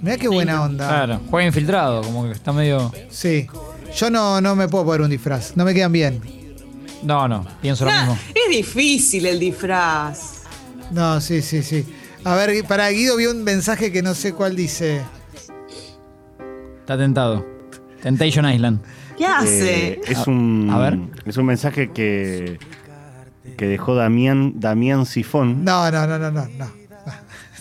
Mirá 0.02 0.16
qué 0.16 0.28
buena 0.28 0.62
onda. 0.62 0.86
Claro, 0.88 1.20
juega 1.28 1.46
infiltrado, 1.46 2.02
como 2.02 2.24
que 2.24 2.32
está 2.32 2.52
medio. 2.52 2.92
Sí. 3.10 3.46
Yo 3.96 4.08
no, 4.10 4.40
no 4.40 4.54
me 4.56 4.68
puedo 4.68 4.84
poner 4.84 5.02
un 5.02 5.10
disfraz, 5.10 5.56
no 5.56 5.64
me 5.64 5.74
quedan 5.74 5.92
bien. 5.92 6.20
No, 7.02 7.26
no, 7.28 7.46
pienso 7.60 7.84
lo 7.84 7.90
Nah, 7.90 8.00
mismo. 8.06 8.18
es 8.34 8.56
difícil 8.56 9.26
el 9.26 9.38
disfraz. 9.40 10.42
No, 10.90 11.20
sí, 11.20 11.42
sí, 11.42 11.62
sí. 11.62 11.84
A 12.24 12.34
ver, 12.34 12.64
para 12.66 12.88
Guido 12.90 13.16
vi 13.16 13.26
un 13.26 13.42
mensaje 13.44 13.90
que 13.90 14.02
no 14.02 14.14
sé 14.14 14.32
cuál 14.34 14.54
dice. 14.56 15.02
Está 16.80 16.98
tentado. 16.98 17.46
Temptation 18.02 18.48
Island. 18.48 18.80
¿Qué 19.16 19.26
hace? 19.26 19.88
Eh, 19.92 20.00
es 20.06 20.26
un 20.26 20.68
a 20.72 20.78
ver. 20.78 20.98
es 21.26 21.36
un 21.36 21.46
mensaje 21.46 21.90
que 21.90 22.58
que 23.56 23.66
dejó 23.66 23.94
Damián 23.94 24.54
Damián 24.56 25.04
Sifón. 25.06 25.64
No, 25.64 25.90
no, 25.90 26.06
no, 26.06 26.18
no, 26.18 26.30
no, 26.30 26.46
no. 26.58 26.79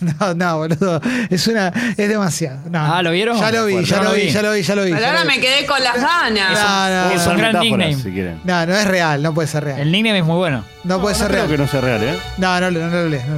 No, 0.19 0.33
no, 0.33 0.57
boludo. 0.57 1.01
Es 1.29 1.47
una. 1.47 1.67
Es 1.97 2.09
demasiado. 2.09 2.59
No. 2.69 2.79
Ah, 2.79 3.01
¿lo 3.01 3.11
vieron? 3.11 3.37
Ya 3.39 3.51
lo 3.51 3.65
vi, 3.65 3.83
ya 3.83 3.97
lo 3.97 4.03
lo 4.03 4.13
vi, 4.13 4.21
vi. 4.23 4.29
ya 4.29 4.41
lo 4.41 4.51
vi, 4.53 4.61
ya 4.61 4.75
lo 4.75 4.83
vi. 4.85 4.91
Pero 4.93 5.05
ahora 5.07 5.25
me 5.25 5.39
quedé 5.39 5.65
con 5.65 5.83
las 5.83 5.95
ganas. 5.95 6.51
No, 6.53 6.89
no, 6.89 7.11
Es 7.15 7.25
no, 7.25 7.31
un 7.31 7.37
gran 7.37 7.51
metáforas, 7.53 7.61
nickname. 7.63 7.95
si 7.95 8.11
quieren. 8.11 8.39
no, 8.43 8.65
no 8.65 8.73
es 8.75 8.87
real, 8.87 9.21
no 9.23 9.33
puede 9.33 9.47
ser 9.47 9.63
real. 9.65 9.79
El 9.81 9.91
nickname 9.91 10.19
es 10.19 10.25
muy 10.25 10.37
bueno. 10.37 10.63
No 10.83 11.01
puede 11.01 11.15
No 11.15 11.19
ser 11.19 11.27
creo 11.27 11.45
real. 11.45 11.51
que 11.51 11.57
no 11.63 11.67
sea 11.67 11.81
real, 11.81 12.03
¿eh? 12.03 12.17
No, 12.37 12.59
no, 12.61 12.71
no, 12.71 12.79
no 12.87 12.95
lo 12.95 13.09
lees, 13.09 13.25
no. 13.27 13.37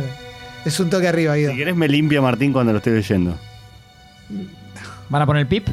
Es 0.63 0.79
un 0.79 0.89
toque 0.91 1.07
arriba, 1.07 1.35
Guido. 1.35 1.51
Si 1.51 1.57
querés 1.57 1.75
me 1.75 1.87
limpia 1.87 2.21
Martín 2.21 2.53
cuando 2.53 2.71
lo 2.71 2.77
estoy 2.77 2.93
leyendo. 2.93 3.35
¿Van 5.09 5.21
a 5.21 5.25
poner 5.25 5.41
el 5.41 5.47
pip? 5.47 5.67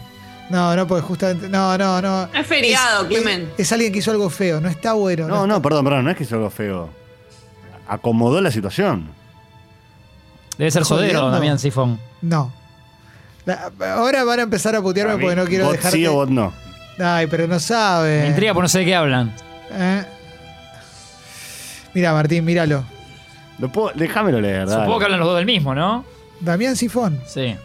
No, 0.50 0.74
no, 0.74 0.86
porque 0.86 1.02
justamente. 1.02 1.48
No, 1.48 1.76
no, 1.76 2.00
no. 2.00 2.28
Es 2.34 2.46
feriado, 2.46 3.02
Es- 3.02 3.08
Clemen. 3.08 3.50
Es, 3.58 3.70
alguien 3.72 3.92
que 3.92 3.98
hizo 3.98 4.10
algo 4.10 4.30
feo, 4.30 4.60
no 4.60 4.68
está 4.68 4.94
bueno. 4.94 5.28
No, 5.28 5.34
está- 5.34 5.46
no, 5.46 5.60
perdón, 5.62 5.84
perdón, 5.84 6.04
no 6.06 6.10
es 6.10 6.16
que 6.16 6.24
hizo 6.24 6.36
algo 6.36 6.48
feo. 6.50 6.90
Acomodó 7.86 8.40
la 8.40 8.50
situación. 8.50 9.10
Debe 10.58 10.70
ser 10.70 10.84
Sodero. 10.84 11.30
Damián 11.30 11.58
Sifón. 11.58 11.98
No. 12.20 12.52
La- 13.46 13.70
ahora 13.94 14.24
van 14.24 14.40
a 14.40 14.42
empezar 14.42 14.74
a 14.76 14.82
putearme 14.82 15.14
A 15.14 15.16
mí, 15.16 15.22
porque 15.22 15.36
no 15.36 15.44
quiero 15.46 15.64
bot 15.66 15.76
dejar. 15.76 15.92
sí 15.92 16.06
o 16.06 16.12
bot 16.14 16.28
no. 16.28 16.52
Ay, 16.98 17.26
pero 17.28 17.46
no 17.46 17.58
sabe. 17.60 18.22
Me 18.22 18.26
intriga 18.28 18.52
por 18.52 18.64
no 18.64 18.68
sé 18.68 18.80
de 18.80 18.84
qué 18.84 18.94
hablan. 18.96 19.32
¿Eh? 19.70 20.04
Mira, 21.94 22.12
Martín, 22.12 22.44
míralo. 22.44 22.84
Lo 23.58 23.70
puedo- 23.72 23.92
déjamelo 23.94 24.40
leer, 24.40 24.66
dale. 24.66 24.82
Supongo 24.82 24.98
que 24.98 25.04
hablan 25.06 25.20
los 25.20 25.28
dos 25.28 25.36
del 25.36 25.46
mismo, 25.46 25.74
¿no? 25.74 26.04
Damián 26.40 26.76
Sifón. 26.76 27.20
Sí. 27.26 27.56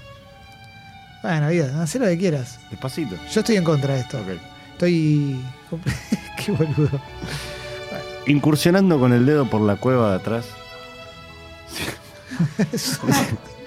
Bueno, 1.21 1.47
vida, 1.49 1.81
haz 1.81 1.95
lo 1.95 2.05
que 2.05 2.17
quieras. 2.17 2.59
Despacito. 2.69 3.15
Yo 3.33 3.39
estoy 3.41 3.55
en 3.57 3.63
contra 3.63 3.95
de 3.95 4.01
esto. 4.01 4.17
Ok. 4.19 4.27
Estoy. 4.73 5.39
Qué 6.45 6.51
boludo. 6.51 6.99
Incursionando 8.27 8.99
con 8.99 9.13
el 9.13 9.25
dedo 9.25 9.49
por 9.49 9.61
la 9.61 9.75
cueva 9.75 10.11
de 10.11 10.15
atrás. 10.15 10.45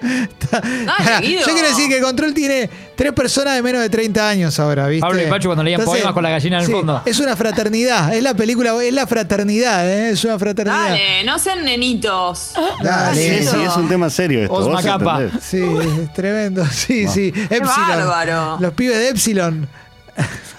Dale, 0.01 1.27
Guido. 1.27 1.41
Yo 1.47 1.53
quiero 1.53 1.69
decir 1.69 1.89
que 1.89 1.99
Control 2.01 2.33
tiene 2.33 2.69
tres 2.95 3.13
personas 3.13 3.55
de 3.55 3.61
menos 3.61 3.81
de 3.81 3.89
30 3.89 4.29
años 4.29 4.59
ahora, 4.59 4.87
¿viste? 4.87 5.01
Pablo 5.01 5.21
y 5.21 5.25
Pachu 5.25 5.47
cuando 5.47 5.63
leían 5.63 5.81
Entonces, 5.81 6.01
poemas 6.01 6.13
con 6.13 6.23
la 6.23 6.29
gallina 6.29 6.57
en 6.57 6.61
el 6.61 6.67
sí, 6.67 6.71
fondo. 6.71 7.01
Es 7.05 7.19
una 7.19 7.35
fraternidad, 7.35 8.13
es 8.13 8.23
la 8.23 8.33
película, 8.33 8.75
es 8.83 8.93
la 8.93 9.07
fraternidad, 9.07 9.89
¿eh? 9.89 10.11
es 10.11 10.23
una 10.23 10.37
fraternidad. 10.37 10.89
Dale, 10.89 11.23
no 11.23 11.39
sean 11.39 11.65
nenitos. 11.65 12.53
Dale. 12.83 13.39
Sí, 13.39 13.47
sí, 13.47 13.57
es 13.61 13.75
un 13.75 13.87
tema 13.87 14.09
serio 14.09 14.41
esto. 14.41 14.53
Osma 14.53 14.97
vos 14.97 15.19
entendés. 15.19 15.43
Sí, 15.43 15.63
es 16.01 16.13
tremendo. 16.13 16.65
Sí, 16.65 17.07
sí. 17.07 17.33
Epsilon. 17.49 17.87
bárbaro. 17.87 18.57
Los 18.59 18.73
pibes 18.73 18.97
de 18.97 19.09
Epsilon. 19.09 19.67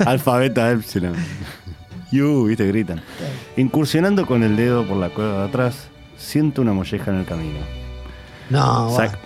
Alfa, 0.04 0.36
beta, 0.38 0.70
epsilon. 0.70 1.14
Yu, 2.10 2.46
viste, 2.46 2.66
gritan. 2.66 3.02
Incursionando 3.56 4.26
con 4.26 4.42
el 4.42 4.56
dedo 4.56 4.86
por 4.86 4.96
la 4.96 5.10
cueva 5.10 5.42
de 5.42 5.48
atrás, 5.48 5.88
siento 6.16 6.62
una 6.62 6.72
molleja 6.72 7.10
en 7.10 7.18
el 7.18 7.26
camino. 7.26 7.77
No, 8.50 8.94
Sac-. 8.96 9.18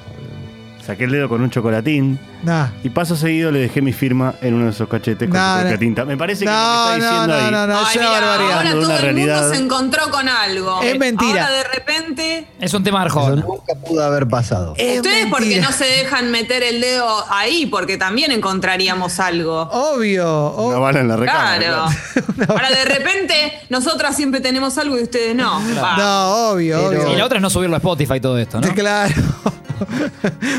Saqué 0.84 1.04
el 1.04 1.12
dedo 1.12 1.28
con 1.28 1.40
un 1.40 1.48
chocolatín. 1.48 2.18
Nah. 2.42 2.66
Y 2.82 2.88
paso 2.90 3.14
seguido 3.14 3.52
le 3.52 3.60
dejé 3.60 3.80
mi 3.80 3.92
firma 3.92 4.34
en 4.42 4.54
uno 4.54 4.64
de 4.64 4.70
esos 4.72 4.88
cachetes 4.88 5.28
con 5.28 5.38
No, 5.38 5.46
chocolate 5.46 5.72
no. 5.74 5.78
tinta. 5.78 6.04
Me 6.04 6.16
parece 6.16 6.44
que 6.44 6.50
No, 6.50 6.56
lo 6.56 6.90
que 6.90 6.98
está 6.98 6.98
no, 6.98 7.22
diciendo 7.22 7.26
no, 7.28 7.34
ahí. 7.46 7.50
no, 7.52 7.66
no, 7.68 7.78
Ay, 7.78 7.84
es 7.88 7.96
una 7.96 8.08
mira, 8.08 8.20
barbaridad. 8.20 8.56
ahora 8.58 8.70
todo 8.72 8.96
el 8.96 9.02
realidad. 9.02 9.40
mundo 9.42 9.54
se 9.54 9.62
encontró 9.62 10.10
con 10.10 10.28
algo. 10.28 10.82
Es 10.82 10.98
mentira. 10.98 11.44
Ahora 11.46 11.50
de 11.56 11.64
repente. 11.64 12.46
Es 12.60 12.74
un 12.74 12.82
tema 12.82 13.02
de 13.02 13.08
Eso 13.08 13.36
nunca 13.36 13.74
pudo 13.86 14.02
haber 14.04 14.26
pasado. 14.26 14.74
Es 14.76 14.96
Ustedes 14.96 15.26
porque 15.30 15.46
mentira. 15.46 15.66
no 15.70 15.72
se 15.76 15.84
dejan 15.84 16.32
meter 16.32 16.64
el 16.64 16.80
dedo 16.80 17.24
ahí, 17.30 17.66
porque 17.66 17.96
también 17.96 18.32
encontraríamos 18.32 19.20
algo. 19.20 19.60
Obvio. 19.70 20.50
Una 20.50 20.78
ob- 20.78 20.80
bala 20.80 20.98
en 21.00 21.06
la 21.08 21.16
recámara. 21.16 21.58
Claro. 21.58 21.86
Ahora 22.48 22.70
de 22.70 22.84
repente 22.86 23.52
nosotras 23.68 24.16
siempre 24.16 24.40
tenemos 24.40 24.76
algo 24.78 24.98
y 24.98 25.02
ustedes 25.04 25.36
no. 25.36 25.60
No, 25.60 26.50
obvio, 26.50 26.88
Pero- 26.90 27.02
obvio. 27.02 27.12
Y 27.14 27.16
la 27.18 27.24
otra 27.24 27.38
es 27.38 27.42
no 27.42 27.50
subirlo 27.50 27.76
a 27.76 27.78
Spotify 27.78 28.18
todo 28.20 28.36
esto, 28.36 28.60
¿no? 28.60 28.66
Claro. 28.74 29.14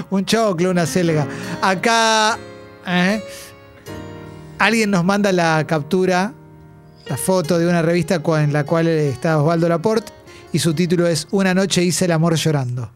Un 0.10 0.26
choclo, 0.26 0.72
una 0.72 0.86
selga. 0.86 1.28
Acá 1.62 2.38
¿eh? 2.88 3.24
alguien 4.60 4.92
nos 4.92 5.04
manda 5.04 5.32
la 5.32 5.66
captura, 5.68 6.34
la 7.08 7.18
foto 7.18 7.58
de 7.58 7.68
una 7.68 7.82
revista 7.82 8.22
en 8.40 8.54
la 8.54 8.64
cual 8.64 8.88
está 8.88 9.40
Osvaldo 9.40 9.68
Laporte 9.68 10.12
y 10.52 10.60
su 10.60 10.74
título 10.74 11.08
es 11.08 11.28
Una 11.32 11.54
noche 11.54 11.84
hice 11.84 12.06
el 12.06 12.12
amor 12.12 12.36
llorando. 12.36 12.92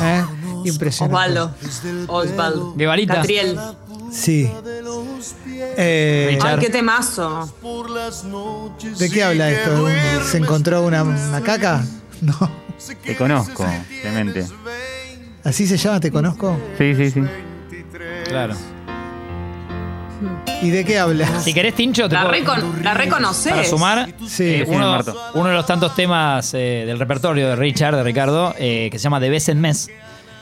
¿Eh? 0.00 0.24
Impresionante. 0.64 1.38
Osvaldo. 1.38 1.54
Osvaldo. 2.08 2.74
Guevarita. 2.74 3.14
Catriel. 3.16 3.58
Sí. 4.10 4.50
Eh, 5.76 6.38
Ay, 6.42 6.58
qué 6.58 6.70
temazo. 6.70 7.52
¿De 8.98 9.10
qué 9.10 9.22
habla 9.22 9.50
esto? 9.50 9.88
¿Se 10.30 10.38
encontró 10.38 10.82
una, 10.82 11.02
una 11.02 11.40
caca? 11.42 11.84
No. 12.22 12.38
Te 13.04 13.16
conozco, 13.16 13.66
Clemente. 14.00 14.46
¿Así 15.44 15.66
se 15.66 15.76
llama? 15.76 16.00
¿Te 16.00 16.10
conozco? 16.10 16.58
Sí, 16.78 16.94
sí, 16.94 17.10
sí. 17.10 17.20
Claro. 18.28 18.54
¿Y 20.62 20.70
de 20.70 20.84
qué 20.84 20.98
habla? 20.98 21.40
Si 21.40 21.52
querés, 21.52 21.74
Tincho, 21.74 22.08
te 22.08 22.14
La, 22.14 22.28
puedo- 22.28 22.32
recon- 22.54 22.82
la 22.82 22.94
reconoces. 22.94 23.52
para 23.52 23.64
sumar, 23.64 24.06
Sí. 24.28 24.44
eh, 24.44 24.62
Sí, 24.64 24.72
uno, 24.72 24.92
Marto. 24.92 25.16
uno 25.34 25.48
de 25.48 25.54
los 25.56 25.66
tantos 25.66 25.94
temas 25.96 26.54
eh, 26.54 26.84
del 26.86 26.98
repertorio 27.00 27.48
de 27.48 27.56
Richard, 27.56 27.96
de 27.96 28.02
Ricardo, 28.04 28.54
eh, 28.58 28.88
que 28.92 28.98
se 28.98 29.02
llama 29.04 29.18
De 29.18 29.28
vez 29.30 29.48
en 29.48 29.60
mes. 29.60 29.90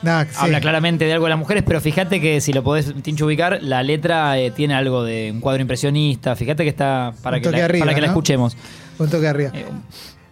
Nah, 0.02 0.24
sí. 0.24 0.30
Habla 0.38 0.60
claramente 0.60 1.06
de 1.06 1.12
algo 1.14 1.24
de 1.26 1.30
las 1.30 1.38
mujeres, 1.38 1.62
pero 1.66 1.80
fíjate 1.80 2.20
que 2.20 2.40
si 2.42 2.52
lo 2.52 2.62
podés, 2.62 2.92
Tincho, 3.02 3.24
ubicar, 3.26 3.58
la 3.62 3.82
letra 3.82 4.38
eh, 4.38 4.50
tiene 4.50 4.74
algo 4.74 5.02
de 5.04 5.30
un 5.32 5.40
cuadro 5.40 5.62
impresionista. 5.62 6.36
Fíjate 6.36 6.62
que 6.64 6.70
está 6.70 7.12
para, 7.22 7.38
Un 7.38 7.42
que 7.42 7.50
la, 7.50 7.64
arriba, 7.64 7.84
para 7.86 7.94
que 7.94 8.00
la 8.02 8.06
¿no? 8.08 8.12
escuchemos. 8.12 8.56
Un 8.98 9.08
toque 9.08 9.26
arriba. 9.28 9.50
Eh, 9.54 9.64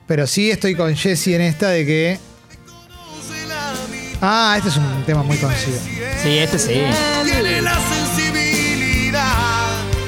Pero 0.06 0.26
sí 0.26 0.50
estoy 0.50 0.74
con 0.74 0.94
Jesse 0.94 1.28
en 1.28 1.40
esta 1.42 1.68
de 1.70 1.86
que. 1.86 2.18
Ah, 4.20 4.54
este 4.56 4.68
es 4.70 4.76
un 4.76 5.04
tema 5.04 5.22
muy 5.22 5.36
conocido. 5.38 5.78
sí, 6.22 6.38
este 6.38 6.58
sí. 6.58 6.82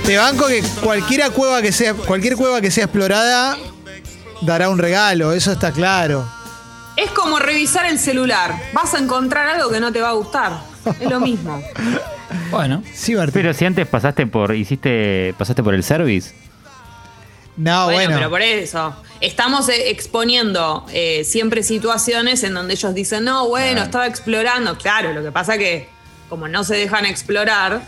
Te 0.04 0.16
banco 0.16 0.46
que 0.48 0.62
cualquiera 0.82 1.30
cueva 1.30 1.62
que 1.62 1.70
sea, 1.72 1.94
cualquier 1.94 2.34
cueva 2.36 2.60
que 2.60 2.70
sea 2.70 2.84
explorada 2.84 3.56
dará 4.40 4.68
un 4.68 4.78
regalo, 4.78 5.32
eso 5.32 5.52
está 5.52 5.70
claro. 5.70 6.26
Es 6.96 7.10
como 7.12 7.38
revisar 7.38 7.86
el 7.86 7.98
celular. 7.98 8.54
Vas 8.72 8.94
a 8.94 8.98
encontrar 8.98 9.46
algo 9.48 9.70
que 9.70 9.78
no 9.80 9.92
te 9.92 10.00
va 10.00 10.08
a 10.08 10.12
gustar. 10.12 10.60
Es 11.00 11.08
lo 11.10 11.20
mismo. 11.20 11.62
Bueno, 12.50 12.82
Sí, 12.94 13.14
Martín. 13.14 13.32
Pero 13.34 13.54
si 13.54 13.64
antes 13.64 13.86
pasaste 13.88 14.26
por, 14.26 14.54
hiciste, 14.54 15.34
pasaste 15.38 15.62
por 15.64 15.74
el 15.74 15.82
service. 15.84 16.32
no, 17.56 17.84
bueno, 17.86 17.96
bueno. 17.98 18.16
pero 18.16 18.30
por 18.30 18.42
eso. 18.42 18.94
Estamos 19.20 19.68
eh, 19.68 19.90
exponiendo 19.90 20.86
eh, 20.92 21.24
siempre 21.24 21.62
situaciones 21.62 22.42
en 22.42 22.54
donde 22.54 22.74
ellos 22.74 22.94
dicen, 22.94 23.24
no, 23.24 23.48
bueno, 23.48 23.82
estaba 23.82 24.06
explorando. 24.06 24.78
Claro, 24.78 25.12
lo 25.12 25.22
que 25.22 25.30
pasa 25.32 25.58
que 25.58 25.88
como 26.28 26.48
no 26.48 26.64
se 26.64 26.76
dejan 26.76 27.04
explorar, 27.06 27.82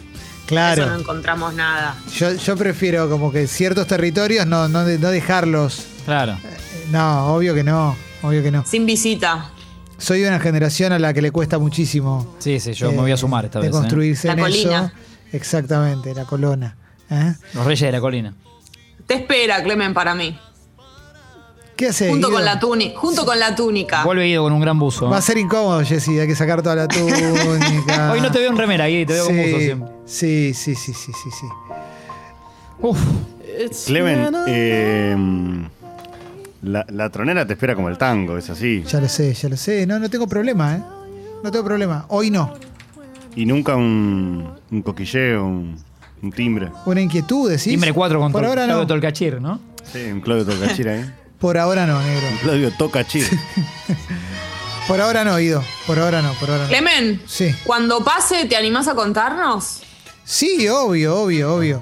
claro. 0.47 0.83
eso 0.83 0.93
no 0.93 0.99
encontramos 1.01 1.55
nada. 1.55 1.97
Yo, 2.17 2.33
yo 2.35 2.57
prefiero 2.57 3.09
como 3.09 3.33
que 3.33 3.47
ciertos 3.47 3.87
territorios 3.87 4.47
no, 4.47 4.69
no, 4.69 4.85
de- 4.85 4.99
no 4.99 5.09
dejarlos. 5.11 5.87
claro. 6.05 6.33
Eh, 6.45 6.87
No, 6.91 7.35
obvio 7.35 7.55
que 7.55 7.65
no. 7.65 7.97
Obvio 8.23 8.43
que 8.43 8.51
no. 8.51 8.65
Sin 8.67 8.85
visita. 8.87 9.51
Soy 9.99 10.21
de 10.21 10.29
una 10.29 10.39
generación 10.41 10.93
a 10.93 10.99
la 10.99 11.15
que 11.15 11.23
le 11.23 11.31
cuesta 11.31 11.59
muchísimo. 11.59 12.35
Sí, 12.41 12.61
sí, 12.61 12.73
yo 12.75 12.91
me 12.93 12.99
voy 12.99 13.13
a 13.13 13.17
sumar 13.17 13.45
esta 13.47 13.61
de 13.61 13.69
vez. 13.69 13.75
¿eh? 13.77 13.79
construirse 13.79 14.27
La 14.29 14.35
en 14.35 14.39
colina. 14.41 14.93
eso. 14.95 15.37
Exactamente, 15.37 16.15
la 16.15 16.25
colona. 16.25 16.77
¿Eh? 17.11 17.35
Los 17.55 17.65
Reyes 17.65 17.81
de 17.87 17.93
la 17.93 18.01
Colina. 18.01 18.35
Te 19.07 19.15
espera, 19.15 19.63
Clemen, 19.63 19.93
para 19.95 20.15
mí. 20.15 20.39
¿Qué 21.77 21.89
hace? 21.89 22.09
Junto 22.11 22.29
Guido? 22.29 22.39
con 22.39 22.45
la 22.45 22.59
túnica. 22.61 22.99
Junto 22.99 23.25
con 23.25 23.39
la 23.39 23.55
túnica. 23.55 24.05
Vuelve 24.05 24.25
Guido 24.27 24.43
con 24.45 24.53
un 24.53 24.61
gran 24.61 24.79
buzo. 24.79 25.09
Va 25.09 25.17
a 25.19 25.23
ser 25.23 25.39
incómodo, 25.39 25.83
Jessy, 25.83 26.19
hay 26.19 26.27
que 26.27 26.35
sacar 26.37 26.63
toda 26.63 26.77
la 26.77 26.89
túnica. 26.89 28.11
Hoy 28.13 28.21
no 28.21 28.31
te 28.31 28.39
veo 28.39 28.51
en 28.51 28.57
remera, 28.59 28.87
Guido, 28.87 29.07
te 29.07 29.13
veo 29.15 29.25
con 29.27 29.37
buzo 29.37 29.49
sí, 29.59 29.65
siempre. 29.65 29.89
sí, 30.07 30.55
sí, 30.55 30.75
sí, 30.75 30.93
sí, 30.93 31.13
sí, 31.13 31.31
sí. 31.41 31.47
Uf, 32.81 32.99
Clemen, 33.87 34.35
eh, 34.49 35.17
la, 36.63 36.85
la 36.89 37.11
tronera 37.11 37.47
te 37.47 37.53
espera 37.55 37.75
como 37.75 37.89
el 37.89 37.99
tango, 37.99 38.37
es 38.37 38.51
así. 38.51 38.83
Ya 38.87 39.01
lo 39.01 39.09
sé, 39.09 39.35
ya 39.35 39.49
lo 39.49 39.57
sé. 39.57 39.87
No, 39.87 39.99
no 39.99 40.09
tengo 40.11 40.27
problema, 40.27 40.77
¿eh? 40.77 40.83
No 41.43 41.51
tengo 41.51 41.65
problema. 41.65 42.05
Hoy 42.09 42.31
no. 42.31 42.53
Y 43.37 43.47
nunca 43.47 43.77
un, 43.77 44.49
un 44.71 44.83
coquilleo, 44.83 45.45
un, 45.45 45.77
un 46.23 46.33
timbre. 46.33 46.71
Una 46.87 47.01
inquietud, 47.01 47.49
decís. 47.51 47.65
timbre 47.65 47.93
4 47.93 48.21
con 48.21 48.33
Por 48.33 48.45
ahora 48.45 48.63
no. 48.63 48.69
Claudio 48.75 48.87
Tolcachir, 48.87 49.41
¿no? 49.41 49.59
Sí, 49.93 49.99
un 50.13 50.21
Claudio 50.21 50.45
Tocachir 50.45 50.89
ahí. 50.89 51.11
Por 51.43 51.59
ahora 51.59 51.85
no, 51.87 52.01
negro. 52.01 52.27
Claudio 52.43 52.71
Tocachir. 52.79 53.27
Por 54.89 55.01
ahora 55.01 55.25
no, 55.25 55.39
Ido. 55.39 55.63
Por 55.87 55.99
ahora 55.99 56.23
no, 56.23 56.33
por 56.35 56.51
ahora 56.51 56.63
no. 56.65 56.69
Clemen, 56.69 57.21
Sí. 57.27 57.55
cuando 57.65 58.03
pase, 58.05 58.47
¿te 58.47 58.57
animás 58.57 58.89
a 58.89 58.95
contarnos? 58.95 59.81
Sí, 60.25 60.69
obvio, 60.69 61.17
obvio, 61.23 61.55
obvio. 61.55 61.81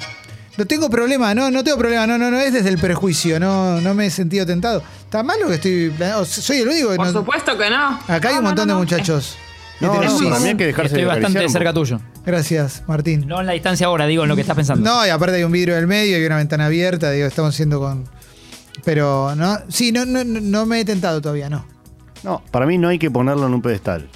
No 0.57 0.67
tengo 0.67 0.91
problema, 0.91 1.35
no, 1.35 1.51
no 1.51 1.63
tengo 1.65 1.79
problema, 1.79 2.07
no, 2.07 2.19
no, 2.19 2.31
no 2.31 2.39
es 2.39 2.53
desde 2.53 2.69
el 2.69 2.79
prejuicio, 2.79 3.39
no, 3.41 3.81
no 3.81 3.95
me 3.95 4.07
he 4.07 4.11
sentido 4.11 4.45
tentado. 4.45 4.83
¿Está 5.05 5.23
mal 5.23 5.39
lo 5.41 5.49
que 5.49 5.55
estoy 5.55 5.91
planeando? 5.97 6.25
Soy 6.25 6.59
el 6.59 6.69
único 6.69 6.91
que 6.91 6.97
Por 6.97 7.07
no- 7.07 7.13
supuesto 7.13 7.57
que 7.57 7.71
no. 7.71 7.99
Acá 8.09 8.29
hay 8.29 8.35
No, 8.35 8.41
un 8.41 8.45
no, 8.45 8.51
montón 8.51 8.69
no, 8.69 8.75
de 8.75 8.75
no. 8.75 8.79
muchachos. 8.81 9.37
No, 9.81 9.89
no, 9.89 9.95
heterosis. 9.95 10.29
para 10.29 10.41
mí 10.41 10.49
hay 10.49 10.57
que 10.57 10.67
dejarse 10.67 10.87
Estoy 10.89 11.01
de 11.03 11.07
bastante 11.07 11.47
un 11.47 11.51
cerca 11.53 11.73
tuyo. 11.73 12.01
Gracias, 12.27 12.83
Martín. 12.87 13.27
No 13.27 13.41
en 13.41 13.47
la 13.47 13.53
distancia 13.55 13.87
ahora, 13.87 14.07
digo, 14.07 14.25
en 14.25 14.29
lo 14.29 14.35
que 14.35 14.43
estás 14.43 14.57
pensando. 14.57 14.89
No, 14.89 15.07
y 15.07 15.09
aparte 15.11 15.37
hay 15.37 15.43
un 15.45 15.53
vidrio 15.53 15.75
del 15.77 15.87
medio 15.87 16.21
y 16.21 16.27
una 16.27 16.37
ventana 16.37 16.67
abierta, 16.67 17.11
digo, 17.11 17.27
estamos 17.27 17.55
haciendo 17.55 17.81
con. 17.81 18.05
Pero 18.91 19.37
no, 19.37 19.57
sí, 19.69 19.93
no, 19.93 20.05
no, 20.05 20.25
no- 20.25 20.41
no 20.41 20.67
me 20.67 20.81
he 20.81 20.85
tentado 20.85 21.21
todavía, 21.21 21.49
no. 21.49 21.65
No, 22.25 22.43
para 22.51 22.67
mí 22.67 22.77
no 22.77 22.89
hay 22.89 22.99
que 22.99 23.09
ponerlo 23.09 23.47
en 23.47 23.55
un 23.55 23.63
pedestal. 23.63 24.09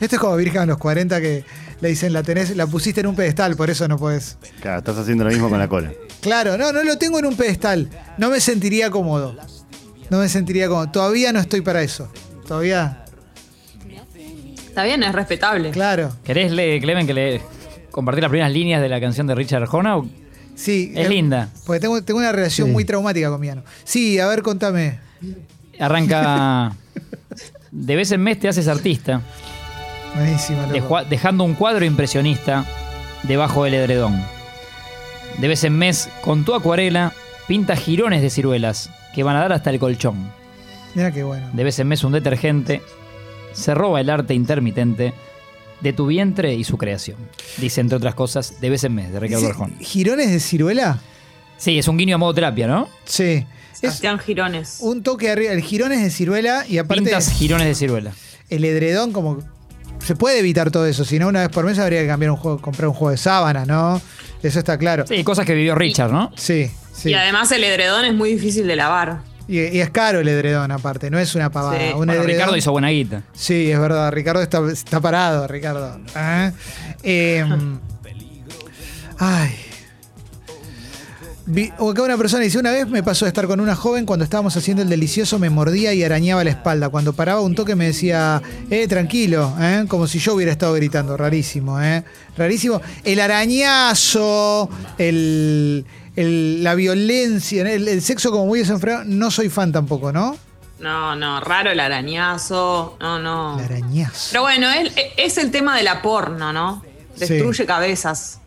Esto 0.00 0.16
es 0.16 0.18
como 0.18 0.34
Virgen 0.36 0.62
a 0.62 0.66
los 0.66 0.78
40 0.78 1.20
que 1.20 1.44
le 1.82 1.88
dicen 1.90 2.14
la 2.14 2.22
tenés, 2.22 2.56
la 2.56 2.66
pusiste 2.66 3.02
en 3.02 3.08
un 3.08 3.14
pedestal, 3.14 3.56
por 3.56 3.68
eso 3.68 3.86
no 3.88 3.98
puedes. 3.98 4.38
Claro, 4.62 4.78
estás 4.78 4.96
haciendo 4.96 5.24
lo 5.24 5.30
mismo 5.30 5.50
con 5.50 5.58
la 5.58 5.68
cola. 5.68 5.92
Claro, 6.22 6.56
no, 6.56 6.72
no 6.72 6.82
lo 6.82 6.96
tengo 6.96 7.18
en 7.18 7.26
un 7.26 7.36
pedestal. 7.36 7.90
No 8.16 8.30
me 8.30 8.40
sentiría 8.40 8.88
cómodo. 8.90 9.36
No 10.08 10.18
me 10.18 10.30
sentiría 10.30 10.68
cómodo. 10.68 10.90
Todavía 10.90 11.30
no 11.34 11.40
estoy 11.40 11.60
para 11.60 11.82
eso. 11.82 12.10
Todavía. 12.48 13.04
Está 14.66 14.84
bien, 14.84 15.02
es 15.02 15.12
respetable. 15.12 15.72
Claro. 15.72 16.10
¿Querés, 16.24 16.52
le, 16.52 16.80
Clemen, 16.80 17.06
que 17.06 17.12
le 17.12 17.42
compartir 17.90 18.22
las 18.22 18.30
primeras 18.30 18.50
líneas 18.50 18.80
de 18.80 18.88
la 18.88 18.98
canción 18.98 19.26
de 19.26 19.34
Richard 19.34 19.60
Arjona? 19.64 19.98
o- 19.98 20.06
Sí. 20.62 20.92
Es 20.94 21.06
eh, 21.06 21.08
linda. 21.08 21.48
Porque 21.66 21.80
tengo, 21.80 22.02
tengo 22.02 22.20
una 22.20 22.30
relación 22.32 22.68
Sí. 22.68 22.72
muy 22.72 22.84
traumática 22.84 23.28
con 23.30 23.40
Miano. 23.40 23.62
Sí, 23.84 24.18
a 24.20 24.26
ver, 24.28 24.42
contame. 24.42 24.98
Arranca. 25.78 26.72
De 27.70 27.96
vez 27.96 28.12
en 28.12 28.22
mes 28.22 28.38
te 28.38 28.48
haces 28.48 28.68
artista, 28.68 29.22
Buenísimo, 30.14 30.60
loco. 30.62 30.72
deja- 30.74 31.04
dejando 31.08 31.44
un 31.44 31.54
cuadro 31.54 31.84
impresionista 31.86 32.64
debajo 33.22 33.64
del 33.64 33.74
edredón. 33.74 34.22
De 35.38 35.48
vez 35.48 35.64
en 35.64 35.78
mes, 35.78 36.10
con 36.20 36.44
tu 36.44 36.54
acuarela, 36.54 37.12
pinta 37.48 37.74
jirones 37.74 38.20
de 38.20 38.28
ciruelas 38.28 38.90
que 39.14 39.22
van 39.22 39.36
a 39.36 39.40
dar 39.40 39.52
hasta 39.54 39.70
el 39.70 39.78
colchón. 39.78 40.30
Mira 40.94 41.10
qué 41.12 41.22
bueno. 41.22 41.48
De 41.54 41.64
vez 41.64 41.78
en 41.78 41.88
mes 41.88 42.04
un 42.04 42.12
detergente 42.12 42.82
se 43.54 43.74
roba 43.74 44.00
el 44.02 44.10
arte 44.10 44.34
intermitente 44.34 45.14
de 45.82 45.92
tu 45.92 46.06
vientre 46.06 46.54
y 46.54 46.64
su 46.64 46.78
creación. 46.78 47.16
Dice, 47.58 47.80
entre 47.80 47.96
otras 47.96 48.14
cosas, 48.14 48.60
de 48.60 48.70
vez 48.70 48.84
en 48.84 48.94
mes, 48.94 49.12
de 49.12 49.20
Ricardo 49.20 49.46
Arjona. 49.48 49.74
¿Girones 49.80 50.30
de 50.30 50.40
ciruela? 50.40 50.98
Sí, 51.56 51.78
es 51.78 51.88
un 51.88 51.96
guiño 51.96 52.14
a 52.16 52.18
modo 52.18 52.34
terapia, 52.34 52.66
¿no? 52.66 52.88
Sí. 53.04 53.44
Es 53.72 53.78
Sebastián 53.78 54.18
Girones. 54.18 54.78
un 54.80 55.02
toque 55.02 55.30
arriba. 55.30 55.52
El 55.52 55.60
girón 55.62 55.90
es 55.92 56.02
de 56.02 56.10
ciruela 56.10 56.64
y 56.68 56.78
aparte 56.78 57.02
Pintas 57.02 57.30
jirones 57.32 57.66
de 57.66 57.74
ciruela. 57.74 58.12
el 58.48 58.64
edredón 58.64 59.12
como... 59.12 59.38
Se 60.04 60.16
puede 60.16 60.40
evitar 60.40 60.70
todo 60.72 60.86
eso, 60.86 61.04
si 61.04 61.18
no 61.20 61.28
una 61.28 61.40
vez 61.40 61.48
por 61.48 61.64
mes 61.64 61.78
habría 61.78 62.00
que 62.00 62.08
cambiar 62.08 62.32
un 62.32 62.36
juego, 62.36 62.60
comprar 62.60 62.88
un 62.88 62.94
juego 62.94 63.10
de 63.12 63.16
sábanas, 63.16 63.68
¿no? 63.68 64.00
Eso 64.42 64.58
está 64.58 64.76
claro. 64.76 65.04
Sí, 65.06 65.22
cosas 65.22 65.46
que 65.46 65.54
vivió 65.54 65.76
Richard, 65.76 66.10
¿no? 66.10 66.32
Sí, 66.36 66.68
sí. 66.92 67.10
Y 67.10 67.14
además 67.14 67.52
el 67.52 67.62
edredón 67.62 68.04
es 68.04 68.12
muy 68.14 68.32
difícil 68.34 68.66
de 68.66 68.74
lavar. 68.74 69.20
Y, 69.52 69.58
y 69.76 69.80
es 69.80 69.90
caro 69.90 70.20
el 70.20 70.28
edredón 70.28 70.70
aparte, 70.70 71.10
no 71.10 71.18
es 71.18 71.34
una 71.34 71.50
pavada. 71.50 71.78
Sí. 71.78 71.84
Un 71.92 71.96
Bueno, 71.98 72.12
edredón- 72.14 72.26
Ricardo 72.26 72.56
hizo 72.56 72.72
buena 72.72 72.88
guita. 72.88 73.22
Sí, 73.34 73.70
es 73.70 73.78
verdad. 73.78 74.10
Ricardo 74.10 74.40
está, 74.40 74.60
está 74.70 75.00
parado, 75.00 75.46
Ricardo. 75.46 76.00
Ah. 76.14 76.52
Eh, 77.02 77.44
ay. 79.18 79.50
Vi- 81.44 81.72
o 81.78 81.90
acá 81.90 82.02
una 82.02 82.16
persona 82.16 82.44
dice, 82.44 82.56
una 82.58 82.70
vez 82.70 82.86
me 82.88 83.02
pasó 83.02 83.24
de 83.24 83.30
estar 83.30 83.48
con 83.48 83.58
una 83.58 83.74
joven 83.74 84.06
cuando 84.06 84.24
estábamos 84.24 84.56
haciendo 84.56 84.82
el 84.84 84.88
delicioso, 84.88 85.40
me 85.40 85.50
mordía 85.50 85.92
y 85.92 86.04
arañaba 86.04 86.44
la 86.44 86.50
espalda. 86.50 86.88
Cuando 86.88 87.12
paraba 87.14 87.40
un 87.40 87.54
toque 87.56 87.74
me 87.74 87.86
decía, 87.86 88.40
eh, 88.70 88.86
tranquilo, 88.86 89.52
¿eh? 89.60 89.84
como 89.88 90.06
si 90.06 90.20
yo 90.20 90.34
hubiera 90.34 90.52
estado 90.52 90.72
gritando. 90.74 91.16
Rarísimo, 91.16 91.80
¿eh? 91.82 92.04
Rarísimo. 92.38 92.80
El 93.02 93.20
arañazo, 93.20 94.70
el, 94.98 95.84
el- 96.16 96.62
la 96.64 96.74
violencia, 96.74 97.62
el, 97.70 97.88
el 97.88 98.02
sexo 98.02 98.30
como 98.30 98.46
muy 98.46 98.60
desenfrenado, 98.60 99.04
no 99.06 99.30
soy 99.30 99.48
fan 99.48 99.72
tampoco, 99.72 100.12
¿no? 100.12 100.36
No, 100.80 101.14
no, 101.14 101.40
raro 101.40 101.70
el 101.70 101.78
arañazo. 101.80 102.96
No, 103.00 103.18
no. 103.18 103.58
El 103.58 103.64
arañazo. 103.66 104.28
Pero 104.32 104.42
bueno, 104.42 104.68
es, 104.70 104.92
es 105.16 105.38
el 105.38 105.50
tema 105.50 105.76
de 105.76 105.84
la 105.84 106.02
porno, 106.02 106.52
¿no? 106.52 106.82
Destruye 107.16 107.64
cabezas. 107.66 108.40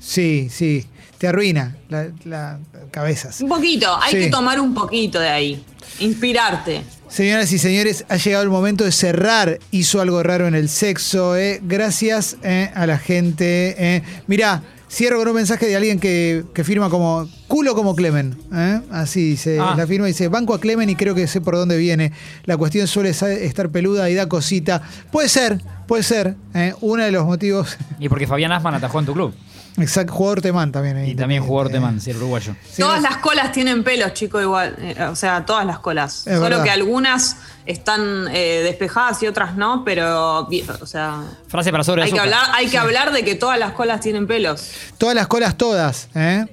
Sí, 0.00 0.48
sí. 0.50 0.86
Te 1.18 1.28
arruina 1.28 1.76
la, 1.88 2.08
la- 2.24 2.58
cabezas. 2.90 3.40
Un 3.42 3.48
poquito, 3.48 3.94
hay 4.00 4.12
Sí. 4.14 4.18
que 4.20 4.30
tomar 4.30 4.58
un 4.60 4.74
poquito 4.74 5.20
de 5.20 5.28
ahí. 5.28 5.64
Inspirarte. 6.00 6.82
Señoras 7.08 7.52
y 7.52 7.58
señores, 7.58 8.04
ha 8.08 8.16
llegado 8.16 8.42
el 8.42 8.50
momento 8.50 8.84
de 8.84 8.90
cerrar. 8.92 9.58
Hizo 9.70 10.00
algo 10.00 10.22
raro 10.22 10.48
en 10.48 10.54
el 10.54 10.68
sexo. 10.68 11.36
eh. 11.36 11.60
Gracias 11.62 12.36
eh, 12.42 12.70
a 12.74 12.86
la 12.86 12.98
gente. 12.98 13.74
eh. 13.78 14.02
Mirá, 14.26 14.62
cierro 14.92 15.18
con 15.18 15.28
un 15.28 15.34
mensaje 15.34 15.66
de 15.66 15.74
alguien 15.76 15.98
que, 15.98 16.44
que 16.52 16.64
firma 16.64 16.90
como 16.90 17.26
culo 17.48 17.74
como 17.74 17.96
Clemen. 17.96 18.36
eh. 18.54 18.80
Así 18.90 19.30
dice. 19.30 19.58
Ah. 19.58 19.74
La 19.76 19.86
firma 19.86 20.06
dice 20.06 20.28
banco 20.28 20.52
a 20.54 20.60
Clemen 20.60 20.90
y 20.90 20.94
creo 20.96 21.14
que 21.14 21.26
sé 21.26 21.40
por 21.40 21.56
dónde 21.56 21.76
viene. 21.78 22.12
La 22.44 22.56
cuestión 22.56 22.86
suele 22.86 23.10
estar 23.10 23.70
peluda 23.70 24.10
y 24.10 24.14
da 24.14 24.28
cosita. 24.28 24.82
Puede 25.10 25.28
ser, 25.28 25.60
puede 25.86 26.02
ser. 26.02 26.36
eh. 26.54 26.74
Uno 26.80 27.02
de 27.04 27.12
los 27.12 27.24
motivos. 27.24 27.76
Y 27.98 28.08
porque 28.08 28.26
Fabián 28.26 28.52
Asman 28.52 28.74
atajó 28.74 29.00
en 29.00 29.06
tu 29.06 29.12
club. 29.14 29.34
Exacto, 29.78 30.12
jugador 30.12 30.42
Temán 30.42 30.70
también. 30.70 30.96
ahí 30.98 31.10
Y 31.10 31.14
también 31.14 31.42
jugador 31.42 31.70
eh. 31.70 31.74
Temán, 31.74 32.00
sí, 32.00 32.10
el 32.10 32.16
uruguayo. 32.18 32.54
todas 32.76 33.00
las 33.00 33.18
colas 33.18 33.52
tienen 33.52 33.82
pelos, 33.82 34.12
chico, 34.12 34.40
igual. 34.40 34.76
Eh, 34.78 35.02
o 35.04 35.16
sea, 35.16 35.46
todas 35.46 35.64
las 35.64 35.78
colas. 35.78 36.26
Es 36.26 36.34
Solo 36.34 36.42
verdad. 36.42 36.64
que 36.64 36.70
algunas 36.70 37.36
están 37.64 38.28
eh, 38.32 38.60
despejadas 38.62 39.22
y 39.22 39.26
otras 39.26 39.56
no, 39.56 39.82
pero, 39.84 40.40
o 40.40 40.86
sea, 40.86 41.22
Frase 41.48 41.70
para 41.70 41.84
sobre 41.84 42.02
hay 42.02 42.12
que, 42.12 42.20
hablar, 42.20 42.46
hay 42.54 42.66
que 42.68 42.78
hablar 42.78 43.12
de 43.12 43.24
que 43.24 43.34
todas 43.34 43.58
las 43.58 43.72
colas 43.72 44.00
tienen 44.00 44.26
pelos. 44.26 44.70
Todas 44.98 45.14
las 45.14 45.26
colas, 45.26 45.56
todas, 45.56 46.08
¿eh? 46.14 46.46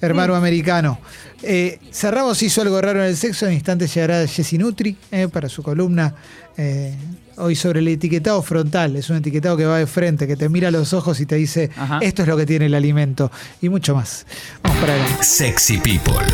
Hermano 0.00 0.36
americano. 0.36 1.00
Eh, 1.42 1.78
cerramos, 1.92 2.42
hizo 2.42 2.62
algo 2.62 2.80
raro 2.80 3.02
en 3.02 3.08
el 3.08 3.16
sexo. 3.16 3.46
En 3.46 3.54
instantes 3.54 3.94
llegará 3.94 4.26
Jessy 4.26 4.58
Nutri 4.58 4.96
eh, 5.10 5.28
para 5.28 5.48
su 5.48 5.62
columna. 5.62 6.14
eh, 6.56 6.94
hoy 7.36 7.56
sobre 7.56 7.80
el 7.80 7.88
etiquetado 7.88 8.42
frontal. 8.42 8.96
Es 8.96 9.08
un 9.08 9.16
etiquetado 9.16 9.56
que 9.56 9.64
va 9.64 9.78
de 9.78 9.86
frente, 9.86 10.26
que 10.26 10.36
te 10.36 10.48
mira 10.48 10.68
a 10.68 10.70
los 10.70 10.92
ojos 10.92 11.18
y 11.20 11.26
te 11.26 11.36
dice: 11.36 11.70
Ajá. 11.76 11.98
Esto 12.02 12.22
es 12.22 12.28
lo 12.28 12.36
que 12.36 12.46
tiene 12.46 12.66
el 12.66 12.74
alimento. 12.74 13.30
Y 13.62 13.68
mucho 13.68 13.94
más. 13.94 14.26
Vamos 14.62 14.78
para 14.78 14.92
adelante. 14.94 15.24
Sexy 15.24 15.78
People. 15.78 16.26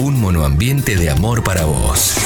Un 0.00 0.20
monoambiente 0.20 0.96
de 0.96 1.10
amor 1.10 1.42
para 1.42 1.64
vos. 1.64 2.16